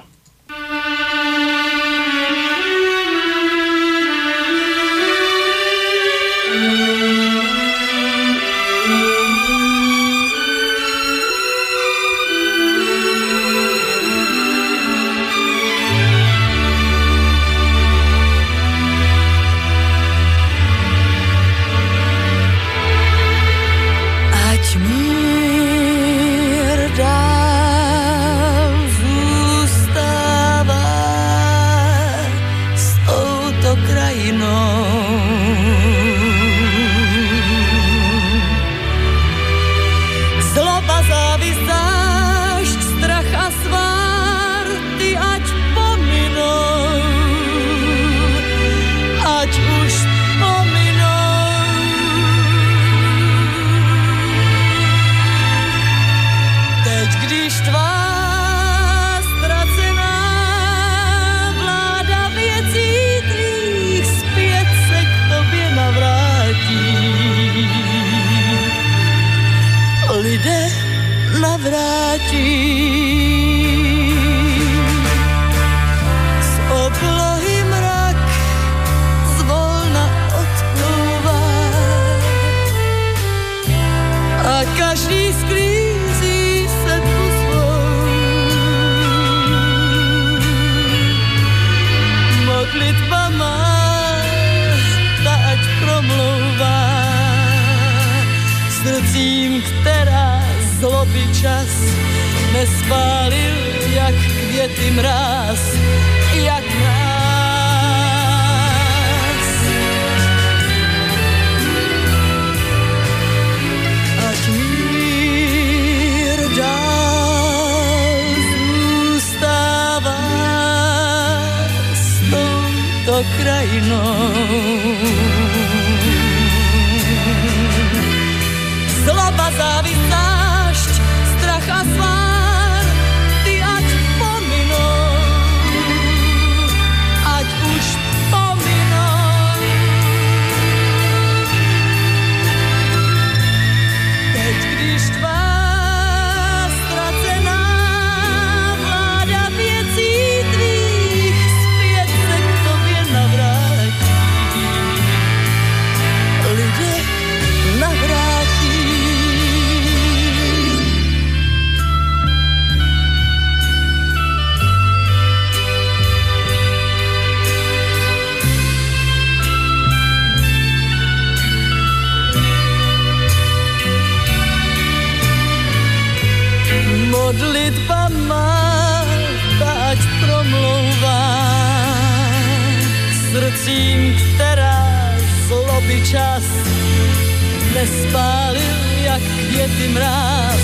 [187.88, 190.57] spalil jak ljeti mrak.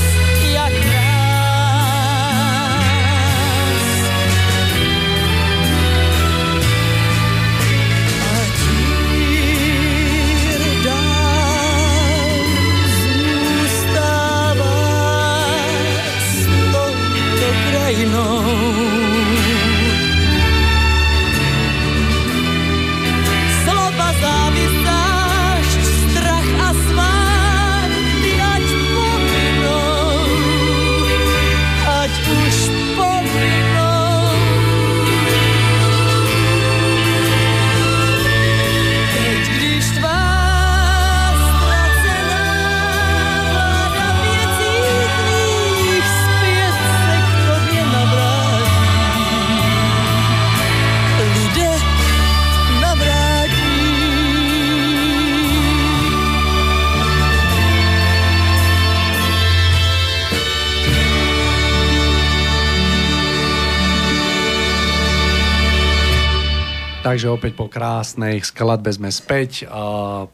[67.44, 69.68] Opäť po krásnej skladbe sme späť.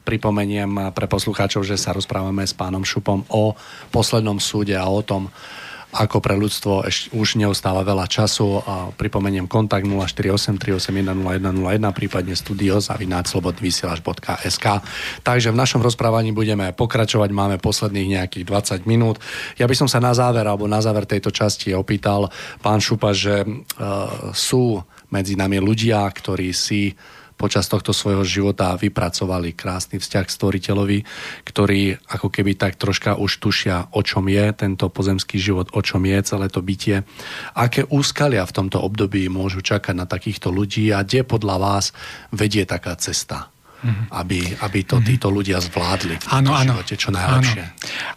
[0.05, 3.57] Pripomeniem pre poslucháčov, že sa rozprávame s pánom Šupom o
[3.89, 5.33] poslednom súde a o tom,
[5.89, 8.61] ako pre ľudstvo eš, už neostáva veľa času.
[8.61, 14.65] A pripomeniem kontakt 0483810101, prípadne studio zavináčslobodnyvysielač.sk.
[15.25, 18.45] Takže v našom rozprávaní budeme pokračovať, máme posledných nejakých
[18.85, 19.17] 20 minút.
[19.57, 22.29] Ja by som sa na záver, alebo na záver tejto časti opýtal
[22.61, 26.93] pán Šupa, že uh, sú medzi nami ľudia, ktorí si
[27.39, 30.99] počas tohto svojho života vypracovali krásny vzťah k stvoriteľovi,
[31.47, 36.03] ktorí ako keby tak troška už tušia, o čom je tento pozemský život, o čom
[36.03, 37.07] je celé to bytie.
[37.55, 41.95] Aké úskalia v tomto období môžu čakať na takýchto ľudí a kde podľa vás
[42.35, 43.47] vedie taká cesta?
[43.79, 44.11] Mm-hmm.
[44.11, 46.75] Aby, aby to títo ľudia zvládli v Áno, áno.
[46.75, 47.63] živote čo najlepšie.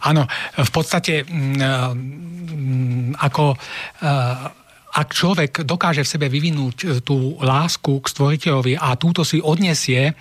[0.03, 0.59] Áno, áno.
[0.59, 4.62] v podstate mm, ako uh,
[4.93, 10.09] ak človek dokáže v sebe vyvinúť e, tú lásku k stvoriteľovi a túto si odnesie
[10.09, 10.13] e,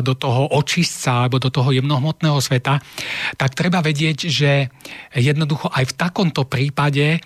[0.00, 2.80] do toho očistca alebo do toho jemnohmotného sveta,
[3.36, 4.72] tak treba vedieť, že
[5.12, 7.20] jednoducho aj v takomto prípade e,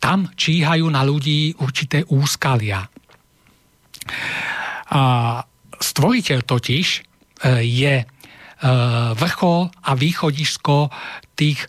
[0.00, 2.88] tam číhajú na ľudí určité úskalia.
[4.94, 5.02] A
[5.80, 6.86] stvoriteľ totiž
[7.64, 7.94] je
[9.20, 10.88] vrchol a východisko
[11.36, 11.68] tých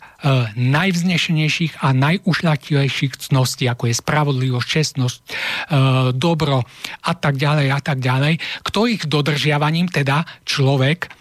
[0.56, 5.18] najvznešenejších a najušľaktilejších cností, ako je spravodlivosť, čestnosť,
[6.16, 6.64] dobro
[7.04, 11.12] a tak ďalej a tak ďalej, ktorých dodržiavaním teda človek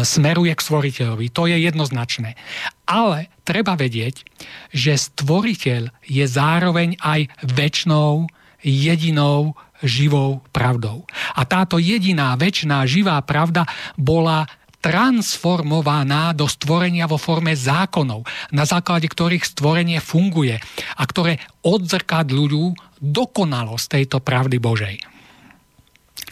[0.00, 1.28] smeruje k stvoriteľovi.
[1.36, 2.40] To je jednoznačné.
[2.88, 4.24] Ale treba vedieť,
[4.72, 8.32] že stvoriteľ je zároveň aj väčšnou,
[8.64, 9.52] jedinou
[9.82, 11.08] živou pravdou.
[11.34, 13.66] A táto jediná, väčšiná, živá pravda
[13.98, 14.46] bola
[14.84, 20.60] transformovaná do stvorenia vo forme zákonov, na základe ktorých stvorenie funguje
[21.00, 24.96] a ktoré odzrkadľujú dokonalosť tejto pravdy Božej.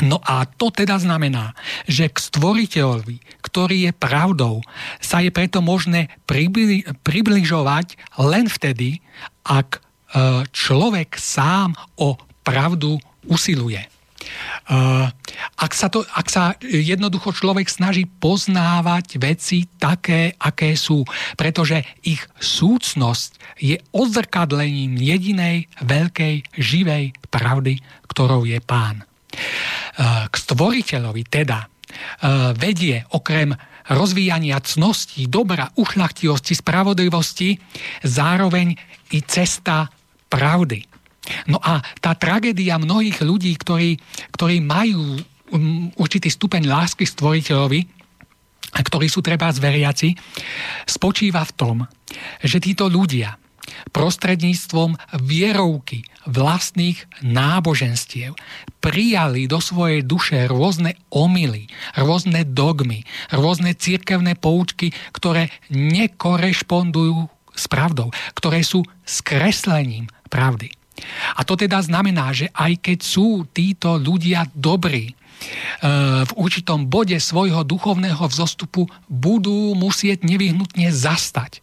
[0.05, 1.57] No a to teda znamená,
[1.89, 4.65] že k stvoriteľovi, ktorý je pravdou,
[5.01, 9.05] sa je preto možné pribli- približovať len vtedy,
[9.45, 9.81] ak e,
[10.49, 13.83] človek sám o pravdu usiluje.
[14.71, 15.11] Uh,
[15.59, 21.03] ak, sa to, ak sa jednoducho človek snaží poznávať veci také, aké sú,
[21.35, 29.03] pretože ich súcnosť je odzrkadlením jedinej veľkej živej pravdy, ktorou je pán.
[29.03, 33.51] Uh, k stvoriteľovi teda uh, vedie okrem
[33.91, 37.59] rozvíjania cností, dobra, ušlachtilosti, spravodlivosti
[38.07, 38.79] zároveň
[39.11, 39.91] i cesta
[40.31, 40.92] pravdy.
[41.47, 43.95] No a tá tragédia mnohých ľudí, ktorí,
[44.35, 45.23] ktorí majú
[45.55, 48.03] um, určitý stupeň lásky stvoriteľovi,
[48.73, 50.17] ktorí sú treba zveriaci,
[50.89, 51.77] spočíva v tom,
[52.41, 53.37] že títo ľudia
[53.93, 58.35] prostredníctvom vierovky vlastných náboženstiev
[58.83, 68.11] prijali do svojej duše rôzne omily, rôzne dogmy, rôzne cirkevné poučky, ktoré nekorešpondujú s pravdou,
[68.35, 70.82] ktoré sú skreslením pravdy.
[71.37, 75.17] A to teda znamená, že aj keď sú títo ľudia dobrí,
[76.23, 81.59] v určitom bode svojho duchovného vzostupu budú musieť nevyhnutne zastať.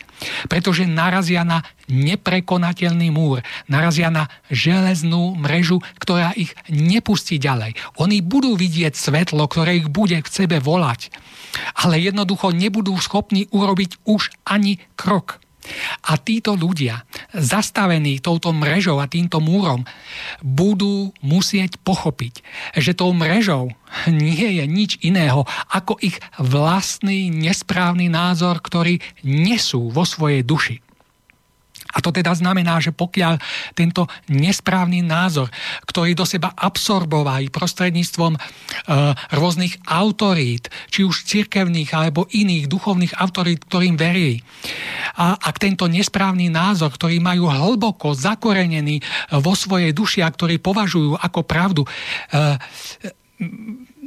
[0.51, 3.39] Pretože narazia na neprekonateľný múr,
[3.72, 7.80] narazia na železnú mrežu, ktorá ich nepustí ďalej.
[8.03, 11.07] Oni budú vidieť svetlo, ktoré ich bude k sebe volať,
[11.80, 15.39] ale jednoducho nebudú schopní urobiť už ani krok.
[16.07, 17.03] A títo ľudia,
[17.36, 19.84] zastavení touto mrežou a týmto múrom,
[20.41, 22.41] budú musieť pochopiť,
[22.80, 23.76] že tou mrežou
[24.07, 30.89] nie je nič iného ako ich vlastný nesprávny názor, ktorý nesú vo svojej duši.
[31.90, 33.41] A to teda znamená, že pokiaľ
[33.74, 35.49] tento nesprávny názor,
[35.90, 38.40] ktorý do seba absorbovali prostredníctvom e,
[39.34, 44.41] rôznych autorít, či už cirkevných alebo iných duchovných autorít, ktorým verí,
[45.18, 49.02] a ak tento nesprávny názor, ktorý majú hlboko zakorenený
[49.41, 51.90] vo svojej duši a ktorý považujú ako pravdu, e,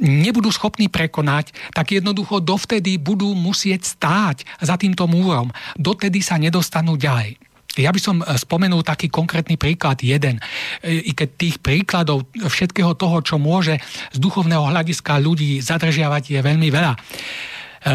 [0.03, 5.49] nebudú schopní prekonať, tak jednoducho dovtedy budú musieť stáť za týmto múrom.
[5.77, 7.52] Dotedy sa nedostanú ďalej.
[7.77, 10.37] Ja by som e, spomenul taký konkrétny príklad jeden.
[10.81, 13.81] E, I keď tých príkladov všetkého toho, čo môže
[14.13, 16.93] z duchovného hľadiska ľudí zadržiavať, je veľmi veľa.
[16.93, 16.99] E,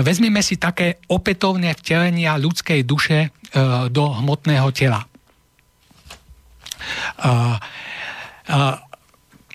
[0.02, 3.30] vezmeme si také opätovné vtelenia ľudskej duše
[3.88, 5.09] do hmotného tela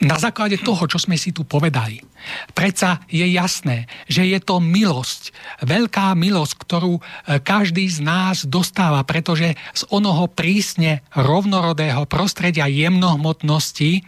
[0.04, 2.04] na základe toho, čo sme si tu povedali,
[2.52, 5.32] predsa je jasné, že je to milosť,
[5.64, 7.02] veľká milosť, ktorú e,
[7.40, 14.04] každý z nás dostáva, pretože z onoho prísne rovnorodého prostredia jemnohmotnosti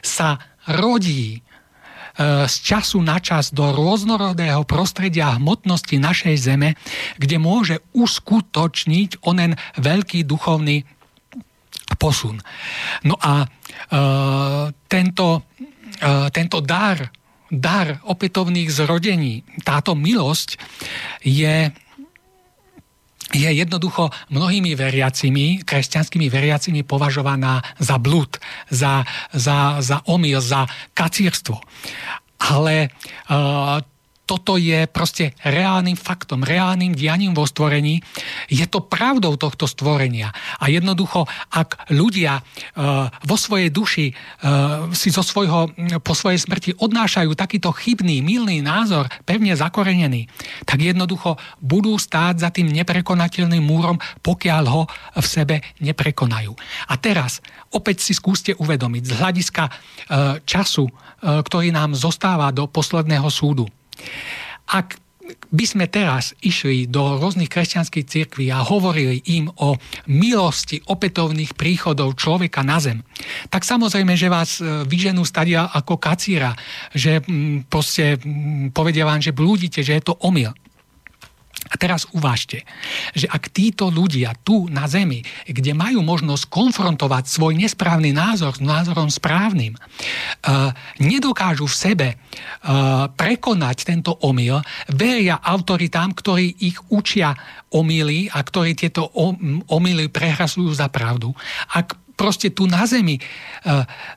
[0.00, 1.40] sa rodí e,
[2.48, 6.80] z času na čas do rôznorodého prostredia hmotnosti našej zeme,
[7.20, 10.88] kde môže uskutočniť onen veľký duchovný
[11.96, 12.42] posun.
[13.06, 13.48] No a
[14.88, 15.26] tento,
[16.02, 16.98] e, tento dar,
[17.50, 20.58] dar opätovných zrodení, táto milosť
[21.22, 21.70] je
[23.34, 28.38] je jednoducho mnohými veriacimi, kresťanskými veriacimi považovaná za blúd,
[28.70, 29.02] za,
[29.34, 31.58] za, za omyl, za kacírstvo.
[32.38, 32.86] Ale
[33.26, 33.82] uh,
[34.26, 38.02] toto je proste reálnym faktom, reálnym dianím vo stvorení.
[38.50, 40.34] Je to pravdou tohto stvorenia.
[40.58, 45.70] A jednoducho, ak ľudia uh, vo svojej duši uh, si zo svojho,
[46.02, 50.26] po svojej smrti odnášajú takýto chybný, milný názor, pevne zakorenený,
[50.66, 54.82] tak jednoducho budú stáť za tým neprekonateľným múrom, pokiaľ ho
[55.14, 56.50] v sebe neprekonajú.
[56.90, 57.38] A teraz
[57.70, 59.74] opäť si skúste uvedomiť z hľadiska uh,
[60.42, 60.90] času,
[61.26, 63.66] ktorý nám zostáva do posledného súdu.
[64.66, 64.98] Ak
[65.50, 69.74] by sme teraz išli do rôznych kresťanských cirkví a hovorili im o
[70.06, 73.02] milosti opätovných príchodov človeka na zem,
[73.50, 76.54] tak samozrejme, že vás e, vyženú stadia ako kacíra,
[76.94, 80.54] že mm, proste mm, povedia vám, že blúdite, že je to omyl.
[81.66, 82.62] A teraz uvážte,
[83.12, 88.62] že ak títo ľudia tu na Zemi, kde majú možnosť konfrontovať svoj nesprávny názor s
[88.62, 90.70] názorom správnym, uh,
[91.02, 94.62] nedokážu v sebe uh, prekonať tento omyl,
[94.94, 97.34] veria autoritám, ktorí ich učia
[97.74, 99.10] omily a ktorí tieto
[99.66, 101.34] omily prehrasujú za pravdu.
[101.74, 103.22] Ak proste tu na zemi e,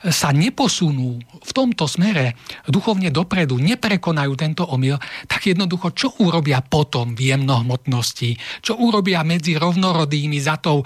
[0.07, 4.95] sa neposunú v tomto smere duchovne dopredu, neprekonajú tento omyl,
[5.27, 8.39] tak jednoducho čo urobia potom v jemnohmotnosti?
[8.63, 10.85] Čo urobia medzi rovnorodými za tou e,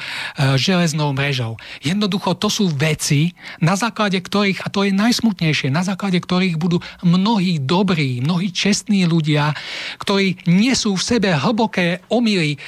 [0.57, 1.61] železnou mrežou?
[1.85, 6.81] Jednoducho to sú veci, na základe ktorých, a to je najsmutnejšie, na základe ktorých budú
[7.06, 9.53] mnohí dobrí, mnohí čestní ľudia,
[10.02, 12.60] ktorí nesú v sebe hlboké omily, e,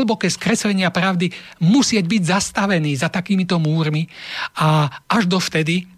[0.00, 1.28] hlboké skreslenia pravdy,
[1.60, 4.06] musieť byť zastavení za takýmito múrmi múrmi
[4.54, 5.90] a až dovtedy,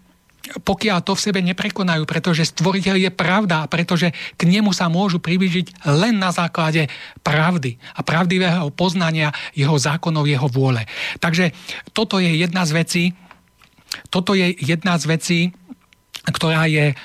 [0.47, 5.19] pokiaľ to v sebe neprekonajú, pretože stvoriteľ je pravda a pretože k nemu sa môžu
[5.19, 6.87] približiť len na základe
[7.19, 10.87] pravdy a pravdivého poznania jeho zákonov, jeho vôle.
[11.19, 11.51] Takže
[11.91, 13.03] toto je jedna z vecí,
[14.07, 15.39] toto je jedna z vecí,
[16.27, 16.95] ktorá je e,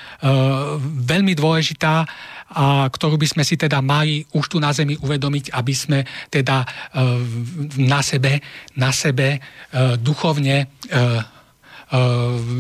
[1.07, 2.07] veľmi dôležitá
[2.53, 5.99] a ktorú by sme si teda mali už tu na Zemi uvedomiť, aby sme
[6.29, 6.66] teda e,
[7.81, 8.45] na sebe,
[8.77, 9.39] na sebe e,
[9.97, 10.66] duchovne e,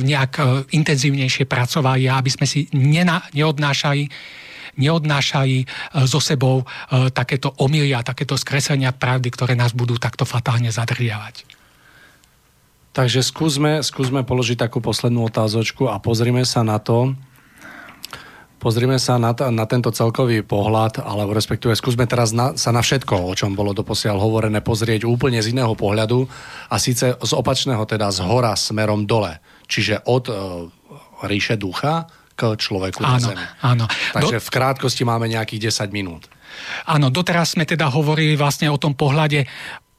[0.04, 4.04] nejak intenzívnejšie pracovali a aby sme si nena, neodnášali
[4.72, 5.68] neodnášali
[6.08, 6.64] so sebou
[7.12, 11.44] takéto omily takéto skreslenia pravdy, ktoré nás budú takto fatálne zadržiavať.
[12.92, 17.16] Takže skúsme, skúsme položiť takú poslednú otázočku a pozrime sa na to,
[18.62, 22.78] Pozrime sa na, t- na tento celkový pohľad, alebo respektíve skúsme teraz na, sa na
[22.78, 26.30] všetko, o čom bolo doposiaľ hovorené, pozrieť úplne z iného pohľadu
[26.70, 29.42] a síce z opačného, teda z hora smerom dole.
[29.66, 30.34] Čiže od e,
[31.26, 32.06] ríše ducha
[32.38, 33.46] k človeku áno, na zemi.
[33.66, 33.84] Áno.
[34.14, 34.44] Takže Do...
[34.46, 36.30] v krátkosti máme nejakých 10 minút.
[36.86, 39.48] Áno, doteraz sme teda hovorili vlastne o tom pohľade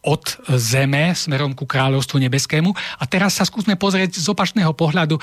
[0.04, 0.24] od
[0.60, 2.70] zeme smerom ku kráľovstvu nebeskému.
[3.00, 5.22] A teraz sa skúsme pozrieť z opačného pohľadu, e,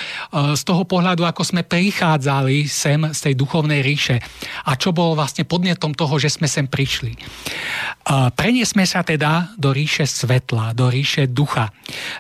[0.56, 4.24] z toho pohľadu, ako sme prichádzali sem z tej duchovnej ríše
[4.64, 7.12] a čo bolo vlastne podnetom toho, že sme sem prišli.
[7.12, 7.18] E,
[8.32, 11.68] preniesme sa teda do ríše svetla, do ríše ducha,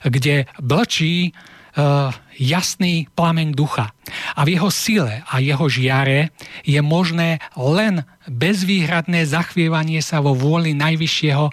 [0.04, 1.32] kde blčí
[1.76, 3.92] uh, jasný plameň ducha.
[4.32, 6.32] A v jeho sile a jeho žiare
[6.64, 11.46] je možné len bezvýhradné zachvievanie sa vo vôli Najvyššieho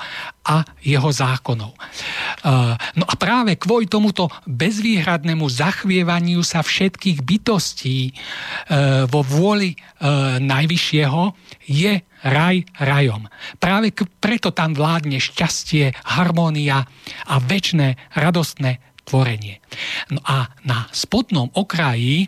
[0.47, 1.75] a jeho zákonov.
[1.75, 10.39] Uh, no a práve kvôli tomuto bezvýhradnému zachvievaniu sa všetkých bytostí uh, vo vôli uh,
[10.39, 11.21] Najvyššieho
[11.67, 13.29] je raj rajom.
[13.61, 16.87] Práve preto tam vládne šťastie, harmónia
[17.27, 17.67] a väčšie
[18.15, 19.63] radostné tvorenie.
[20.11, 22.27] No a na spodnom okraji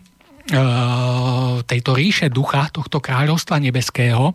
[1.68, 4.32] tejto ríše ducha, tohto kráľovstva nebeského,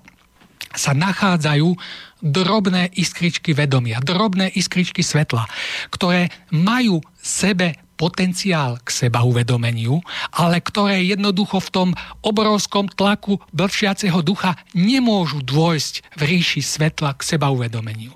[0.76, 1.74] sa nachádzajú
[2.22, 5.48] drobné iskričky vedomia, drobné iskričky svetla,
[5.90, 10.04] ktoré majú sebe potenciál k seba uvedomeniu,
[10.36, 11.90] ale ktoré jednoducho v tom
[12.20, 18.12] obrovskom tlaku blčiaceho ducha nemôžu dôjsť v ríši svetla k seba uvedomeniu.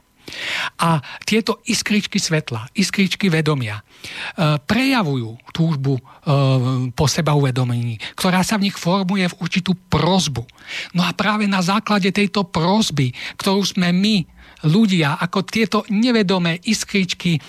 [0.79, 3.83] A tieto iskričky svetla, iskričky vedomia e,
[4.63, 6.01] prejavujú túžbu e,
[6.95, 10.47] po seba uvedomení, ktorá sa v nich formuje v určitú prozbu.
[10.95, 14.23] No a práve na základe tejto prozby, ktorú sme my
[14.59, 17.39] ľudia, ako tieto nevedomé iskričky,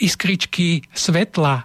[0.00, 1.64] iskričky svetla, e,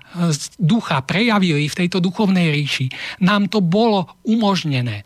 [0.55, 2.87] ducha prejavili v tejto duchovnej ríši.
[3.23, 5.03] Nám to bolo umožnené.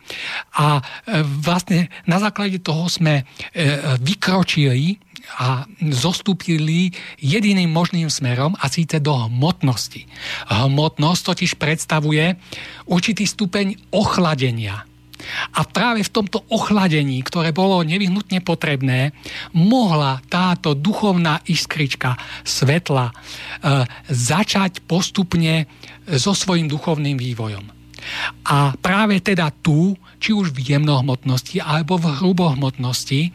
[0.61, 0.81] A
[1.41, 3.25] vlastne na základe toho sme
[4.01, 4.99] vykročili
[5.39, 10.05] a zostúpili jediným možným smerom a síce do hmotnosti.
[10.49, 12.37] Hmotnosť totiž predstavuje
[12.85, 14.85] určitý stupeň ochladenia.
[15.55, 19.15] A práve v tomto ochladení, ktoré bolo nevyhnutne potrebné,
[19.55, 23.13] mohla táto duchovná iskrička svetla e,
[24.11, 25.63] začať postupne
[26.03, 27.65] so svojím duchovným vývojom.
[28.51, 33.31] A práve teda tu, či už v jemnohmotnosti alebo v hrubohmotnosti,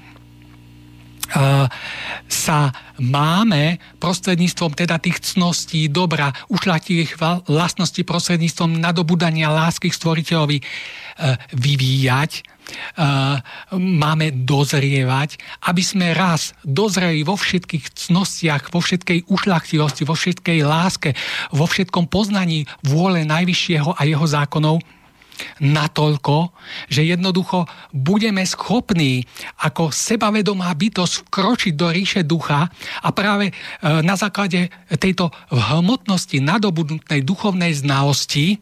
[2.29, 10.65] sa máme prostredníctvom teda tých cností, dobra, ušlativých vlastností prostredníctvom nadobudania lásky k stvoriteľovi e,
[11.55, 12.41] vyvíjať, e,
[13.77, 15.39] máme dozrievať,
[15.69, 21.13] aby sme raz dozreli vo všetkých cnostiach, vo všetkej ušlachtivosti, vo všetkej láske,
[21.55, 24.83] vo všetkom poznaní vôle Najvyššieho a jeho zákonov,
[25.62, 26.52] natoľko,
[26.90, 29.24] že jednoducho budeme schopní
[29.62, 32.69] ako sebavedomá bytosť vkročiť do ríše ducha
[33.02, 33.52] a práve e,
[34.02, 38.60] na základe tejto hmotnosti nadobudnutnej duchovnej znalosti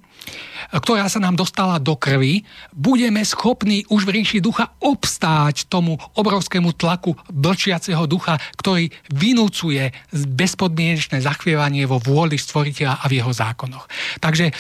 [0.74, 2.42] ktorá sa nám dostala do krvi,
[2.74, 9.94] budeme schopní už v ríši ducha obstáť tomu obrovskému tlaku blčiaceho ducha, ktorý vynúcuje
[10.34, 13.86] bezpodmienečné zachvievanie vo vôli stvoriteľa a v jeho zákonoch.
[14.18, 14.52] Takže e,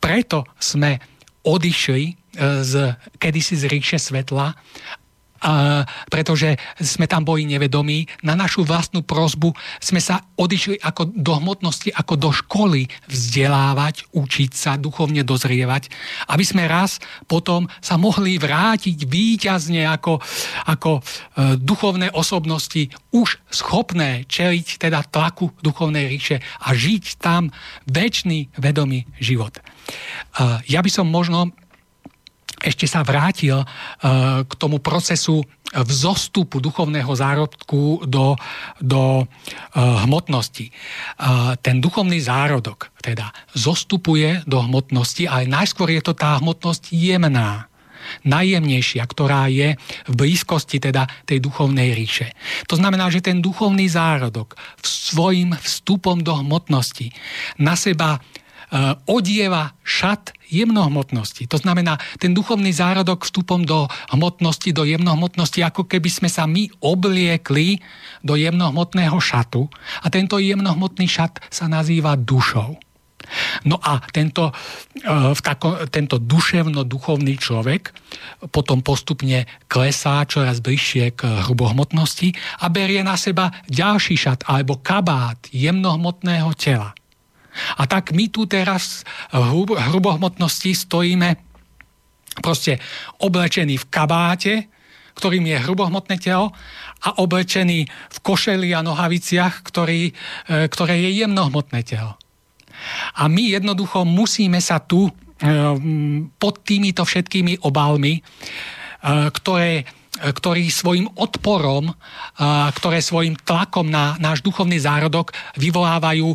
[0.00, 2.14] preto sme odišli e,
[2.64, 2.72] z,
[3.18, 4.54] kedysi z ríše svetla
[5.40, 5.82] a,
[6.12, 8.04] pretože sme tam boli nevedomí.
[8.26, 14.50] Na našu vlastnú prozbu sme sa odišli ako do hmotnosti, ako do školy vzdelávať, učiť
[14.52, 15.88] sa, duchovne dozrievať,
[16.28, 20.20] aby sme raz potom sa mohli vrátiť výťazne ako,
[20.68, 21.02] ako e,
[21.56, 27.48] duchovné osobnosti, už schopné čeliť teda tlaku duchovnej ríše a žiť tam
[27.86, 28.18] väčší
[28.58, 29.54] vedomý život.
[29.56, 29.62] E,
[30.66, 31.54] ja by som možno
[32.58, 33.66] ešte sa vrátil uh,
[34.42, 38.34] k tomu procesu vzostupu duchovného zárodku do,
[38.80, 39.26] do uh,
[40.08, 40.72] hmotnosti.
[41.20, 47.68] Uh, ten duchovný zárodok teda zostupuje do hmotnosti, ale najskôr je to tá hmotnosť jemná
[48.24, 49.76] najjemnejšia, ktorá je
[50.08, 52.32] v blízkosti teda tej duchovnej ríše.
[52.70, 57.12] To znamená, že ten duchovný zárodok svojim vstupom do hmotnosti
[57.60, 58.22] na seba
[59.08, 61.44] odieva šat jemnohmotnosti.
[61.48, 66.68] To znamená, ten duchovný zárodok vstupom do hmotnosti, do jemnohmotnosti, ako keby sme sa my
[66.80, 67.80] obliekli
[68.24, 69.68] do jemnohmotného šatu
[70.04, 72.80] a tento jemnohmotný šat sa nazýva dušou.
[73.68, 74.54] No a tento, e,
[75.34, 77.92] v tako, tento duševno-duchovný človek
[78.48, 82.32] potom postupne klesá čoraz bližšie k hrubohmotnosti
[82.64, 86.97] a berie na seba ďalší šat alebo kabát jemnohmotného tela.
[87.78, 91.36] A tak my tu teraz v hrubohmotnosti stojíme
[92.38, 92.78] proste
[93.18, 94.54] oblečení v kabáte,
[95.18, 96.54] ktorým je hrubohmotné telo
[97.02, 100.12] a oblečený v košeli a nohaviciach, ktorý, e,
[100.70, 102.14] ktoré je jemnohmotné telo.
[103.18, 105.12] A my jednoducho musíme sa tu e,
[106.38, 108.22] pod týmito všetkými obálmi, e,
[109.34, 109.82] ktoré
[110.18, 111.94] ktorí svojim odporom,
[112.74, 116.34] ktoré svojim tlakom na náš duchovný zárodok vyvolávajú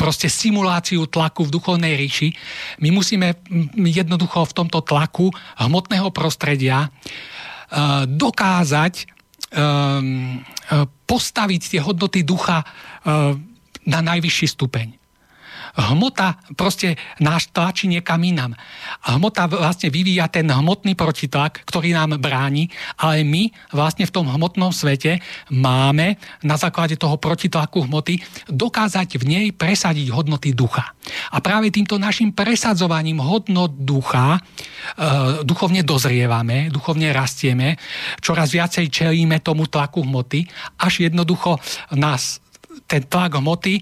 [0.00, 2.32] proste simuláciu tlaku v duchovnej ríši.
[2.80, 3.44] My musíme
[3.76, 5.28] jednoducho v tomto tlaku
[5.60, 6.88] hmotného prostredia
[8.08, 9.08] dokázať
[11.04, 12.64] postaviť tie hodnoty ducha
[13.84, 15.01] na najvyšší stupeň.
[15.72, 18.52] Hmota proste náš tlačí niekam inám.
[19.08, 22.68] Hmota vlastne vyvíja ten hmotný protitlak, ktorý nám bráni,
[23.00, 28.20] ale my vlastne v tom hmotnom svete máme na základe toho protitlaku hmoty
[28.52, 30.92] dokázať v nej presadiť hodnoty ducha.
[31.32, 34.40] A práve týmto našim presadzovaním hodnot ducha e,
[35.40, 37.80] duchovne dozrievame, duchovne rastieme,
[38.20, 40.44] čoraz viacej čelíme tomu tlaku hmoty,
[40.84, 41.56] až jednoducho
[41.96, 42.41] nás
[42.86, 43.80] ten tlak hmoty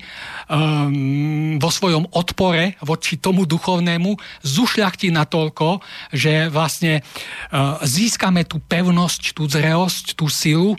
[0.50, 5.82] um, vo svojom odpore voči tomu duchovnému zušľachtí natoľko,
[6.14, 10.74] že vlastne uh, získame tú pevnosť, tú zrelosť, tú silu,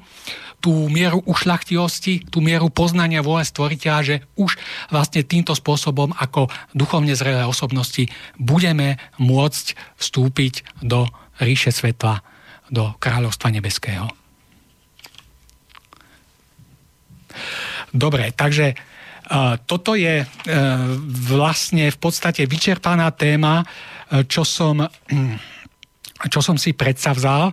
[0.61, 4.55] tú mieru ušľachtivosti, tú mieru poznania vôle stvoriteľa, že už
[4.93, 8.05] vlastne týmto spôsobom ako duchovne zrelé osobnosti
[8.38, 11.09] budeme môcť vstúpiť do
[11.41, 12.21] ríše svetla,
[12.69, 14.05] do kráľovstva nebeského.
[17.91, 20.27] Dobre, takže uh, toto je uh,
[21.27, 24.80] vlastne v podstate vyčerpaná téma, uh, čo som,
[26.34, 27.51] čo som si predsavzal.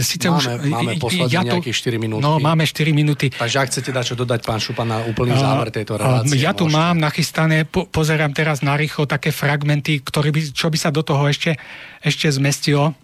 [0.00, 2.24] Síce máme, už, máme posledne ja to, nejakých 4 minúty.
[2.24, 3.28] No, máme 4 minúty.
[3.28, 6.40] Takže ak chcete dať čo dodať, pán Šupa, na úplný záver tejto relácie.
[6.40, 6.80] Ja tu môžete.
[6.80, 11.04] mám nachystané, po, pozerám teraz na rýchlo také fragmenty, ktorý by, čo by sa do
[11.04, 11.60] toho ešte,
[12.00, 12.96] ešte zmestilo.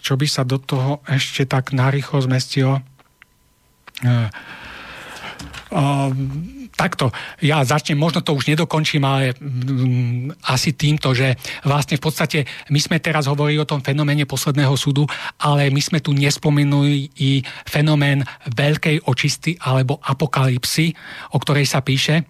[0.00, 2.80] Čo by sa do toho ešte tak narýchlo zmestilo.
[4.00, 4.32] Uh,
[6.74, 12.38] takto, ja začnem, možno to už nedokončím, ale um, asi týmto, že vlastne v podstate
[12.74, 15.06] my sme teraz hovorili o tom fenoméne posledného súdu,
[15.38, 17.30] ale my sme tu nespomenuli i
[17.66, 20.90] fenomén veľkej očisty alebo apokalipsy,
[21.34, 22.24] o ktorej sa píše e,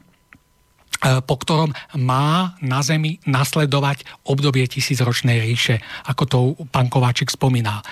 [1.25, 5.81] po ktorom má na Zemi nasledovať obdobie tisícročnej ríše,
[6.13, 6.39] ako to
[6.69, 7.81] pán Kováčik spomínal.
[7.81, 7.87] E,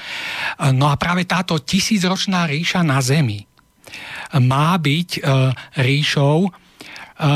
[0.76, 3.47] no a práve táto tisícročná ríša na Zemi
[4.36, 5.20] má byť e,
[5.80, 7.30] ríšou, e, e,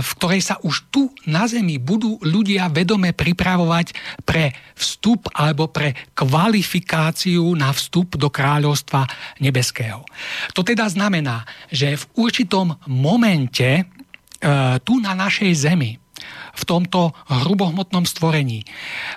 [0.00, 3.92] v ktorej sa už tu na Zemi budú ľudia vedome pripravovať
[4.22, 9.10] pre vstup alebo pre kvalifikáciu na vstup do kráľovstva
[9.42, 10.06] nebeského.
[10.54, 13.86] To teda znamená, že v určitom momente
[14.88, 16.00] tu na našej Zemi,
[16.56, 18.64] v tomto hrubohmotnom stvorení,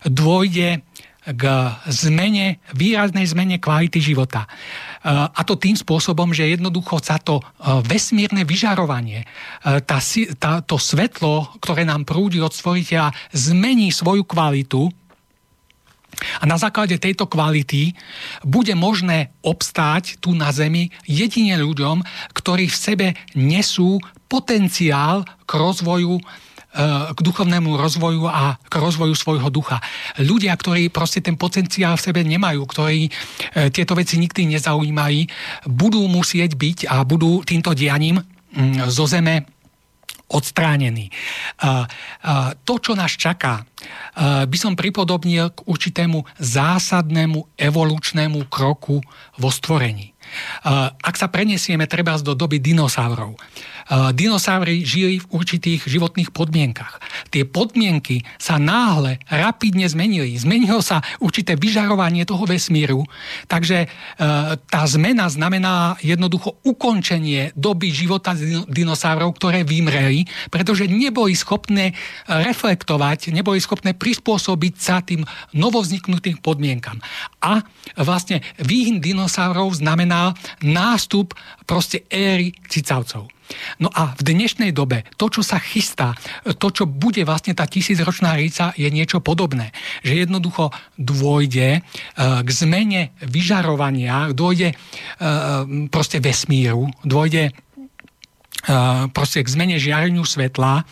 [0.03, 0.83] dôjde
[1.23, 1.43] k
[1.87, 4.43] zmene, výraznej zmene kvality života.
[5.07, 7.43] A to tým spôsobom, že jednoducho sa to e,
[7.83, 9.27] vesmírne vyžarovanie, e,
[9.83, 9.99] tá,
[10.39, 14.87] tá, to svetlo, ktoré nám prúdi od stvoriteľa, zmení svoju kvalitu
[16.39, 17.97] a na základe tejto kvality
[18.45, 22.05] bude možné obstáť tu na Zemi jedine ľuďom,
[22.37, 23.97] ktorí v sebe nesú
[24.29, 26.21] potenciál k rozvoju
[27.13, 29.77] k duchovnému rozvoju a k rozvoju svojho ducha.
[30.17, 33.11] Ľudia, ktorí proste ten potenciál v sebe nemajú, ktorí e,
[33.69, 35.21] tieto veci nikdy nezaujímajú,
[35.69, 38.17] budú musieť byť a budú týmto dianím
[38.57, 39.53] mm, zo zeme
[40.33, 41.13] odstránení.
[42.65, 43.61] To, čo nás čaká,
[44.49, 48.97] by som pripodobnil k určitému zásadnému evolučnému kroku
[49.37, 50.09] vo stvorení.
[50.97, 53.37] Ak sa preniesieme treba do doby dinosaurov,
[54.15, 57.03] dinosaury žili v určitých životných podmienkach.
[57.30, 60.35] Tie podmienky sa náhle, rapidne zmenili.
[60.39, 63.03] Zmenilo sa určité vyžarovanie toho vesmíru,
[63.51, 63.88] takže e,
[64.57, 68.31] tá zmena znamená jednoducho ukončenie doby života
[68.68, 71.93] dinosaurov, ktoré vymreli, pretože neboli schopné e,
[72.27, 77.03] reflektovať, neboli schopné prispôsobiť sa tým novovzniknutým podmienkam.
[77.43, 77.60] A
[77.99, 80.34] vlastne výhyn dinosaurov znamená
[80.64, 81.35] nástup
[81.68, 83.27] proste éry cicavcov.
[83.81, 86.15] No a v dnešnej dobe to, čo sa chystá,
[86.57, 89.75] to, čo bude vlastne tá tisícročná ríca, je niečo podobné.
[90.01, 91.81] Že jednoducho dôjde e,
[92.17, 94.75] k zmene vyžarovania, dôjde e,
[95.89, 97.53] proste vesmíru, dôjde
[99.11, 100.87] proste k zmene žiareniu svetla,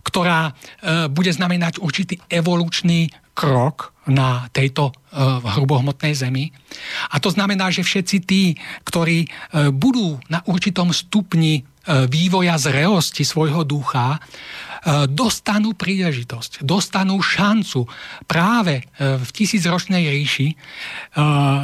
[0.00, 0.52] ktorá e,
[1.12, 4.92] bude znamenať určitý evolučný krok na tejto
[5.56, 6.52] hrubohmotnej zemi.
[7.12, 9.24] A to znamená, že všetci tí, ktorí
[9.72, 14.22] budú na určitom stupni vývoja zrelosti svojho ducha,
[14.82, 17.86] E, dostanú príležitosť, dostanú šancu
[18.26, 20.56] práve e, v tisícročnej ríši e,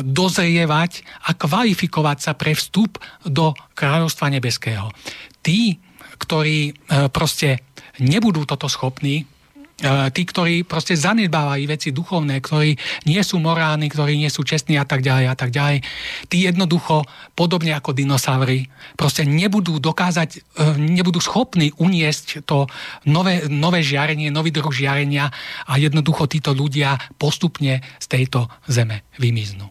[0.07, 4.95] dozrievať a kvalifikovať sa pre vstup do kráľovstva nebeského.
[5.43, 5.83] Tí,
[6.19, 6.75] ktorí
[7.15, 7.63] proste
[8.03, 9.38] nebudú toto schopní, E,
[9.87, 12.75] tí, ktorí proste zanedbávajú veci duchovné, ktorí
[13.07, 15.87] nie sú morálni, ktorí nie sú čestní a tak ďalej a tak ďalej,
[16.27, 17.07] tí jednoducho,
[17.39, 18.67] podobne ako dinosaury,
[18.99, 20.39] proste nebudú dokázať, e,
[20.83, 22.67] nebudú schopní uniesť to
[23.07, 25.31] nové, nové žiarenie, nový druh žiarenia
[25.71, 29.71] a jednoducho títo ľudia postupne z tejto zeme vymiznú.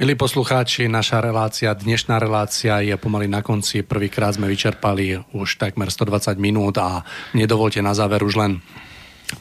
[0.00, 3.84] Milí poslucháči, naša relácia, dnešná relácia je pomaly na konci.
[3.84, 7.04] Prvýkrát sme vyčerpali už takmer 120 minút a
[7.36, 8.64] nedovolte na záver už len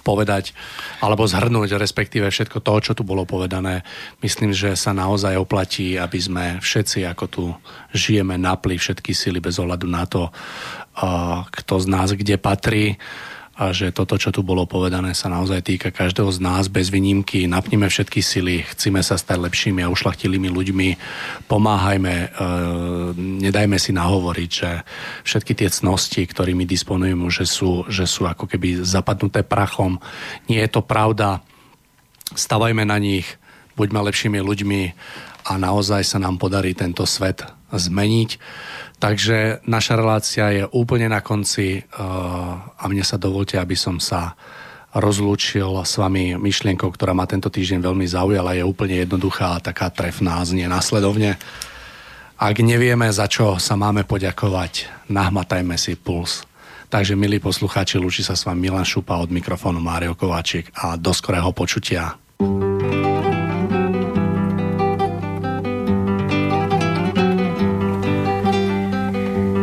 [0.06, 0.54] povedať
[1.00, 3.82] alebo zhrnúť respektíve všetko to, čo tu bolo povedané.
[4.20, 7.44] Myslím, že sa naozaj oplatí, aby sme všetci, ako tu
[7.96, 10.30] žijeme, napli všetky sily bez ohľadu na to,
[11.48, 13.00] kto z nás kde patrí
[13.60, 17.44] a že toto, čo tu bolo povedané, sa naozaj týka každého z nás bez výnimky.
[17.44, 20.90] Napnime všetky sily, chceme sa stať lepšími a ušlachtilými ľuďmi,
[21.52, 22.28] pomáhajme, e,
[23.20, 24.72] nedajme si nahovoriť, že
[25.28, 30.00] všetky tie cnosti, ktorými disponujeme, že sú, že sú ako keby zapadnuté prachom.
[30.48, 31.44] Nie je to pravda,
[32.32, 33.28] stavajme na nich,
[33.76, 34.82] buďme lepšími ľuďmi
[35.52, 37.44] a naozaj sa nám podarí tento svet
[37.76, 38.30] zmeniť.
[39.00, 44.36] Takže naša relácia je úplne na konci uh, a mne sa dovolte, aby som sa
[44.92, 49.88] rozlúčil s vami myšlienkou, ktorá ma tento týždeň veľmi zaujala, je úplne jednoduchá a taká
[49.88, 51.40] trefná, znie následovne.
[52.40, 56.44] Ak nevieme, za čo sa máme poďakovať, nahmatajme si puls.
[56.90, 61.14] Takže, milí poslucháči, lúči sa s vami Milan Šupa od mikrofónu Mário Kováčik a do
[61.14, 62.18] skorého počutia.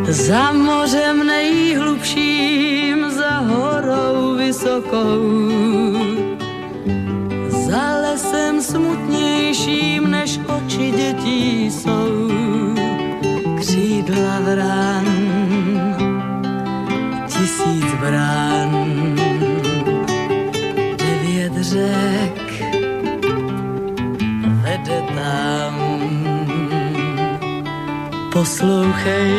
[0.09, 5.39] Za mořem nejhlubším, za horou vysokou,
[7.49, 12.31] za lesem smutnějším, než oči dětí jsou.
[13.59, 15.05] Křídla vrán,
[17.27, 18.87] tisíc brán,
[20.97, 22.63] devět řek,
[24.63, 25.86] vede tam
[28.37, 29.33] poslouchej.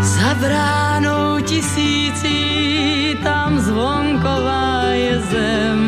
[0.00, 2.40] Za bránou tisící
[3.24, 5.80] tam zvonková je zem.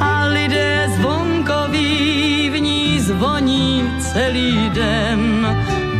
[0.00, 5.48] A lidé zvonkoví v ní zvoní celý den.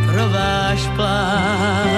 [0.05, 1.94] Pro váš pláč,